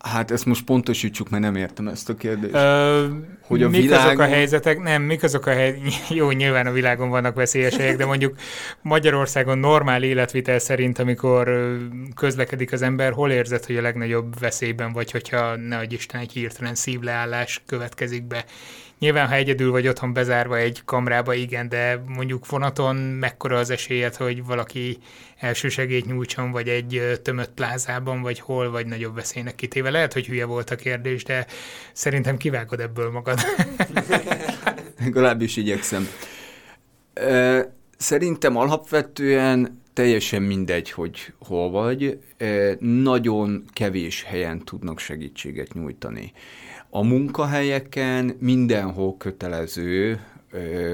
Hát 0.04 0.32
ezt 0.32 0.46
most 0.46 0.64
pontosítsuk, 0.64 1.30
mert 1.30 1.44
nem 1.44 1.56
értem 1.56 1.88
ezt 1.88 2.10
a 2.10 2.16
kérdést. 2.16 2.54
Ö, 2.54 3.08
hogy 3.42 3.64
a 3.64 3.70
mik 3.70 3.82
világon... 3.82 4.06
azok 4.06 4.20
a 4.20 4.26
helyzetek? 4.26 4.82
Nem, 4.82 5.02
mik 5.02 5.24
azok 5.24 5.46
a 5.46 5.52
hely... 5.52 5.80
Jó, 6.10 6.32
nyilván 6.32 6.68
a 6.68 6.72
világon 6.72 7.10
vannak 7.10 7.36
veszélyes 7.36 7.76
helyek, 7.76 7.98
de 7.98 8.06
mondjuk 8.06 8.36
Magyarországon 8.82 9.58
normál 9.58 10.04
életvitel 10.04 10.60
szerint, 10.60 11.00
amikor 11.00 11.78
közlekedik 12.16 12.72
az 12.72 12.82
ember, 12.82 13.12
hol 13.12 13.32
érzed, 13.32 13.66
hogy 13.66 13.78
a 13.78 13.82
legnagyobb 13.82 14.40
veszélyben 14.40 14.94
vagy, 14.94 15.12
hogyha 15.12 15.56
ne 15.56 15.78
adj 15.78 15.96
Isten 15.96 16.22
egy 16.22 16.32
hirtelen 16.32 16.76
szívleállás 16.76 17.62
következik 17.66 18.24
be 18.24 18.46
Nyilván, 19.02 19.28
ha 19.28 19.34
egyedül 19.34 19.72
vagy 19.72 19.88
otthon 19.88 20.14
bezárva 20.14 20.58
egy 20.58 20.82
kamrába, 20.86 21.34
igen, 21.34 21.70
de 21.70 22.04
mondjuk 22.08 22.50
vonaton 22.50 22.96
mekkora 22.96 23.58
az 23.58 23.70
esélyed, 23.70 24.16
hogy 24.16 24.46
valaki 24.46 24.98
elsősegélyt 25.38 26.06
nyújtson, 26.06 26.52
vagy 26.52 26.68
egy 26.68 27.20
tömött 27.24 27.52
plázában, 27.54 28.22
vagy 28.22 28.40
hol, 28.40 28.72
vagy 28.72 28.86
nagyobb 28.86 29.16
veszélynek 29.16 29.56
kitéve. 29.56 29.90
Lehet, 29.90 30.14
hogy 30.14 30.26
hülye 30.26 30.46
volt 30.46 30.70
a 30.70 30.76
kérdés, 30.76 31.24
de 31.24 31.46
szerintem 31.94 32.38
kivágod 32.38 32.80
ebből 32.80 33.12
magad. 33.12 33.40
Legalábbis 35.04 35.58
igyekszem. 35.58 36.08
Szerintem 37.98 38.56
alapvetően 38.58 39.82
teljesen 39.94 40.42
mindegy, 40.42 40.92
hogy 40.92 41.34
hol 41.40 41.70
vagy, 41.70 42.20
nagyon 42.80 43.64
kevés 43.74 44.24
helyen 44.24 44.66
tudnak 44.66 45.00
segítséget 45.00 45.74
nyújtani. 45.74 46.32
A 46.94 47.04
munkahelyeken 47.04 48.36
mindenhol 48.40 49.18
kötelező 49.18 50.20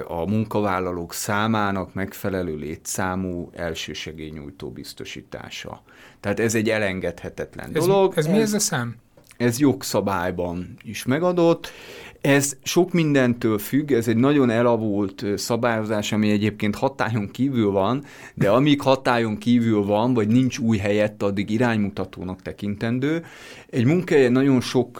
a 0.07 0.29
munkavállalók 0.29 1.13
számának 1.13 1.93
megfelelő 1.93 2.55
létszámú 2.55 3.49
elsősegélynyújtó 3.53 4.69
biztosítása. 4.69 5.81
Tehát 6.19 6.39
ez 6.39 6.55
egy 6.55 6.69
elengedhetetlen 6.69 7.69
ez, 7.73 7.85
dolog. 7.85 8.13
Ez, 8.15 8.25
ez 8.25 8.31
mi 8.31 8.39
ez 8.39 8.53
a 8.53 8.59
szám? 8.59 8.95
Ez 9.37 9.59
jogszabályban 9.59 10.77
is 10.83 11.05
megadott, 11.05 11.71
ez 12.21 12.57
sok 12.63 12.91
mindentől 12.91 13.57
függ, 13.57 13.91
ez 13.91 14.07
egy 14.07 14.17
nagyon 14.17 14.49
elavult 14.49 15.25
szabályozás, 15.35 16.11
ami 16.11 16.29
egyébként 16.29 16.75
hatályon 16.75 17.31
kívül 17.31 17.71
van, 17.71 18.03
de 18.33 18.49
amíg 18.49 18.81
hatályon 18.81 19.37
kívül 19.37 19.83
van, 19.83 20.13
vagy 20.13 20.27
nincs 20.27 20.57
új 20.57 20.77
helyett, 20.77 21.23
addig 21.23 21.49
iránymutatónak 21.49 22.41
tekintendő. 22.41 23.23
Egy 23.69 23.85
munkahelyen 23.85 24.31
nagyon 24.31 24.61
sok 24.61 24.99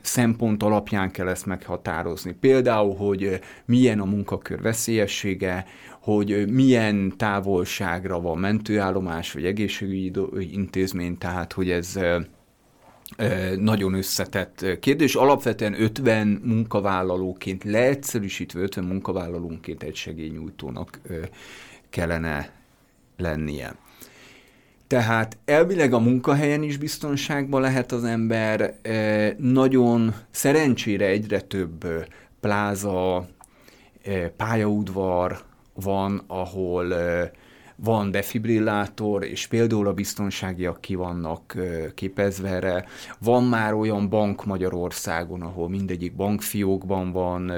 szempont 0.00 0.62
alapján 0.62 1.10
kell 1.10 1.28
ezt 1.28 1.46
meghatározni. 1.46 2.36
Például, 2.40 2.94
hogy 2.94 3.40
milyen 3.64 4.00
a 4.00 4.04
munkakör 4.04 4.60
veszélyessége, 4.60 5.66
hogy 6.00 6.52
milyen 6.52 7.12
távolságra 7.16 8.20
van 8.20 8.38
mentőállomás, 8.38 9.32
vagy 9.32 9.44
egészségügyi 9.44 10.12
intézmény, 10.52 11.18
tehát 11.18 11.52
hogy 11.52 11.70
ez 11.70 11.98
nagyon 13.56 13.94
összetett 13.94 14.78
kérdés. 14.80 15.14
Alapvetően 15.14 15.82
50 15.82 16.40
munkavállalóként, 16.44 17.64
leegyszerűsítve 17.64 18.60
50 18.60 18.84
munkavállalónként 18.84 19.82
egy 19.82 19.94
segélynyújtónak 19.94 21.00
kellene 21.90 22.50
lennie. 23.16 23.74
Tehát 24.86 25.38
elvileg 25.44 25.92
a 25.92 25.98
munkahelyen 25.98 26.62
is 26.62 26.76
biztonságban 26.76 27.60
lehet 27.60 27.92
az 27.92 28.04
ember, 28.04 28.74
nagyon 29.38 30.14
szerencsére 30.30 31.06
egyre 31.06 31.40
több 31.40 31.86
pláza, 32.40 33.26
pályaudvar 34.36 35.38
van, 35.74 36.22
ahol 36.26 36.94
van 37.82 38.10
defibrillátor, 38.10 39.24
és 39.24 39.46
például 39.46 39.86
a 39.86 39.92
biztonságiak 39.92 40.80
ki 40.80 40.94
vannak 40.94 41.56
képezve 41.94 42.48
erre. 42.48 42.84
Van 43.18 43.44
már 43.44 43.74
olyan 43.74 44.08
bank 44.08 44.44
Magyarországon, 44.44 45.42
ahol 45.42 45.68
mindegyik 45.68 46.14
bankfiókban 46.16 47.12
van 47.12 47.52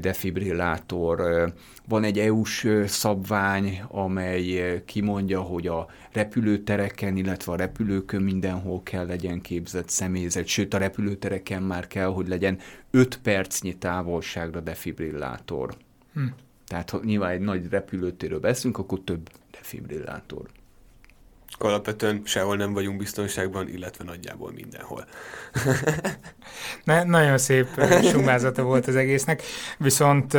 defibrillátor. 0.00 1.52
Van 1.88 2.04
egy 2.04 2.18
EU-s 2.18 2.68
szabvány, 2.86 3.82
amely 3.88 4.82
kimondja, 4.84 5.40
hogy 5.40 5.66
a 5.66 5.86
repülőtereken, 6.12 7.16
illetve 7.16 7.52
a 7.52 7.56
repülőkön 7.56 8.22
mindenhol 8.22 8.82
kell 8.82 9.06
legyen 9.06 9.40
képzett 9.40 9.88
személyzet, 9.88 10.46
sőt 10.46 10.74
a 10.74 10.78
repülőtereken 10.78 11.62
már 11.62 11.86
kell, 11.86 12.06
hogy 12.06 12.28
legyen 12.28 12.58
5 12.90 13.18
percnyi 13.22 13.76
távolságra 13.78 14.60
defibrillátor. 14.60 15.76
Hm. 16.14 16.24
Tehát 16.72 16.90
ha 16.90 17.00
nyilván 17.04 17.30
egy 17.30 17.40
nagy 17.40 17.68
repülőtérről 17.70 18.40
beszélünk, 18.40 18.78
akkor 18.78 19.00
több 19.04 19.28
defibrillátor. 19.50 20.42
Alapvetően 21.58 22.22
sehol 22.24 22.56
nem 22.56 22.72
vagyunk 22.72 22.98
biztonságban, 22.98 23.68
illetve 23.68 24.04
nagyjából 24.04 24.52
mindenhol. 24.52 25.04
ne, 26.84 27.02
nagyon 27.02 27.38
szép 27.38 27.66
sumázata 28.02 28.62
volt 28.62 28.86
az 28.86 28.96
egésznek, 28.96 29.42
viszont 29.78 30.36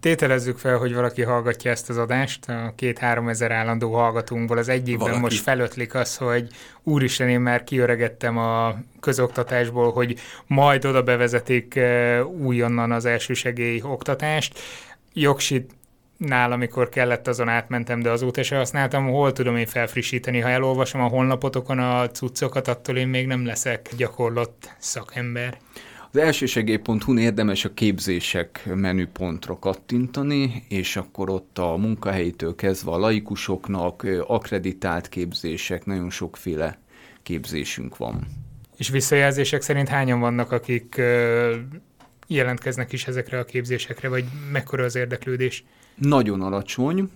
tételezzük 0.00 0.58
fel, 0.58 0.76
hogy 0.76 0.94
valaki 0.94 1.22
hallgatja 1.22 1.70
ezt 1.70 1.90
az 1.90 1.98
adást, 1.98 2.48
a 2.48 2.72
két-három 2.76 3.28
ezer 3.28 3.50
állandó 3.50 3.92
hallgatónkból 3.92 4.58
az 4.58 4.68
egyikben 4.68 4.98
valaki. 4.98 5.20
most 5.20 5.42
felötlik 5.42 5.94
az, 5.94 6.16
hogy 6.16 6.48
úristen, 6.82 7.28
én 7.28 7.40
már 7.40 7.64
kiöregettem 7.64 8.38
a 8.38 8.74
közoktatásból, 9.00 9.92
hogy 9.92 10.18
majd 10.46 10.84
oda 10.84 11.02
bevezetik 11.02 11.80
újonnan 12.38 12.92
az 12.92 13.04
elsősegély 13.04 13.80
oktatást, 13.84 14.58
jogsit 15.12 15.70
nál, 16.16 16.52
amikor 16.52 16.88
kellett, 16.88 17.28
azon 17.28 17.48
átmentem, 17.48 18.00
de 18.00 18.10
azóta 18.10 18.42
se 18.42 18.56
használtam. 18.56 19.08
Hol 19.08 19.32
tudom 19.32 19.56
én 19.56 19.66
felfrissíteni? 19.66 20.40
Ha 20.40 20.48
elolvasom 20.48 21.00
a 21.00 21.08
honlapotokon 21.08 21.78
a 21.78 22.10
cuccokat, 22.10 22.68
attól 22.68 22.96
én 22.96 23.08
még 23.08 23.26
nem 23.26 23.46
leszek 23.46 23.90
gyakorlott 23.96 24.74
szakember. 24.78 25.58
Az 26.10 26.18
elsősegély.hu-n 26.18 27.18
érdemes 27.18 27.64
a 27.64 27.74
képzések 27.74 28.68
menüpontra 28.74 29.58
kattintani, 29.58 30.64
és 30.68 30.96
akkor 30.96 31.30
ott 31.30 31.58
a 31.58 31.76
munkahelytől 31.76 32.54
kezdve 32.54 32.90
a 32.90 32.98
laikusoknak 32.98 34.06
akreditált 34.26 35.08
képzések, 35.08 35.84
nagyon 35.84 36.10
sokféle 36.10 36.78
képzésünk 37.22 37.96
van. 37.96 38.26
És 38.76 38.88
visszajelzések 38.88 39.62
szerint 39.62 39.88
hányan 39.88 40.20
vannak, 40.20 40.52
akik 40.52 41.00
jelentkeznek 42.34 42.92
is 42.92 43.06
ezekre 43.06 43.38
a 43.38 43.44
képzésekre, 43.44 44.08
vagy 44.08 44.24
mekkora 44.52 44.84
az 44.84 44.96
érdeklődés? 44.96 45.64
Nagyon 45.94 46.40
alacsony. 46.40 47.10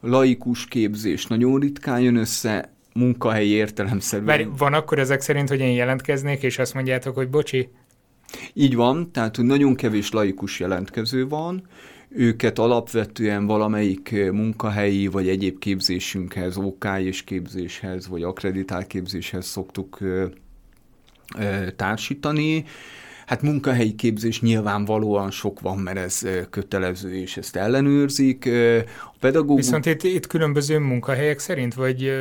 Laikus 0.00 0.66
képzés 0.66 1.26
nagyon 1.26 1.60
ritkán 1.60 2.00
jön 2.00 2.16
össze, 2.16 2.72
munkahelyi 2.94 3.50
értelemszerűen. 3.50 4.26
Várj, 4.26 4.46
van 4.56 4.74
akkor 4.74 4.98
ezek 4.98 5.20
szerint, 5.20 5.48
hogy 5.48 5.60
én 5.60 5.74
jelentkeznék, 5.74 6.42
és 6.42 6.58
azt 6.58 6.74
mondjátok, 6.74 7.14
hogy 7.14 7.28
bocsi? 7.28 7.68
Így 8.52 8.74
van, 8.74 9.12
tehát 9.12 9.36
hogy 9.36 9.44
nagyon 9.44 9.74
kevés 9.74 10.10
laikus 10.10 10.60
jelentkező 10.60 11.28
van, 11.28 11.68
őket 12.08 12.58
alapvetően 12.58 13.46
valamelyik 13.46 14.14
munkahelyi 14.32 15.06
vagy 15.06 15.28
egyéb 15.28 15.58
képzésünkhez, 15.58 16.56
OK 16.56 16.86
és 16.98 17.24
képzéshez, 17.24 18.08
vagy 18.08 18.22
akreditált 18.22 18.86
képzéshez 18.86 19.46
szoktuk 19.46 20.00
ö, 20.00 20.26
ö, 21.38 21.70
társítani. 21.76 22.64
Hát 23.30 23.42
munkahelyi 23.42 23.94
képzés 23.94 24.40
nyilvánvalóan 24.40 25.30
sok 25.30 25.60
van, 25.60 25.78
mert 25.78 25.96
ez 25.96 26.22
kötelező, 26.50 27.14
és 27.14 27.36
ezt 27.36 27.56
ellenőrzik. 27.56 28.46
A 29.04 29.14
pedagógus... 29.20 29.64
Viszont 29.64 29.86
itt, 29.86 30.02
itt 30.02 30.26
különböző 30.26 30.78
munkahelyek 30.78 31.38
szerint, 31.38 31.74
vagy 31.74 32.12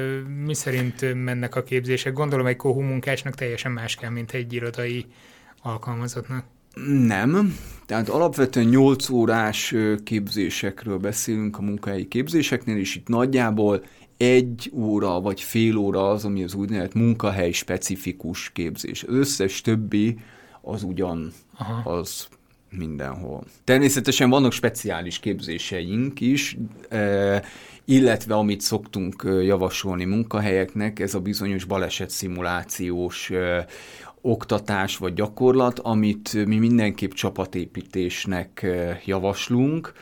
mi 0.46 0.54
szerint 0.54 1.14
mennek 1.24 1.56
a 1.56 1.64
képzések? 1.64 2.14
Gondolom 2.14 2.46
egy 2.46 2.56
kohú 2.56 2.80
munkásnak 2.82 3.36
teljesen 3.36 3.72
más 3.72 3.96
kell, 3.96 4.10
mint 4.10 4.32
egy 4.32 4.54
irodai 4.54 5.06
alkalmazottnak. 5.62 6.44
Nem, 7.06 7.56
tehát 7.86 8.10
alapvetően 8.10 8.68
8 8.68 9.10
órás 9.10 9.76
képzésekről 10.04 10.98
beszélünk 10.98 11.58
a 11.58 11.62
munkahelyi 11.62 12.08
képzéseknél, 12.08 12.78
és 12.78 12.96
itt 12.96 13.08
nagyjából 13.08 13.84
egy 14.18 14.72
óra 14.74 15.22
vagy 15.22 15.42
fél 15.42 15.78
óra 15.78 16.10
az, 16.10 16.26
ami 16.26 16.44
az 16.44 16.54
úgynevezett 16.54 16.94
munkahely 16.94 17.52
specifikus 17.52 18.52
képzés. 18.52 19.04
Az 19.04 19.14
összes 19.14 19.62
többi 19.62 20.18
az 20.70 20.84
ugyan, 20.84 21.34
Aha. 21.58 21.92
az 21.92 22.28
mindenhol. 22.70 23.44
Természetesen 23.64 24.30
vannak 24.30 24.52
speciális 24.52 25.20
képzéseink 25.20 26.22
is, 26.22 26.58
eh, 26.90 27.42
illetve 27.86 28.36
amit 28.36 28.62
szoktunk 28.62 29.24
eh, 29.26 29.46
javasolni 29.46 30.06
munkahelyeknek, 30.06 31.00
ez 31.00 31.14
a 31.14 31.20
bizonyos 31.20 31.64
baleset 31.64 32.10
szimulációs 32.10 33.30
eh, 33.30 33.66
oktatás 34.22 34.98
vagy 34.98 35.14
gyakorlat, 35.14 35.80
amit 35.80 36.46
mi 36.46 36.58
mindenképp 36.58 37.12
csapatépítésnek 37.12 38.66
javaslunk, 39.06 39.94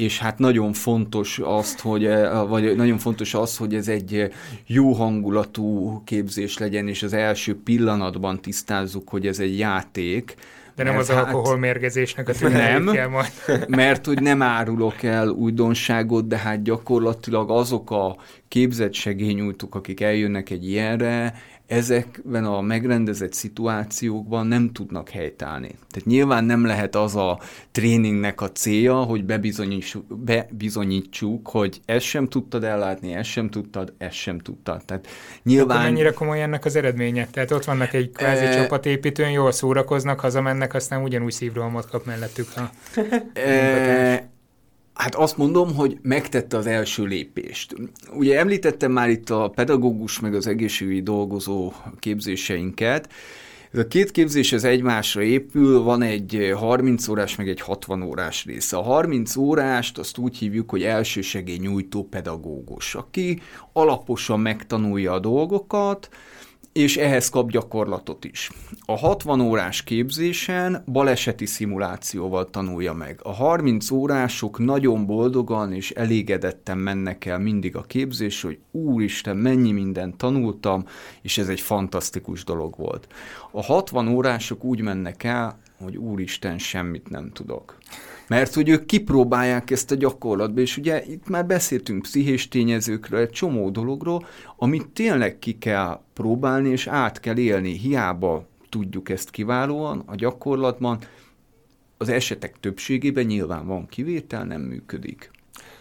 és 0.00 0.18
hát 0.18 0.38
nagyon 0.38 0.72
fontos 0.72 1.38
azt, 1.38 1.80
hogy, 1.80 2.08
vagy 2.48 2.76
nagyon 2.76 2.98
fontos 2.98 3.34
az, 3.34 3.56
hogy 3.56 3.74
ez 3.74 3.88
egy 3.88 4.32
jó 4.66 4.92
hangulatú 4.92 6.02
képzés 6.04 6.58
legyen, 6.58 6.88
és 6.88 7.02
az 7.02 7.12
első 7.12 7.62
pillanatban 7.62 8.40
tisztázzuk, 8.40 9.08
hogy 9.08 9.26
ez 9.26 9.38
egy 9.38 9.58
játék, 9.58 10.34
de 10.74 10.82
nem 10.86 10.94
mert 10.94 11.08
az 11.08 11.14
hát, 11.14 11.26
alkoholmérgezésnek 11.26 12.28
a 12.28 12.48
nem, 12.48 12.86
kell 12.86 13.08
majd. 13.08 13.30
mert 13.68 14.06
hogy 14.06 14.22
nem 14.22 14.42
árulok 14.42 15.02
el 15.02 15.28
újdonságot, 15.28 16.26
de 16.26 16.36
hát 16.36 16.62
gyakorlatilag 16.62 17.50
azok 17.50 17.90
a 17.90 18.16
képzett 18.48 18.92
segényújtók, 18.92 19.74
akik 19.74 20.00
eljönnek 20.00 20.50
egy 20.50 20.68
ilyenre, 20.68 21.34
ezekben 21.70 22.44
a 22.44 22.60
megrendezett 22.60 23.32
szituációkban 23.32 24.46
nem 24.46 24.72
tudnak 24.72 25.08
helytállni. 25.08 25.68
Tehát 25.68 26.08
nyilván 26.08 26.44
nem 26.44 26.64
lehet 26.64 26.96
az 26.96 27.16
a 27.16 27.40
tréningnek 27.70 28.40
a 28.40 28.52
célja, 28.52 28.94
hogy 28.94 29.24
bebizonyítsuk, 29.24 30.18
bebizonyítsuk 30.24 31.48
hogy 31.48 31.80
ezt 31.84 32.04
sem 32.04 32.28
tudtad 32.28 32.64
ellátni, 32.64 33.12
ezt 33.12 33.28
sem 33.28 33.50
tudtad, 33.50 33.92
ezt 33.98 34.14
sem 34.14 34.38
tudtad. 34.38 34.84
Tehát 34.84 35.06
nyilván... 35.42 35.76
Akkor 35.76 35.90
mennyire 35.90 36.12
komoly 36.12 36.42
ennek 36.42 36.64
az 36.64 36.76
eredménye? 36.76 37.26
Tehát 37.26 37.50
ott 37.50 37.64
vannak 37.64 37.92
egy 37.92 38.10
kvázi 38.10 38.44
e... 38.44 38.54
csapatépítőn, 38.54 39.30
jól 39.30 39.52
szórakoznak, 39.52 40.20
hazamennek, 40.20 40.74
aztán 40.74 41.02
ugyanúgy 41.02 41.32
szívrohamot 41.32 41.90
kap 41.90 42.06
mellettük. 42.06 42.48
Ha... 42.54 42.70
E... 43.32 44.29
Hát 45.00 45.14
azt 45.14 45.36
mondom, 45.36 45.74
hogy 45.74 45.98
megtette 46.02 46.56
az 46.56 46.66
első 46.66 47.04
lépést. 47.04 47.74
Ugye 48.12 48.38
említettem 48.38 48.92
már 48.92 49.08
itt 49.10 49.30
a 49.30 49.48
pedagógus 49.54 50.20
meg 50.20 50.34
az 50.34 50.46
egészségügyi 50.46 51.02
dolgozó 51.02 51.72
képzéseinket. 51.98 53.12
Ez 53.72 53.78
a 53.78 53.86
két 53.86 54.10
képzés 54.10 54.52
ez 54.52 54.64
egymásra 54.64 55.22
épül, 55.22 55.82
van 55.82 56.02
egy 56.02 56.52
30 56.54 57.08
órás, 57.08 57.36
meg 57.36 57.48
egy 57.48 57.60
60 57.60 58.02
órás 58.02 58.44
része. 58.44 58.76
A 58.76 58.82
30 58.82 59.36
órást 59.36 59.98
azt 59.98 60.18
úgy 60.18 60.36
hívjuk, 60.36 60.70
hogy 60.70 60.82
elsősegély 60.82 61.58
nyújtó 61.58 62.04
pedagógus, 62.04 62.94
aki 62.94 63.40
alaposan 63.72 64.40
megtanulja 64.40 65.12
a 65.12 65.18
dolgokat, 65.18 66.08
és 66.72 66.96
ehhez 66.96 67.28
kap 67.28 67.50
gyakorlatot 67.50 68.24
is. 68.24 68.50
A 68.84 68.98
60 68.98 69.40
órás 69.40 69.82
képzésen 69.82 70.84
baleseti 70.86 71.46
szimulációval 71.46 72.50
tanulja 72.50 72.92
meg. 72.92 73.20
A 73.22 73.32
30 73.32 73.90
órások 73.90 74.58
nagyon 74.58 75.06
boldogan 75.06 75.72
és 75.72 75.90
elégedetten 75.90 76.78
mennek 76.78 77.24
el 77.24 77.38
mindig 77.38 77.76
a 77.76 77.82
képzés, 77.82 78.42
hogy 78.42 78.58
úristen, 78.70 79.36
mennyi 79.36 79.72
mindent 79.72 80.16
tanultam, 80.16 80.84
és 81.22 81.38
ez 81.38 81.48
egy 81.48 81.60
fantasztikus 81.60 82.44
dolog 82.44 82.76
volt. 82.76 83.06
A 83.50 83.62
60 83.62 84.08
órások 84.08 84.64
úgy 84.64 84.80
mennek 84.80 85.22
el, 85.22 85.58
hogy 85.78 85.96
úristen, 85.96 86.58
semmit 86.58 87.08
nem 87.08 87.30
tudok. 87.32 87.78
Mert 88.30 88.54
hogy 88.54 88.68
ők 88.68 88.86
kipróbálják 88.86 89.70
ezt 89.70 89.90
a 89.90 89.94
gyakorlatba, 89.94 90.60
és 90.60 90.76
ugye 90.76 91.04
itt 91.04 91.28
már 91.28 91.46
beszéltünk 91.46 92.02
pszichés 92.02 92.48
tényezőkről, 92.48 93.20
egy 93.20 93.30
csomó 93.30 93.70
dologról, 93.70 94.26
amit 94.56 94.88
tényleg 94.88 95.38
ki 95.38 95.58
kell 95.58 96.00
próbálni, 96.12 96.68
és 96.68 96.86
át 96.86 97.20
kell 97.20 97.36
élni. 97.36 97.72
Hiába 97.72 98.48
tudjuk 98.68 99.08
ezt 99.08 99.30
kiválóan 99.30 100.02
a 100.06 100.14
gyakorlatban, 100.14 100.98
az 101.96 102.08
esetek 102.08 102.60
többségében 102.60 103.24
nyilván 103.24 103.66
van 103.66 103.86
kivétel, 103.86 104.44
nem 104.44 104.60
működik. 104.60 105.30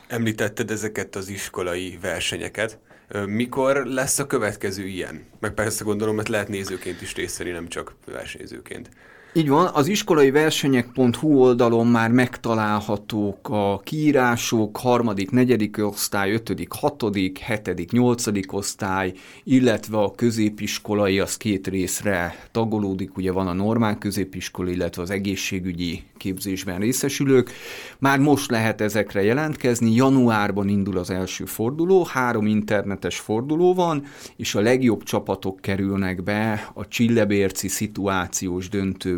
Említetted 0.08 0.72
ezeket 0.72 1.16
az 1.16 1.30
iskolai 1.30 1.97
versenyeket, 2.02 2.80
Mikor 3.26 3.86
lesz 3.86 4.20
a 4.20 4.28
következő 4.28 4.86
ilyen? 4.86 5.26
Meg 5.39 5.54
persze 5.54 5.84
gondolom, 5.84 6.16
mert 6.16 6.28
lehet 6.28 6.47
nézőként 6.47 7.02
is 7.02 7.16
részt 7.16 7.43
nem 7.43 7.68
csak 7.68 7.95
versenyzőként. 8.06 8.89
Így 9.34 9.50
van, 9.50 9.70
az 9.74 9.88
iskolai 9.88 10.32
versenyek.hu 10.32 11.40
oldalon 11.40 11.88
már 11.88 12.12
megtalálhatók 12.12 13.50
a 13.50 13.80
kiírások, 13.84 14.78
harmadik, 14.78 15.32
negyedik 15.32 15.78
osztály, 15.78 16.32
ötödik, 16.32 16.72
hatodik, 16.72 17.38
hetedik, 17.38 17.92
nyolcadik 17.92 18.54
osztály, 18.54 19.14
illetve 19.44 19.98
a 19.98 20.12
középiskolai, 20.16 21.20
az 21.20 21.38
két 21.38 21.68
részre 21.68 22.48
tagolódik, 22.52 23.18
ugye 23.18 23.32
van 23.32 23.48
a 23.48 23.54
normál 23.54 23.98
középiskola, 23.98 24.70
illetve 24.70 25.02
az 25.02 25.10
egészségügyi 25.10 26.04
képzésben 26.18 26.80
részesülők. 26.80 27.52
Már 28.00 28.20
most 28.20 28.52
lehet 28.52 28.82
ezekre 28.82 29.24
jelentkezni, 29.24 29.96
januárban 29.96 30.68
indul 30.68 30.98
az 30.98 31.10
első 31.10 31.46
forduló, 31.46 32.04
három 32.04 32.46
internetes 32.46 33.20
forduló 33.20 33.74
van, 33.74 34.04
és 34.36 34.56
a 34.56 34.62
legjobb 34.62 35.04
csapatok 35.04 35.60
kerülnek 35.62 36.24
be 36.24 36.72
a 36.74 36.88
Csillebérci 36.88 37.68
szituációs 37.68 38.70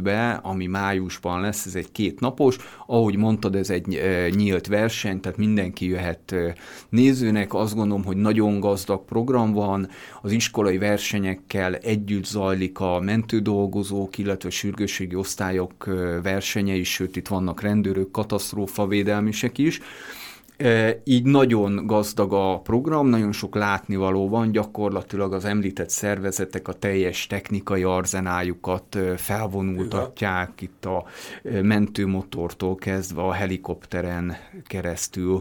döntőbe, 0.01 0.31
ami 0.31 0.65
májusban 0.65 1.41
lesz, 1.41 1.65
ez 1.65 1.75
egy 1.75 1.91
kétnapos, 1.91 2.57
ahogy 2.87 3.15
mondtad, 3.17 3.55
ez 3.55 3.69
egy 3.69 3.95
e, 3.95 4.29
nyílt 4.29 4.67
verseny, 4.67 5.19
tehát 5.19 5.37
mindenki 5.37 5.85
jöhet 5.87 6.31
e, 6.31 6.55
nézőnek, 6.89 7.53
azt 7.53 7.75
gondolom, 7.75 8.03
hogy 8.03 8.17
nagyon 8.17 8.59
gazdag 8.59 9.05
program 9.05 9.51
van, 9.53 9.89
az 10.21 10.31
iskolai 10.31 10.77
versenyekkel 10.77 11.75
együtt 11.75 12.25
zajlik 12.25 12.79
a 12.79 12.99
mentődolgozók, 12.99 14.17
illetve 14.17 14.49
sürgősségi 14.49 15.15
osztályok 15.15 15.87
e, 15.87 15.91
versenye 16.21 16.75
is, 16.75 16.91
sőt 16.91 17.15
itt 17.15 17.27
vannak 17.27 17.61
rendőrök, 17.61 18.11
katasztrófavédelmisek 18.11 19.57
is, 19.57 19.79
így 21.03 21.23
nagyon 21.23 21.85
gazdag 21.85 22.33
a 22.33 22.59
program, 22.59 23.07
nagyon 23.07 23.31
sok 23.31 23.55
látnivaló 23.55 24.29
van, 24.29 24.51
gyakorlatilag 24.51 25.33
az 25.33 25.45
említett 25.45 25.89
szervezetek 25.89 26.67
a 26.67 26.73
teljes 26.73 27.27
technikai 27.27 27.83
arzenájukat 27.83 28.97
felvonultatják, 29.17 30.61
itt 30.61 30.85
a 30.85 31.05
mentőmotortól 31.43 32.75
kezdve 32.75 33.21
a 33.21 33.31
helikopteren 33.31 34.37
keresztül 34.67 35.39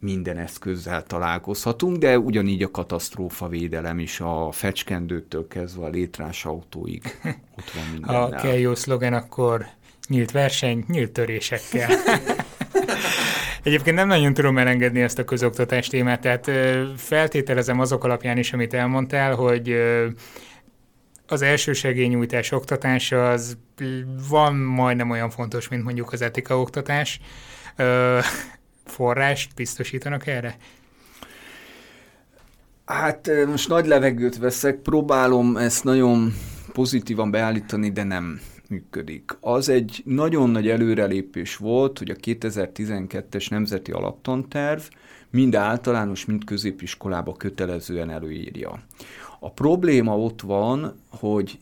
minden 0.00 0.36
eszközzel 0.36 1.02
találkozhatunk, 1.02 1.96
de 1.96 2.18
ugyanígy 2.18 2.62
a 2.62 2.70
katasztrófa 2.70 3.48
védelem 3.48 3.98
is 3.98 4.20
a 4.20 4.48
fecskendőtől 4.52 5.48
kezdve 5.48 5.84
a 5.84 5.88
létrás 5.88 6.44
autóig 6.44 7.02
ott 7.58 7.70
van 7.70 7.84
minden. 7.92 8.14
Ha 8.14 8.28
kell 8.28 8.58
jó 8.58 8.74
szlogen, 8.74 9.12
akkor 9.12 9.66
nyílt 10.08 10.30
verseny, 10.30 10.84
nyílt 10.88 11.10
törésekkel. 11.10 11.90
Egyébként 13.62 13.96
nem 13.96 14.08
nagyon 14.08 14.34
tudom 14.34 14.58
elengedni 14.58 15.00
ezt 15.00 15.18
a 15.18 15.24
közoktatás 15.24 15.86
témát, 15.86 16.20
tehát 16.20 16.50
feltételezem 16.96 17.80
azok 17.80 18.04
alapján 18.04 18.38
is, 18.38 18.52
amit 18.52 18.74
elmondtál, 18.74 19.34
hogy 19.34 19.76
az 21.26 21.44
segélynyújtás 21.72 22.52
oktatása 22.52 23.30
az 23.30 23.56
van 24.28 24.54
majdnem 24.56 25.10
olyan 25.10 25.30
fontos, 25.30 25.68
mint 25.68 25.84
mondjuk 25.84 26.12
az 26.12 26.22
etika 26.22 26.60
oktatás. 26.60 27.20
Forrást 28.84 29.54
biztosítanak 29.54 30.26
erre? 30.26 30.56
Hát 32.84 33.30
most 33.46 33.68
nagy 33.68 33.86
levegőt 33.86 34.38
veszek, 34.38 34.76
próbálom 34.76 35.56
ezt 35.56 35.84
nagyon 35.84 36.34
pozitívan 36.72 37.30
beállítani, 37.30 37.90
de 37.90 38.02
nem 38.02 38.40
működik. 38.70 39.36
Az 39.40 39.68
egy 39.68 40.02
nagyon 40.04 40.50
nagy 40.50 40.68
előrelépés 40.68 41.56
volt, 41.56 41.98
hogy 41.98 42.10
a 42.10 42.14
2012-es 42.14 43.50
Nemzeti 43.50 43.92
Alaptanterv 43.92 44.80
mind 45.30 45.54
általános, 45.54 46.24
mind 46.24 46.44
középiskolába 46.44 47.32
kötelezően 47.32 48.10
előírja. 48.10 48.82
A 49.40 49.50
probléma 49.50 50.18
ott 50.18 50.40
van, 50.40 51.00
hogy 51.08 51.58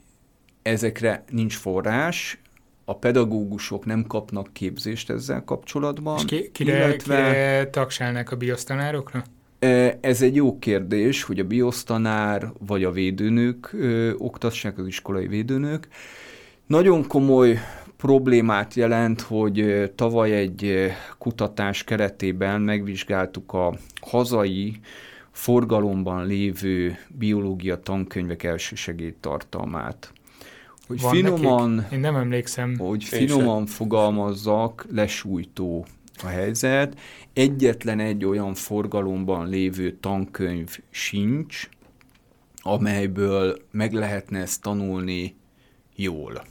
ezekre 0.62 1.24
nincs 1.30 1.56
forrás, 1.56 2.40
a 2.84 2.96
pedagógusok 2.96 3.84
nem 3.84 4.04
kapnak 4.06 4.52
képzést 4.52 5.10
ezzel 5.10 5.44
kapcsolatban. 5.44 6.16
És 6.16 6.24
ki, 6.24 6.50
kire, 6.52 6.76
illetve, 6.76 7.16
kire 7.16 7.70
tagsálnak 7.70 8.30
a 8.30 8.36
biosztanárokra? 8.36 9.24
E, 9.58 9.98
ez 10.00 10.22
egy 10.22 10.34
jó 10.34 10.58
kérdés, 10.58 11.22
hogy 11.22 11.38
a 11.38 11.44
biosztanár 11.44 12.52
vagy 12.58 12.84
a 12.84 12.90
védőnők 12.90 13.72
ö, 13.72 14.12
oktassák, 14.18 14.78
az 14.78 14.86
iskolai 14.86 15.26
védőnők. 15.26 15.88
Nagyon 16.68 17.06
komoly 17.06 17.58
problémát 17.96 18.74
jelent, 18.74 19.20
hogy 19.20 19.90
tavaly 19.94 20.32
egy 20.32 20.90
kutatás 21.18 21.84
keretében 21.84 22.60
megvizsgáltuk 22.60 23.52
a 23.52 23.74
hazai 24.00 24.80
forgalomban 25.30 26.26
lévő 26.26 26.96
biológia 27.08 27.80
tankönyvek 27.82 28.42
elsősegély 28.42 29.14
tartalmát. 29.20 30.12
Hogy 30.86 31.00
Van 31.00 31.10
finoman, 31.10 31.70
nekik? 31.70 31.92
Én 31.92 32.00
nem 32.00 32.16
emlékszem. 32.16 32.78
Hogy 32.78 33.04
finoman 33.04 33.66
fogalmazzak, 33.66 34.86
lesújtó 34.90 35.86
a 36.22 36.26
helyzet. 36.26 36.98
Egyetlen 37.32 38.00
egy 38.00 38.24
olyan 38.24 38.54
forgalomban 38.54 39.48
lévő 39.48 39.92
tankönyv 40.00 40.78
sincs, 40.90 41.68
amelyből 42.56 43.58
meg 43.70 43.92
lehetne 43.92 44.38
ezt 44.38 44.62
tanulni 44.62 45.36
jól. 45.94 46.42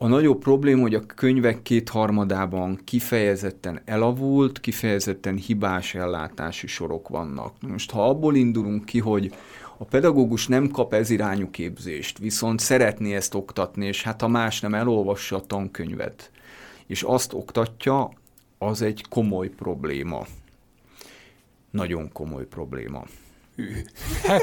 A 0.00 0.06
nagyobb 0.06 0.38
probléma, 0.38 0.80
hogy 0.80 0.94
a 0.94 1.06
könyvek 1.06 1.62
kétharmadában 1.62 2.80
kifejezetten 2.84 3.80
elavult, 3.84 4.60
kifejezetten 4.60 5.36
hibás 5.36 5.94
ellátási 5.94 6.66
sorok 6.66 7.08
vannak. 7.08 7.54
Most 7.60 7.90
ha 7.90 8.08
abból 8.08 8.36
indulunk 8.36 8.84
ki, 8.84 8.98
hogy 8.98 9.34
a 9.78 9.84
pedagógus 9.84 10.46
nem 10.46 10.68
kap 10.68 10.92
ez 10.92 11.10
irányú 11.10 11.50
képzést, 11.50 12.18
viszont 12.18 12.60
szeretné 12.60 13.14
ezt 13.14 13.34
oktatni, 13.34 13.86
és 13.86 14.02
hát 14.02 14.20
ha 14.20 14.28
más 14.28 14.60
nem 14.60 14.74
elolvassa 14.74 15.36
a 15.36 15.46
tankönyvet, 15.46 16.30
és 16.86 17.02
azt 17.02 17.32
oktatja, 17.32 18.10
az 18.58 18.82
egy 18.82 19.04
komoly 19.08 19.48
probléma. 19.48 20.26
Nagyon 21.70 22.12
komoly 22.12 22.46
probléma. 22.46 23.04
Hát 24.22 24.42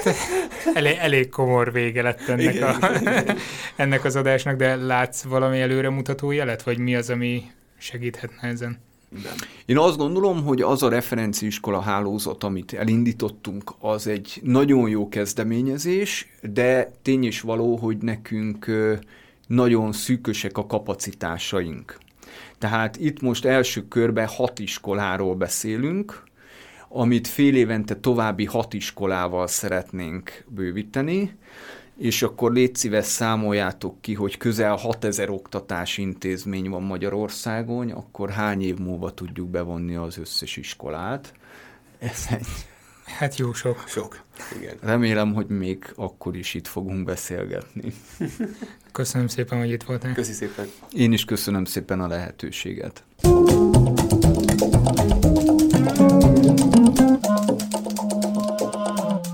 elég, 0.74 0.95
elég 0.99 1.30
komor 1.30 1.72
vége 1.72 2.01
lett 2.01 2.28
ennek, 2.28 2.53
igen, 2.53 2.70
a, 2.70 2.89
ennek 3.84 4.03
az 4.03 4.16
adásnak, 4.16 4.55
de 4.55 4.76
látsz 4.76 5.24
valami 5.24 5.61
előremutató 5.61 6.32
jelet, 6.32 6.63
vagy 6.63 6.78
mi 6.78 6.95
az, 6.95 7.09
ami 7.09 7.43
segíthetne 7.78 8.47
ezen? 8.47 8.80
Nem. 9.09 9.36
Én 9.66 9.78
azt 9.78 9.97
gondolom, 9.97 10.43
hogy 10.43 10.61
az 10.61 10.84
a 10.84 10.89
referenciiskola 10.89 11.80
hálózat, 11.80 12.43
amit 12.43 12.74
elindítottunk, 12.74 13.72
az 13.80 14.07
egy 14.07 14.39
nagyon 14.43 14.89
jó 14.89 15.09
kezdeményezés, 15.09 16.28
de 16.41 16.91
tény 17.01 17.24
is 17.24 17.41
való, 17.41 17.76
hogy 17.76 17.97
nekünk 17.97 18.72
nagyon 19.47 19.91
szűkösek 19.91 20.57
a 20.57 20.66
kapacitásaink. 20.66 21.97
Tehát 22.57 22.97
itt 22.97 23.22
most 23.22 23.45
első 23.45 23.88
körben 23.88 24.28
hat 24.28 24.59
iskoláról 24.59 25.36
beszélünk, 25.36 26.24
amit 26.97 27.27
fél 27.27 27.55
évente 27.55 27.95
további 27.95 28.45
hat 28.45 28.73
iskolával 28.73 29.47
szeretnénk 29.47 30.43
bővíteni, 30.47 31.37
és 31.97 32.21
akkor 32.21 32.51
légy 32.51 32.75
szíves 32.75 33.05
számoljátok 33.05 34.01
ki, 34.01 34.13
hogy 34.13 34.37
közel 34.37 34.75
6000 34.75 35.29
oktatási 35.29 36.01
intézmény 36.01 36.69
van 36.69 36.83
Magyarországon, 36.83 37.89
akkor 37.89 38.29
hány 38.29 38.61
év 38.61 38.77
múlva 38.77 39.13
tudjuk 39.13 39.49
bevonni 39.49 39.95
az 39.95 40.17
összes 40.17 40.57
iskolát. 40.57 41.33
Ez 41.99 42.25
egy... 42.29 42.47
Hát 43.05 43.37
jó 43.37 43.53
sok. 43.53 43.83
Sok, 43.87 44.23
igen. 44.59 44.75
Remélem, 44.81 45.33
hogy 45.33 45.47
még 45.47 45.93
akkor 45.95 46.35
is 46.35 46.53
itt 46.53 46.67
fogunk 46.67 47.05
beszélgetni. 47.05 47.93
Köszönöm 48.91 49.27
szépen, 49.27 49.59
hogy 49.59 49.71
itt 49.71 49.83
voltál. 49.83 50.13
Köszi 50.13 50.33
szépen. 50.33 50.67
Én 50.91 51.11
is 51.11 51.25
köszönöm 51.25 51.65
szépen 51.65 51.99
a 51.99 52.07
lehetőséget. 52.07 53.03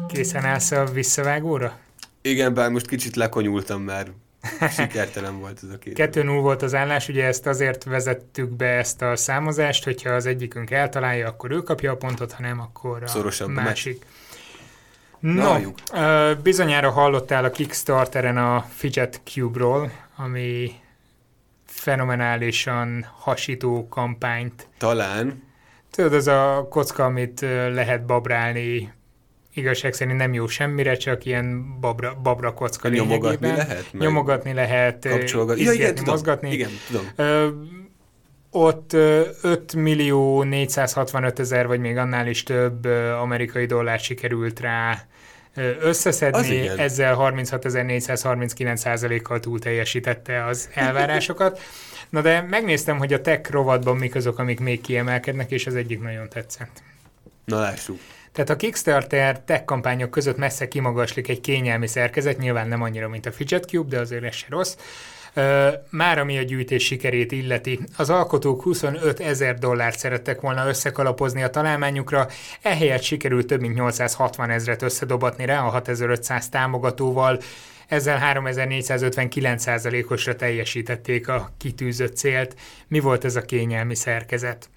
Készen 0.08 0.46
állsz 0.46 0.72
a 0.72 0.86
visszavágóra? 0.86 1.78
Igen, 2.22 2.54
bár 2.54 2.70
most 2.70 2.88
kicsit 2.88 3.16
lekonyultam, 3.16 3.82
mert 3.82 4.12
sikertelen 4.78 5.40
volt 5.40 5.60
ez 5.64 5.70
a 5.74 5.78
két. 5.78 5.94
Kettő 5.94 6.24
0 6.24 6.42
volt 6.42 6.62
az 6.62 6.74
állás, 6.76 7.08
ugye 7.08 7.26
ezt 7.26 7.48
azért 7.48 7.84
vezettük 7.84 8.50
be 8.50 8.66
ezt 8.66 9.02
a 9.02 9.16
számozást, 9.16 9.84
hogyha 9.84 10.10
az 10.10 10.26
egyikünk 10.26 10.72
eltalálja, 10.72 11.28
akkor 11.28 11.52
ő 11.52 11.62
kapja 11.62 11.92
a 11.92 11.96
pontot, 11.96 12.32
ha 12.32 12.42
nem, 12.42 12.60
akkor 12.60 13.04
a 13.04 13.08
Szorosabb 13.08 13.50
másik. 13.50 14.06
No, 15.20 15.58
Na, 15.92 16.36
bizonyára 16.36 16.90
hallottál 16.92 17.44
a 17.44 17.50
Kickstarteren 17.50 18.38
a 18.38 18.66
Fidget 18.70 19.22
Cube-ról, 19.24 19.92
ami 20.16 20.72
fenomenálisan 21.66 23.08
hasító 23.20 23.88
kampányt. 23.88 24.68
Talán. 24.78 25.51
Tudod, 25.92 26.14
az 26.14 26.28
a 26.28 26.68
kocka, 26.70 27.06
amit 27.06 27.42
lehet 27.74 28.06
babrálni 28.06 28.94
igazság 29.54 29.94
szerint 29.94 30.18
nem 30.18 30.34
jó 30.34 30.48
semmire, 30.48 30.96
csak 30.96 31.26
ilyen 31.26 31.80
babra, 31.80 32.20
babra 32.24 32.54
kocka 32.54 32.90
Nyomogatni 32.90 33.48
lehet? 33.48 33.86
Meg 33.92 34.02
nyomogatni 34.02 34.54
lehet, 34.54 35.08
kapcsolgatni, 35.10 35.64
ja, 35.64 35.72
igen, 35.72 35.96
tudom, 35.96 36.14
mozgatni. 36.14 36.52
Igen, 36.52 36.70
tudom. 36.88 37.10
Ö, 37.16 37.48
ott 38.52 38.94
5 38.94 39.76
millió 39.76 40.44
465 40.44 41.40
ezer, 41.40 41.68
vagy 41.68 41.80
még 41.80 41.98
annál 41.98 42.28
is 42.28 42.44
több 42.44 42.86
amerikai 43.22 43.66
dollárt 43.66 44.04
sikerült 44.04 44.60
rá 44.60 45.06
összeszedni, 45.82 46.68
ezzel 46.68 47.16
36.439%-kal 47.20 49.40
túl 49.40 49.60
teljesítette 49.60 50.46
az 50.46 50.70
elvárásokat. 50.74 51.60
Na 52.12 52.22
de 52.22 52.42
megnéztem, 52.42 52.98
hogy 52.98 53.14
a 53.14 53.22
tech 53.22 53.52
rovatban 53.52 53.98
mik 53.98 54.16
azok, 54.16 54.40
amik 54.40 54.60
még 54.60 54.82
kiemelkednek, 54.82 55.52
és 55.52 55.68
az 55.68 55.76
egyik 55.76 56.02
nagyon 56.02 56.30
tetszett. 56.30 56.84
Na 57.46 57.60
lássuk. 57.60 58.00
Tehát 58.32 58.50
a 58.50 58.56
Kickstarter 58.56 59.40
tech 59.40 59.66
kampányok 59.66 60.10
között 60.10 60.38
messze 60.38 60.68
kimagaslik 60.68 61.28
egy 61.28 61.42
kényelmi 61.42 61.88
szerkezet, 61.88 62.38
nyilván 62.38 62.68
nem 62.68 62.82
annyira, 62.82 63.10
mint 63.10 63.26
a 63.26 63.32
Fidget 63.32 63.66
Cube, 63.66 63.90
de 63.90 64.00
azért 64.00 64.24
ez 64.24 64.36
se 64.36 64.46
rossz. 64.50 64.76
Már 65.90 66.20
ami 66.20 66.38
a 66.38 66.42
gyűjtés 66.42 66.86
sikerét 66.86 67.32
illeti, 67.32 67.80
az 67.98 68.10
alkotók 68.10 68.64
25 68.64 69.20
ezer 69.20 69.58
dollárt 69.58 70.00
szerettek 70.00 70.42
volna 70.42 70.68
összekalapozni 70.68 71.44
a 71.44 71.50
találmányukra, 71.50 72.28
ehelyett 72.62 73.02
sikerült 73.02 73.48
több 73.48 73.62
mint 73.62 73.76
860 73.76 74.50
ezret 74.50 74.82
összedobatni 74.82 75.46
rá 75.46 75.62
a 75.62 75.70
6500 75.70 76.50
támogatóval, 76.50 77.40
ezzel 77.92 78.36
3459%-osra 78.36 80.36
teljesítették 80.36 81.28
a 81.28 81.52
kitűzött 81.58 82.16
célt. 82.16 82.56
Mi 82.88 83.00
volt 83.00 83.26
ez 83.26 83.36
a 83.36 83.42
kényelmi 83.42 83.96
szerkezet? 83.96 84.70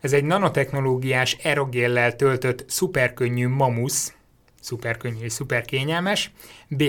Ez 0.00 0.12
egy 0.12 0.24
nanotechnológiás 0.24 1.36
erogéllel 1.42 2.16
töltött 2.16 2.64
szuperkönnyű 2.68 3.48
mamusz, 3.48 4.14
szuperkönnyű 4.60 5.24
és 5.24 5.32
szuperkényelmes. 5.32 6.30
B. 6.68 6.82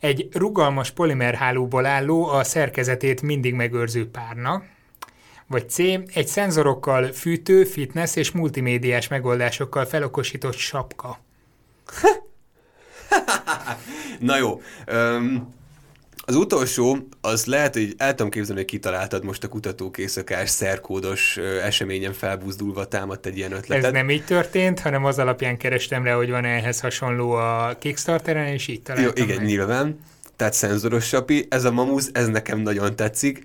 Egy 0.00 0.28
rugalmas 0.32 0.90
polimerhálóból 0.90 1.86
álló, 1.86 2.28
a 2.28 2.44
szerkezetét 2.44 3.22
mindig 3.22 3.54
megőrző 3.54 4.10
párna. 4.10 4.62
Vagy 5.46 5.70
C. 5.70 5.78
Egy 6.14 6.26
szenzorokkal 6.26 7.12
fűtő, 7.12 7.64
fitness 7.64 8.16
és 8.16 8.30
multimédiás 8.30 9.08
megoldásokkal 9.08 9.84
felokosított 9.84 10.56
sapka. 10.56 11.18
Na 14.20 14.36
jó. 14.36 14.60
Um, 14.92 15.52
az 16.26 16.34
utolsó, 16.34 17.08
az 17.20 17.44
lehet, 17.44 17.74
hogy 17.74 17.94
el 17.96 18.14
tudom 18.14 18.30
képzelni, 18.30 18.60
hogy 18.60 18.70
kitaláltad 18.70 19.24
most 19.24 19.44
a 19.44 19.48
kutatók 19.48 19.98
éjszakás 19.98 20.50
szerkódos 20.50 21.36
eseményen 21.62 22.12
felbuzdulva 22.12 22.84
támadt 22.84 23.26
egy 23.26 23.36
ilyen 23.36 23.52
ötletet. 23.52 23.84
Ez 23.84 23.92
nem 23.92 24.10
így 24.10 24.24
történt, 24.24 24.80
hanem 24.80 25.04
az 25.04 25.18
alapján 25.18 25.56
kerestem 25.56 26.04
rá, 26.04 26.14
hogy 26.14 26.30
van 26.30 26.44
ehhez 26.44 26.80
hasonló 26.80 27.30
a 27.30 27.76
Kickstarteren, 27.78 28.46
és 28.46 28.68
így 28.68 28.82
találtam 28.82 29.12
Jó, 29.16 29.24
igen, 29.24 29.36
meg. 29.36 29.46
nyilván. 29.46 29.98
Tehát 30.36 30.52
szenzoros 30.52 31.06
sapi. 31.06 31.46
Ez 31.50 31.64
a 31.64 31.70
mamusz, 31.70 32.10
ez 32.12 32.28
nekem 32.28 32.58
nagyon 32.58 32.96
tetszik. 32.96 33.42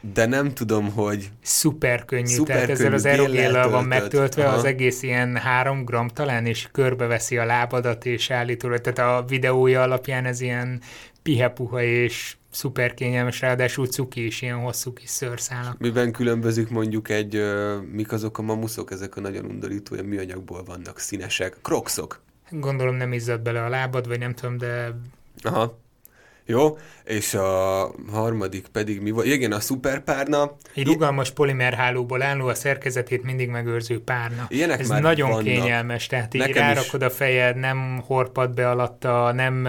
De 0.00 0.26
nem 0.26 0.54
tudom, 0.54 0.92
hogy... 0.92 1.30
Szuper 1.42 2.04
könnyű, 2.04 2.26
szuper 2.26 2.54
tehát 2.54 2.70
ezzel 2.70 2.92
az 2.92 3.04
aerogéllel 3.04 3.68
van 3.68 3.84
megtöltve, 3.84 4.46
Aha. 4.46 4.56
az 4.56 4.64
egész 4.64 5.02
ilyen 5.02 5.36
három 5.36 5.84
gram 5.84 6.08
talán, 6.08 6.46
és 6.46 6.68
körbeveszi 6.72 7.38
a 7.38 7.44
lábadat, 7.44 8.06
és 8.06 8.30
állítólag, 8.30 8.80
tehát 8.80 9.22
a 9.22 9.24
videója 9.28 9.82
alapján 9.82 10.24
ez 10.24 10.40
ilyen 10.40 10.80
pihepuha 11.22 11.82
és 11.82 12.36
szuper 12.50 12.94
kényelmes, 12.94 13.40
ráadásul 13.40 13.86
cuki 13.86 14.26
is, 14.26 14.42
ilyen 14.42 14.56
hosszú 14.56 14.92
kis 14.92 15.10
szőrszálak. 15.10 15.78
Miben 15.78 16.12
különbözik 16.12 16.68
mondjuk 16.68 17.08
egy, 17.08 17.42
mik 17.92 18.12
azok 18.12 18.38
a 18.38 18.42
mamuszok, 18.42 18.90
ezek 18.90 19.16
a 19.16 19.20
nagyon 19.20 19.44
undorító, 19.44 19.94
olyan 19.94 20.06
műanyagból 20.06 20.62
vannak, 20.64 20.98
színesek, 20.98 21.56
krokszok. 21.62 22.20
Gondolom 22.50 22.94
nem 22.94 23.12
izzad 23.12 23.40
bele 23.40 23.64
a 23.64 23.68
lábad, 23.68 24.08
vagy 24.08 24.18
nem 24.18 24.34
tudom, 24.34 24.58
de 24.58 24.94
Aha. 25.42 25.78
Jó, 26.50 26.78
és 27.04 27.34
a 27.34 27.90
harmadik 28.12 28.66
pedig 28.72 29.00
mi 29.00 29.10
volt? 29.10 29.26
Igen, 29.26 29.52
a 29.52 29.60
szuperpárna. 29.60 30.56
Egy 30.74 30.86
rugalmas 30.86 31.30
polimerhálóból 31.30 32.22
álló 32.22 32.46
a 32.46 32.54
szerkezetét 32.54 33.22
mindig 33.22 33.48
megőrző 33.48 34.02
párna. 34.02 34.46
Ilyenek 34.48 34.80
Ez 34.80 34.88
már 34.88 35.02
nagyon 35.02 35.28
vannak. 35.28 35.44
kényelmes, 35.44 36.06
tehát 36.06 36.34
így 36.34 36.40
Nekem 36.40 36.62
rárakod 36.62 37.00
is. 37.00 37.06
a 37.06 37.10
fejed, 37.10 37.56
nem 37.56 38.02
horpad 38.06 38.54
be 38.54 38.68
alatta, 38.70 39.32
nem, 39.32 39.68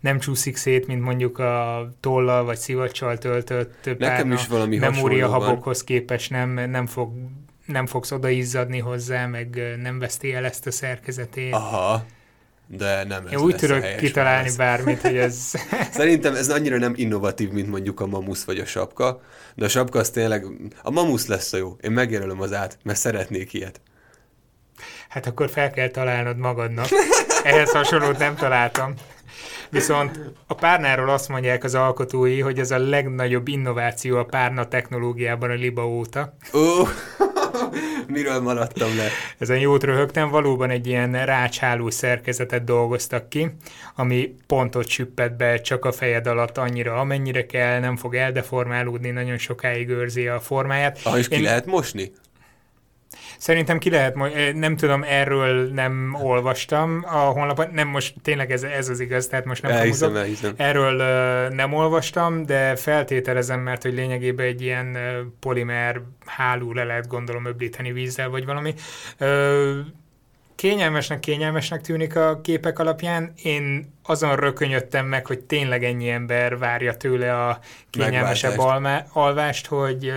nem 0.00 0.18
csúszik 0.18 0.56
szét, 0.56 0.86
mint 0.86 1.02
mondjuk 1.02 1.38
a 1.38 1.88
tollal 2.00 2.44
vagy 2.44 2.58
szivacsal 2.58 3.18
töltött 3.18 3.78
párna. 3.82 4.06
Nekem 4.06 4.32
is 4.32 4.46
valami 4.46 4.76
Memóriahabokhoz 4.76 5.84
képest 5.84 6.30
nem, 6.30 6.50
nem 6.70 6.86
fog 6.86 7.12
nem 7.66 7.86
fogsz 7.86 8.10
odaizzadni 8.10 8.78
hozzá, 8.78 9.26
meg 9.26 9.76
nem 9.82 9.98
veszti 9.98 10.34
el 10.34 10.44
ezt 10.44 10.66
a 10.66 10.70
szerkezetét. 10.70 11.52
Aha, 11.52 12.04
de 12.68 13.04
nem 13.04 13.26
ez 13.26 13.32
Én 13.32 13.38
úgy 13.38 13.56
tudok 13.56 13.96
kitalálni 13.96 14.42
válasz. 14.42 14.56
bármit, 14.56 15.00
hogy 15.00 15.16
ez... 15.16 15.52
Szerintem 15.90 16.34
ez 16.34 16.48
annyira 16.48 16.78
nem 16.78 16.92
innovatív, 16.96 17.50
mint 17.50 17.68
mondjuk 17.68 18.00
a 18.00 18.06
mamusz 18.06 18.44
vagy 18.44 18.58
a 18.58 18.66
sapka, 18.66 19.20
de 19.54 19.64
a 19.64 19.68
sapka 19.68 19.98
az 19.98 20.10
tényleg... 20.10 20.46
A 20.82 20.90
mamusz 20.90 21.26
lesz 21.26 21.52
a 21.52 21.56
jó. 21.56 21.76
Én 21.80 21.90
megjelölöm 21.90 22.40
az 22.40 22.52
át, 22.52 22.78
mert 22.82 22.98
szeretnék 22.98 23.52
ilyet. 23.52 23.80
Hát 25.08 25.26
akkor 25.26 25.50
fel 25.50 25.70
kell 25.70 25.88
találnod 25.88 26.36
magadnak. 26.36 26.86
Ehhez 27.44 27.70
hasonlót 27.70 28.18
nem 28.18 28.34
találtam. 28.34 28.94
Viszont 29.70 30.20
a 30.46 30.54
párnáról 30.54 31.08
azt 31.08 31.28
mondják 31.28 31.64
az 31.64 31.74
alkotói, 31.74 32.40
hogy 32.40 32.58
ez 32.58 32.70
a 32.70 32.78
legnagyobb 32.78 33.48
innováció 33.48 34.16
a 34.16 34.24
párna 34.24 34.68
technológiában 34.68 35.50
a 35.50 35.54
liba 35.54 35.88
óta. 35.88 36.36
Oh. 36.52 36.88
Miről 38.08 38.40
maradtam 38.40 38.96
le? 38.96 39.08
Ezen 39.38 39.58
jót 39.58 39.84
röhögtem, 39.84 40.30
valóban 40.30 40.70
egy 40.70 40.86
ilyen 40.86 41.24
rácsháló 41.24 41.90
szerkezetet 41.90 42.64
dolgoztak 42.64 43.28
ki, 43.28 43.50
ami 43.94 44.34
pontot 44.46 44.88
süppet 44.88 45.36
be 45.36 45.60
csak 45.60 45.84
a 45.84 45.92
fejed 45.92 46.26
alatt 46.26 46.58
annyira, 46.58 46.94
amennyire 46.94 47.46
kell, 47.46 47.80
nem 47.80 47.96
fog 47.96 48.14
eldeformálódni, 48.14 49.10
nagyon 49.10 49.38
sokáig 49.38 49.88
őrzi 49.88 50.26
a 50.26 50.40
formáját. 50.40 51.00
Ah, 51.04 51.18
és 51.18 51.28
ki 51.28 51.34
Én... 51.34 51.42
lehet 51.42 51.66
mosni? 51.66 52.12
Szerintem 53.38 53.78
ki 53.78 53.90
lehet, 53.90 54.14
nem 54.54 54.76
tudom, 54.76 55.02
erről 55.02 55.68
nem 55.68 56.16
olvastam 56.22 57.04
a 57.06 57.16
honlapon, 57.18 57.66
nem 57.72 57.88
most 57.88 58.14
tényleg 58.22 58.52
ez, 58.52 58.62
ez 58.62 58.88
az 58.88 59.00
igaz, 59.00 59.26
tehát 59.26 59.44
most 59.44 59.62
nem 59.62 59.72
elhiszem, 59.72 60.08
tudom, 60.08 60.22
elhiszem. 60.22 60.54
Erről 60.56 60.94
uh, 60.94 61.54
nem 61.54 61.72
olvastam, 61.72 62.46
de 62.46 62.76
feltételezem, 62.76 63.60
mert 63.60 63.82
hogy 63.82 63.94
lényegében 63.94 64.46
egy 64.46 64.62
ilyen 64.62 64.86
uh, 64.86 65.26
polimer 65.40 66.00
hálú 66.26 66.72
le 66.72 66.84
lehet 66.84 67.06
gondolom 67.06 67.46
öblíteni 67.46 67.92
vízzel, 67.92 68.28
vagy 68.28 68.44
valami. 68.44 68.74
Kényelmesnek, 70.54 71.20
kényelmesnek 71.20 71.80
tűnik 71.80 72.16
a 72.16 72.40
képek 72.40 72.78
alapján. 72.78 73.32
Én 73.42 73.92
azon 74.02 74.36
rökönyödtem 74.36 75.06
meg, 75.06 75.26
hogy 75.26 75.40
tényleg 75.40 75.84
ennyi 75.84 76.08
ember 76.08 76.58
várja 76.58 76.94
tőle 76.94 77.46
a 77.46 77.58
kényelmesebb 77.90 78.58
alvást, 79.12 79.66
hogy, 79.66 80.12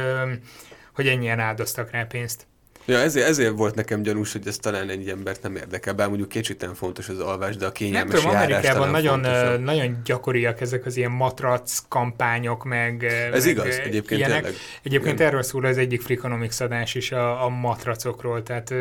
hogy 0.93 1.07
ennyien 1.07 1.39
áldoztak 1.39 1.91
rá 1.91 2.03
pénzt. 2.03 2.47
Ja, 2.89 2.97
ezért, 2.97 3.27
ezért 3.27 3.57
volt 3.57 3.75
nekem 3.75 4.01
gyanús, 4.01 4.31
hogy 4.31 4.47
ez 4.47 4.57
talán 4.57 4.89
egy 4.89 5.09
embert 5.09 5.41
nem 5.41 5.55
érdekel, 5.55 5.93
bár 5.93 6.07
mondjuk 6.07 6.29
kicsit 6.29 6.67
fontos 6.75 7.09
az 7.09 7.19
alvás, 7.19 7.55
de 7.55 7.65
a 7.65 7.71
kényelmes 7.71 8.11
nem 8.13 8.21
tudom, 8.21 8.35
Amerikában 8.35 8.89
nagyon, 8.89 9.23
fontosabb. 9.23 9.63
nagyon 9.63 10.01
gyakoriak 10.03 10.61
ezek 10.61 10.85
az 10.85 10.97
ilyen 10.97 11.11
matrac 11.11 11.79
kampányok, 11.87 12.63
meg 12.63 13.03
Ez 13.03 13.43
meg 13.43 13.51
igaz, 13.53 13.67
egyébként 13.67 14.19
ilyenek. 14.19 14.41
tényleg. 14.41 14.59
Egyébként 14.83 15.13
Igen. 15.13 15.27
erről 15.27 15.43
szól 15.43 15.65
az 15.65 15.77
egyik 15.77 16.01
Freakonomics 16.01 16.59
adás 16.59 16.95
is 16.95 17.11
a, 17.11 17.45
a 17.45 17.49
matracokról, 17.49 18.43
tehát 18.43 18.73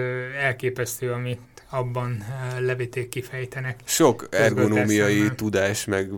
elképesztő, 0.43 1.13
amit 1.13 1.41
abban 1.71 2.25
leviték 2.59 3.09
kifejtenek. 3.09 3.81
Sok 3.85 4.27
ergonómiai 4.31 5.31
tudás, 5.35 5.85
meg 5.85 6.11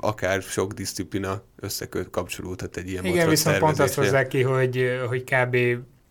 akár 0.00 0.42
sok 0.42 0.72
disziplina 0.72 1.42
összeköt 1.56 2.10
kapcsolódhat 2.10 2.76
egy 2.76 2.88
ilyen 2.88 3.04
Igen, 3.04 3.28
viszont 3.28 3.58
pont 3.58 3.78
azt 3.78 3.94
hozzá 3.94 4.26
ki, 4.26 4.42
hogy, 4.42 5.00
hogy 5.08 5.24
kb 5.24 5.56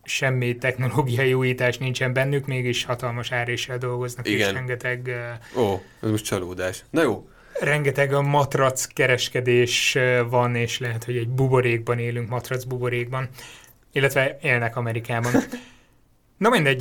semmi 0.05 0.55
technológiai 0.57 1.33
újítás 1.33 1.77
nincsen 1.77 2.13
bennük, 2.13 2.45
mégis 2.45 2.83
hatalmas 2.83 3.31
áréssel 3.31 3.77
dolgoznak, 3.77 4.27
Igen. 4.27 4.47
és 4.47 4.53
rengeteg... 4.53 5.11
Ó, 5.55 5.81
ez 6.01 6.09
most 6.09 6.25
csalódás. 6.25 6.83
Na 6.89 7.01
jó. 7.01 7.29
Rengeteg 7.59 8.13
a 8.13 8.21
matrac 8.21 8.85
kereskedés 8.85 9.97
van, 10.29 10.55
és 10.55 10.79
lehet, 10.79 11.03
hogy 11.03 11.17
egy 11.17 11.29
buborékban 11.29 11.99
élünk, 11.99 12.29
matrac 12.29 12.63
buborékban, 12.63 13.29
illetve 13.91 14.37
élnek 14.41 14.75
Amerikában. 14.75 15.31
Na 16.37 16.49
mindegy, 16.49 16.79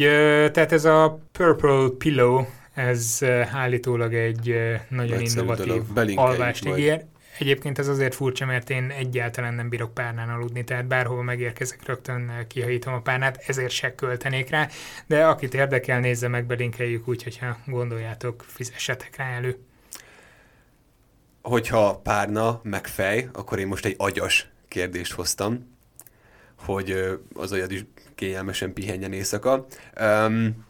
tehát 0.53 0.73
ez 0.73 0.85
a 0.85 1.21
Purple 1.33 1.89
Pillow, 1.99 2.45
ez 2.75 3.19
állítólag 3.53 4.15
egy 4.15 4.55
nagyon 4.89 5.19
Egyszerű 5.19 5.41
innovatív 5.41 5.83
alvást 6.15 6.67
ígér. 6.67 7.05
Egyébként 7.39 7.79
ez 7.79 7.89
azért 7.89 8.15
furcsa, 8.15 8.47
mert 8.47 8.71
én 8.71 8.91
egyáltalán 8.91 9.55
nem 9.55 9.69
bírok 9.69 9.95
párnán 9.95 10.29
aludni, 10.29 10.65
tehát 10.65 10.87
bárhova 10.87 11.23
megérkezek, 11.23 11.87
rögtön 11.87 12.33
kihajítom 12.49 12.95
a 12.95 13.01
párnát, 13.01 13.43
ezért 13.47 13.71
se 13.71 13.95
költenék 13.95 14.51
rá, 14.51 14.69
de 15.07 15.27
akit 15.27 15.55
érdekel, 15.55 16.01
nézze 16.01 16.29
meg, 16.29 16.47
belinkeljük 16.47 17.09
úgy, 17.09 17.23
hogyha 17.23 17.59
gondoljátok, 17.67 18.45
fizessetek 18.47 19.17
rá 19.17 19.31
elő. 19.31 19.59
Hogyha 21.43 21.99
párna, 21.99 22.61
meg 22.63 22.87
fej, 22.87 23.29
akkor 23.33 23.59
én 23.59 23.67
most 23.67 23.85
egy 23.85 23.95
agyas 23.99 24.49
kérdést 24.69 25.13
hoztam, 25.13 25.77
hogy 26.59 27.19
az 27.35 27.53
agyad 27.53 27.73
is 27.73 27.85
kényelmesen 28.15 28.73
pihenjen 28.73 29.13
éjszaka. 29.13 29.67
Um, 30.01 30.67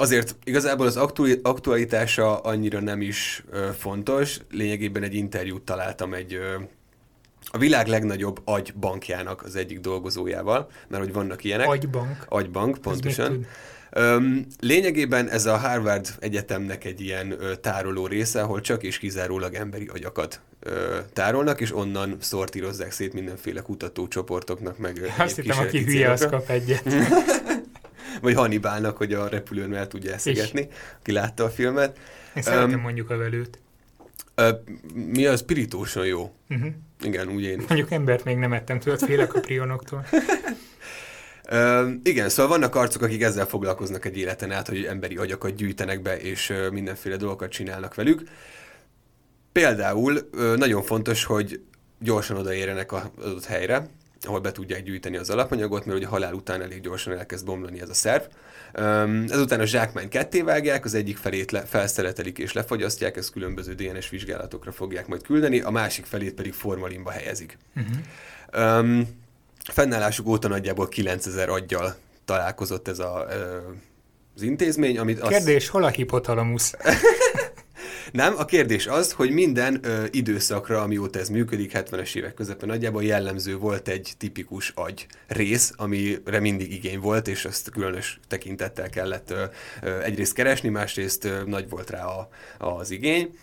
Azért 0.00 0.36
igazából 0.44 0.86
az 0.86 0.96
aktualitása 1.42 2.38
annyira 2.38 2.80
nem 2.80 3.00
is 3.00 3.44
fontos. 3.78 4.40
Lényegében 4.50 5.02
egy 5.02 5.14
interjút 5.14 5.62
találtam 5.62 6.14
egy, 6.14 6.38
a 7.44 7.58
világ 7.58 7.86
legnagyobb 7.86 8.40
agybankjának 8.44 9.42
az 9.42 9.56
egyik 9.56 9.80
dolgozójával, 9.80 10.70
mert 10.88 11.02
hogy 11.02 11.12
vannak 11.12 11.44
ilyenek. 11.44 11.68
Agybank. 11.68 12.24
Agybank, 12.28 12.78
pontosan. 12.78 13.46
Öm, 13.92 14.46
lényegében 14.60 15.28
ez 15.28 15.46
a 15.46 15.56
Harvard 15.56 16.08
Egyetemnek 16.18 16.84
egy 16.84 17.00
ilyen 17.00 17.30
ö, 17.30 17.54
tároló 17.54 18.06
része, 18.06 18.42
ahol 18.42 18.60
csak 18.60 18.82
és 18.82 18.98
kizárólag 18.98 19.54
emberi 19.54 19.86
agyakat 19.92 20.40
ö, 20.60 20.98
tárolnak, 21.12 21.60
és 21.60 21.76
onnan 21.76 22.16
szortírozzák 22.20 22.92
szét 22.92 23.12
mindenféle 23.12 23.60
kutatócsoportoknak, 23.60 24.78
meg 24.78 25.12
Azt 25.18 25.36
hittem, 25.36 25.58
aki 25.58 25.84
hülye, 25.84 26.10
az 26.10 26.26
kap 26.30 26.50
egyet. 26.50 26.84
Vagy 28.20 28.34
Hannibalnak, 28.34 28.96
hogy 28.96 29.12
a 29.12 29.28
repülőn 29.28 29.74
el 29.74 29.86
tudja 29.86 30.12
eszegetni, 30.12 30.68
aki 31.00 31.12
látta 31.12 31.44
a 31.44 31.50
filmet. 31.50 31.98
Én 32.36 32.42
szeretem 32.42 32.72
um, 32.72 32.80
mondjuk 32.80 33.10
a 33.10 33.16
velőt. 33.16 33.58
Ö, 34.34 34.50
mi 34.94 35.26
az 35.26 35.40
spiritósan 35.40 36.06
jó. 36.06 36.34
Uh-huh. 36.48 36.72
Igen, 37.02 37.28
úgy 37.28 37.42
én. 37.42 37.62
Mondjuk 37.68 37.90
embert 37.90 38.24
még 38.24 38.36
nem 38.36 38.52
ettem, 38.52 38.78
tudod, 38.78 39.00
félek 39.00 39.34
a 39.34 39.40
prionoktól. 39.40 40.06
Ö, 41.52 41.88
igen, 42.02 42.28
szóval 42.28 42.58
vannak 42.58 42.74
arcok, 42.74 43.02
akik 43.02 43.22
ezzel 43.22 43.46
foglalkoznak 43.46 44.04
egy 44.04 44.16
életen 44.16 44.52
át, 44.52 44.68
hogy 44.68 44.84
emberi 44.84 45.16
agyakat 45.16 45.54
gyűjtenek 45.54 46.02
be, 46.02 46.20
és 46.20 46.50
ö, 46.50 46.70
mindenféle 46.70 47.16
dolgokat 47.16 47.50
csinálnak 47.50 47.94
velük. 47.94 48.22
Például 49.52 50.28
ö, 50.32 50.56
nagyon 50.56 50.82
fontos, 50.82 51.24
hogy 51.24 51.60
gyorsan 51.98 52.36
odaérjenek 52.36 52.92
az 52.92 53.02
adott 53.18 53.44
helyre, 53.44 53.86
ahol 54.26 54.40
be 54.40 54.52
tudják 54.52 54.82
gyűjteni 54.82 55.16
az 55.16 55.30
alapanyagot, 55.30 55.84
mert 55.84 55.98
ugye 55.98 56.06
halál 56.06 56.34
után 56.34 56.62
elég 56.62 56.80
gyorsan 56.80 57.18
elkezd 57.18 57.44
bomlani 57.44 57.80
ez 57.80 57.88
a 57.88 57.94
szerv. 57.94 58.22
Ezután 59.28 59.60
a 59.60 59.64
zsákmány 59.64 60.08
ketté 60.08 60.40
vágják, 60.40 60.84
az 60.84 60.94
egyik 60.94 61.16
felét 61.16 61.50
le, 61.50 61.60
felszeretelik 61.60 62.38
és 62.38 62.52
lefagyasztják, 62.52 63.16
ezt 63.16 63.32
különböző 63.32 63.74
DNS 63.74 64.08
vizsgálatokra 64.08 64.72
fogják 64.72 65.06
majd 65.06 65.22
küldeni, 65.22 65.60
a 65.60 65.70
másik 65.70 66.04
felét 66.04 66.34
pedig 66.34 66.52
formalinba 66.52 67.10
helyezik. 67.10 67.58
Uh-huh. 67.76 67.96
Öm, 68.50 69.08
fennállásuk 69.72 70.26
óta 70.26 70.48
nagyjából 70.48 70.88
9000 70.88 71.48
aggyal 71.48 71.96
találkozott 72.24 72.88
ez 72.88 72.98
a, 72.98 73.26
az 74.34 74.42
intézmény, 74.42 74.98
amit 74.98 75.20
azt... 75.20 75.30
Kérdés, 75.30 75.68
hol 75.68 75.84
a 75.84 75.88
hipotalamusz? 75.88 76.74
Nem, 78.12 78.34
a 78.36 78.44
kérdés 78.44 78.86
az, 78.86 79.12
hogy 79.12 79.30
minden 79.30 79.78
ö, 79.82 80.04
időszakra, 80.10 80.82
amióta 80.82 81.18
ez 81.18 81.28
működik, 81.28 81.72
70-es 81.74 82.14
évek 82.14 82.34
közepén 82.34 82.68
nagyjából 82.68 83.04
jellemző 83.04 83.56
volt 83.56 83.88
egy 83.88 84.12
tipikus 84.18 84.72
agy 84.74 85.06
rész, 85.26 85.72
amire 85.76 86.40
mindig 86.40 86.72
igény 86.72 87.00
volt, 87.00 87.28
és 87.28 87.44
azt 87.44 87.70
különös 87.70 88.20
tekintettel 88.28 88.88
kellett 88.88 89.30
ö, 89.30 89.44
egyrészt 90.02 90.32
keresni, 90.32 90.68
másrészt 90.68 91.24
ö, 91.24 91.42
nagy 91.46 91.68
volt 91.68 91.90
rá 91.90 92.04
a, 92.04 92.28
az 92.58 92.90
igény. 92.90 93.34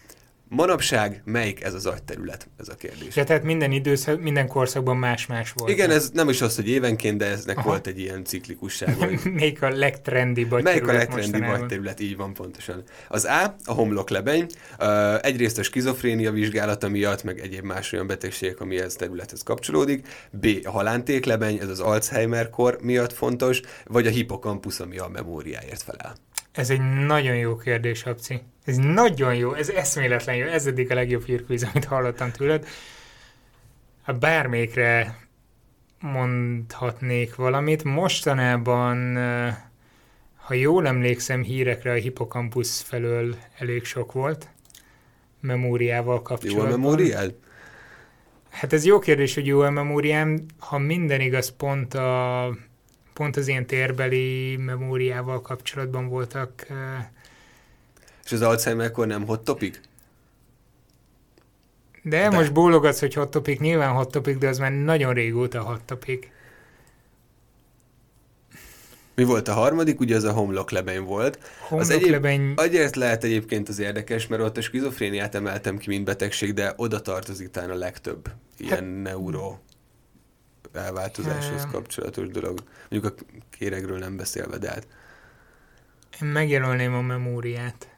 Manapság 0.49 1.21
melyik 1.25 1.63
ez 1.63 1.73
az 1.73 1.85
agyterület? 1.85 2.49
Ez 2.59 2.69
a 2.69 2.75
kérdés. 2.75 3.15
Ja, 3.15 3.23
tehát 3.23 3.43
minden 3.43 3.71
időszak, 3.71 4.21
minden 4.21 4.47
korszakban 4.47 4.97
más-más 4.97 5.53
volt. 5.55 5.71
Igen, 5.71 5.91
ez 5.91 6.09
nem 6.13 6.29
is 6.29 6.41
az, 6.41 6.55
hogy 6.55 6.69
évenként, 6.69 7.17
de 7.17 7.25
eznek 7.25 7.57
Aha. 7.57 7.67
volt 7.69 7.87
egy 7.87 7.99
ilyen 7.99 8.23
ciklikusság. 8.23 8.95
Hogy... 8.95 9.19
Melyik 9.33 9.61
a 9.61 9.69
legtrendibb 9.69 10.61
Melyik 10.61 10.87
a 10.87 10.93
legtrendibb 10.93 11.43
agyterület, 11.43 11.99
így 11.99 12.17
van 12.17 12.33
pontosan. 12.33 12.83
Az 13.07 13.25
A, 13.25 13.55
a 13.65 13.73
homloklebeny, 13.73 14.45
uh, 14.79 15.25
egyrészt 15.25 15.57
a 15.57 15.63
skizofrénia 15.63 16.31
vizsgálata 16.31 16.89
miatt, 16.89 17.23
meg 17.23 17.39
egyéb 17.39 17.63
más 17.63 17.93
olyan 17.93 18.07
betegségek, 18.07 18.59
ami 18.59 18.77
ez 18.77 18.93
területhez 18.93 19.43
kapcsolódik. 19.43 20.07
B, 20.31 20.47
a 20.63 20.71
halántéklebeny, 20.71 21.57
ez 21.57 21.69
az 21.69 21.79
Alzheimer-kor 21.79 22.77
miatt 22.81 23.13
fontos, 23.13 23.61
vagy 23.85 24.07
a 24.07 24.09
hippocampus, 24.09 24.79
ami 24.79 24.97
a 24.97 25.07
memóriáért 25.07 25.81
felel. 25.81 26.15
Ez 26.58 26.70
egy 26.70 27.05
nagyon 27.05 27.36
jó 27.36 27.58
kérdés, 27.58 28.03
Abci. 28.03 28.41
Ez 28.66 28.78
nagyon 28.78 29.36
jó, 29.36 29.53
ez 29.53 29.70
eszméletlen 29.70 30.36
jó. 30.36 30.45
Ez 30.45 30.66
eddig 30.66 30.91
a 30.91 30.93
legjobb 30.93 31.26
hírkvíz, 31.26 31.68
amit 31.74 31.86
hallottam 31.86 32.32
tőled. 32.32 32.68
Ha 34.03 34.14
bármelyikre 34.14 35.18
mondhatnék 35.99 37.36
valamit, 37.36 37.84
mostanában, 37.84 39.18
ha 40.36 40.53
jól 40.53 40.88
emlékszem, 40.88 41.43
hírekre 41.43 41.91
a 41.91 41.95
hippocampus 41.95 42.82
felől 42.82 43.36
elég 43.58 43.86
sok 43.86 44.12
volt, 44.12 44.49
memóriával 45.39 46.22
kapcsolatban. 46.22 46.68
Jó 46.68 46.74
a 46.74 46.78
memóriád? 46.78 47.36
Hát 48.49 48.74
ez 48.74 48.86
jó 48.86 48.99
kérdés, 48.99 49.34
hogy 49.34 49.45
jó 49.45 49.60
a 49.60 49.70
memóriám. 49.70 50.45
Ha 50.60 50.78
minden 50.78 51.22
igaz, 51.22 51.55
pont 51.55 51.93
a 51.93 52.58
pont 53.18 53.38
az 53.38 53.47
ilyen 53.47 53.65
térbeli 53.65 54.55
memóriával 54.55 55.41
kapcsolatban 55.41 56.07
voltak. 56.07 56.68
És 58.26 58.32
az 58.32 58.41
Alzheimer-kor 58.41 59.07
nem 59.07 59.26
hot 59.26 59.43
topic? 59.43 59.80
De, 62.03 62.22
de 62.22 62.30
most 62.30 62.53
bólogatsz, 62.53 62.99
hogy 62.99 63.13
hot 63.13 63.32
topic, 63.32 63.59
nyilván 63.59 63.93
hot 63.93 64.11
topic, 64.11 64.38
de 64.38 64.47
az 64.47 64.57
már 64.57 64.72
nagyon 64.72 65.13
régóta 65.13 65.61
hot 65.61 65.82
topic. 65.82 66.28
Mi 69.15 69.24
volt 69.24 69.47
a 69.47 69.53
harmadik? 69.53 69.99
Ugye 69.99 70.15
az 70.15 70.24
a 70.24 70.32
homloklebeny 70.32 71.01
volt. 71.01 71.39
Homloklebeny... 71.59 72.41
Az 72.41 72.47
egyéb, 72.47 72.59
azért 72.59 72.95
lehet 72.95 73.24
egyébként 73.24 73.70
az 73.70 73.80
érdekes, 73.80 74.28
mert 74.28 74.41
ott 74.41 74.57
a 74.57 74.61
skizofréniát 74.61 75.36
emeltem 75.36 75.78
ki, 75.78 75.89
mint 75.89 76.05
betegség, 76.05 76.53
de 76.53 76.74
oda 76.76 77.01
tartozik 77.01 77.49
talán 77.49 77.70
a 77.70 77.76
legtöbb 77.76 78.32
ilyen 78.57 78.84
hát, 78.84 79.01
neuro 79.01 79.57
elváltozáshoz 80.78 81.67
kapcsolatos 81.71 82.28
dolog. 82.28 82.63
Mondjuk 82.89 83.13
a 83.13 83.23
kéregről 83.49 83.97
nem 83.97 84.17
beszélve, 84.17 84.57
de 84.57 84.69
hát... 84.69 84.88
Én 86.21 86.28
megjelölném 86.28 86.93
a 86.93 87.01
memóriát. 87.01 87.89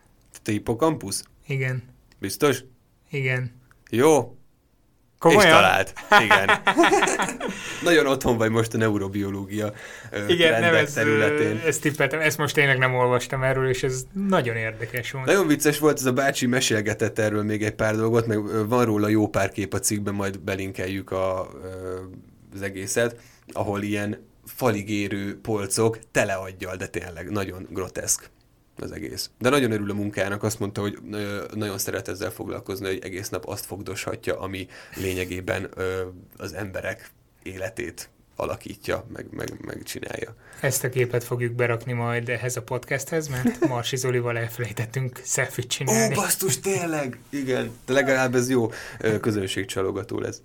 Te 0.43 0.51
hippocampus? 0.51 1.21
Igen. 1.47 1.83
Biztos? 2.19 2.63
Igen. 3.09 3.51
Jó. 3.89 4.39
Komolyan? 5.19 5.45
És 5.45 5.53
talált. 5.53 5.93
Igen. 6.23 6.49
Nagyon 7.83 8.07
otthon 8.07 8.37
vagy 8.37 8.51
most 8.51 8.73
a 8.73 8.77
neurobiológia 8.77 9.73
Igen, 10.27 10.61
nem 10.61 10.75
ez, 10.75 10.93
területén. 10.93 11.61
ezt 11.65 11.81
tippeltem, 11.81 12.19
ezt 12.19 12.37
most 12.37 12.53
tényleg 12.53 12.77
nem 12.77 12.95
olvastam 12.95 13.43
erről, 13.43 13.69
és 13.69 13.83
ez 13.83 14.03
nagyon 14.27 14.55
érdekes 14.55 15.11
volt. 15.11 15.25
Nagyon 15.25 15.47
vicces 15.47 15.79
volt, 15.79 15.97
ez 15.97 16.05
a 16.05 16.13
bácsi 16.13 16.45
mesélgetett 16.45 17.19
erről 17.19 17.43
még 17.43 17.63
egy 17.63 17.75
pár 17.75 17.95
dolgot, 17.95 18.27
meg 18.27 18.67
van 18.67 18.85
róla 18.85 19.07
jó 19.07 19.27
pár 19.27 19.51
kép 19.51 19.73
a 19.73 19.79
cikkben, 19.79 20.13
majd 20.13 20.39
belinkeljük 20.39 21.11
a 21.11 21.49
az 22.53 22.61
egészet, 22.61 23.19
ahol 23.47 23.81
ilyen 23.81 24.27
faligérő 24.45 25.39
polcok 25.41 25.99
tele 26.11 26.33
aggyal, 26.33 26.75
de 26.75 26.87
tényleg 26.87 27.29
nagyon 27.29 27.67
groteszk 27.69 28.29
az 28.75 28.91
egész. 28.91 29.29
De 29.39 29.49
nagyon 29.49 29.71
örül 29.71 29.91
a 29.91 29.93
munkának, 29.93 30.43
azt 30.43 30.59
mondta, 30.59 30.81
hogy 30.81 30.97
nagyon 31.53 31.77
szeret 31.77 32.07
ezzel 32.07 32.31
foglalkozni, 32.31 32.85
hogy 32.85 32.99
egész 33.03 33.29
nap 33.29 33.45
azt 33.45 33.65
fogdoshatja, 33.65 34.39
ami 34.39 34.67
lényegében 34.95 35.69
az 36.37 36.53
emberek 36.53 37.09
életét 37.43 38.09
alakítja, 38.35 39.05
meg, 39.13 39.25
meg, 39.31 39.53
meg 39.65 39.83
csinálja. 39.83 40.35
Ezt 40.61 40.83
a 40.83 40.89
képet 40.89 41.23
fogjuk 41.23 41.53
berakni 41.53 41.93
majd 41.93 42.29
ehhez 42.29 42.55
a 42.55 42.61
podcasthez, 42.61 43.27
mert 43.27 43.67
Marsi 43.67 43.97
Zolival 43.97 44.37
elfelejtettünk 44.37 45.21
selfie 45.25 45.65
csinálni. 45.65 46.15
Ó, 46.15 46.21
basztus, 46.21 46.59
tényleg! 46.59 47.19
Igen, 47.29 47.71
de 47.85 47.93
legalább 47.93 48.35
ez 48.35 48.49
jó 48.49 48.71
közönségcsalogató 49.21 50.19
lesz. 50.19 50.41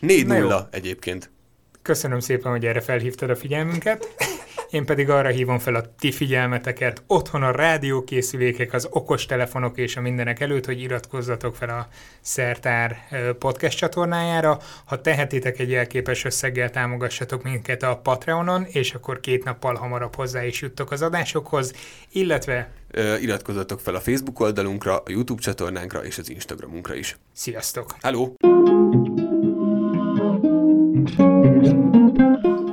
4-0 0.00 0.66
egyébként. 0.70 1.30
Köszönöm 1.82 2.20
szépen, 2.20 2.50
hogy 2.50 2.66
erre 2.66 2.80
felhívtad 2.80 3.30
a 3.30 3.36
figyelmünket. 3.36 4.08
Én 4.70 4.84
pedig 4.84 5.10
arra 5.10 5.28
hívom 5.28 5.58
fel 5.58 5.74
a 5.74 5.94
ti 5.98 6.12
figyelmeteket 6.12 7.02
otthon 7.06 7.42
a 7.42 7.50
rádiókészülékek, 7.50 8.72
az 8.72 8.88
okos 8.90 9.26
telefonok 9.26 9.78
és 9.78 9.96
a 9.96 10.00
mindenek 10.00 10.40
előtt, 10.40 10.64
hogy 10.64 10.80
iratkozzatok 10.80 11.56
fel 11.56 11.68
a 11.68 11.88
Szertár 12.20 12.96
podcast 13.38 13.78
csatornájára. 13.78 14.58
Ha 14.84 15.00
tehetitek 15.00 15.58
egy 15.58 15.74
elképes 15.74 16.24
összeggel, 16.24 16.70
támogassatok 16.70 17.42
minket 17.42 17.82
a 17.82 17.96
Patreonon, 17.96 18.64
és 18.68 18.94
akkor 18.94 19.20
két 19.20 19.44
nappal 19.44 19.74
hamarabb 19.74 20.14
hozzá 20.14 20.44
is 20.44 20.60
juttok 20.60 20.90
az 20.90 21.02
adásokhoz, 21.02 21.72
illetve 22.12 22.70
iratkozzatok 23.20 23.80
fel 23.80 23.94
a 23.94 24.00
Facebook 24.00 24.40
oldalunkra, 24.40 24.96
a 24.96 25.10
YouTube 25.10 25.42
csatornánkra 25.42 26.04
és 26.04 26.18
az 26.18 26.30
Instagramunkra 26.30 26.94
is. 26.94 27.16
Sziasztok! 27.32 27.94
Hello! 28.00 28.57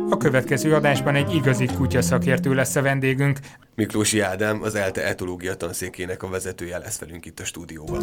A 0.10 0.18
következő 0.18 0.74
adásban 0.74 1.16
egy 1.16 1.34
igazi 1.34 1.66
kutya 1.66 2.02
szakértő 2.02 2.54
lesz 2.54 2.76
a 2.76 2.82
vendégünk. 2.82 3.40
Miklósi 3.76 4.20
Ádám, 4.20 4.62
az 4.64 4.76
ELTE 4.76 5.08
etológia 5.08 5.56
tanszékének 5.56 6.24
a 6.24 6.30
vezetője 6.30 6.78
lesz 6.78 7.00
velünk 7.00 7.26
itt 7.26 7.40
a 7.40 7.46
stúdióban. 7.46 8.02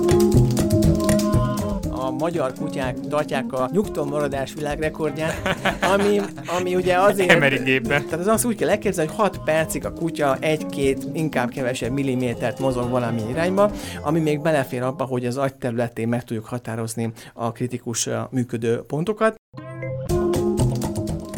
A 1.90 2.10
magyar 2.10 2.52
kutyák 2.52 3.00
tartják 3.00 3.52
a 3.52 3.68
nyugton 3.72 4.08
maradás 4.08 4.54
világrekordját, 4.54 5.56
ami, 5.94 6.20
ami 6.58 6.74
ugye 6.74 6.98
azért... 6.98 7.30
Emerigében. 7.30 8.04
Tehát 8.04 8.20
az 8.20 8.26
azt 8.26 8.44
úgy 8.44 8.56
kell 8.56 8.68
elképzelni, 8.68 9.10
hogy 9.10 9.20
6 9.20 9.38
percig 9.44 9.86
a 9.86 9.92
kutya 9.92 10.36
egy-két, 10.40 11.06
inkább 11.12 11.48
kevesebb 11.48 11.92
millimétert 11.92 12.58
mozog 12.58 12.90
valami 12.90 13.22
irányba, 13.30 13.70
ami 14.02 14.20
még 14.20 14.40
belefér 14.40 14.82
abba, 14.82 15.04
hogy 15.04 15.26
az 15.26 15.36
agy 15.36 15.54
területén 15.54 16.08
meg 16.08 16.24
tudjuk 16.24 16.46
határozni 16.46 17.12
a 17.34 17.52
kritikus 17.52 18.08
működő 18.30 18.76
pontokat. 18.76 19.34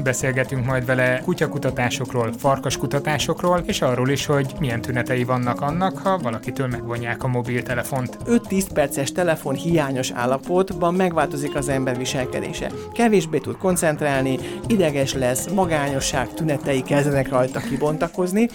Beszélgetünk 0.05 0.64
majd 0.64 0.86
vele 0.86 1.20
kutyakutatásokról, 1.24 2.32
farkaskutatásokról, 2.38 3.62
és 3.66 3.82
arról 3.82 4.09
is, 4.09 4.26
hogy 4.26 4.55
milyen 4.61 4.80
tünetei 4.80 5.24
vannak 5.24 5.61
annak, 5.61 5.98
ha 5.98 6.18
valakitől 6.18 6.66
megvonják 6.66 7.22
a 7.22 7.28
mobiltelefont. 7.28 8.18
5-10 8.26 8.66
perces 8.74 9.12
telefon 9.12 9.55
hiányos 9.55 10.11
állapotban 10.11 10.94
megváltozik 10.94 11.55
az 11.55 11.68
ember 11.68 11.96
viselkedése. 11.96 12.70
Kevésbé 12.92 13.38
tud 13.38 13.57
koncentrálni, 13.57 14.38
ideges 14.66 15.14
lesz, 15.14 15.48
magányosság 15.48 16.34
tünetei 16.34 16.82
kezdenek 16.82 17.28
rajta 17.28 17.61
kibontakozni. 17.61 18.48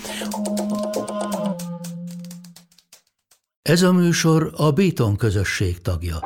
Ez 3.61 3.81
a 3.81 3.91
műsor 3.91 4.53
a 4.55 4.71
Béton 4.71 5.15
közösség 5.15 5.81
tagja. 5.81 6.19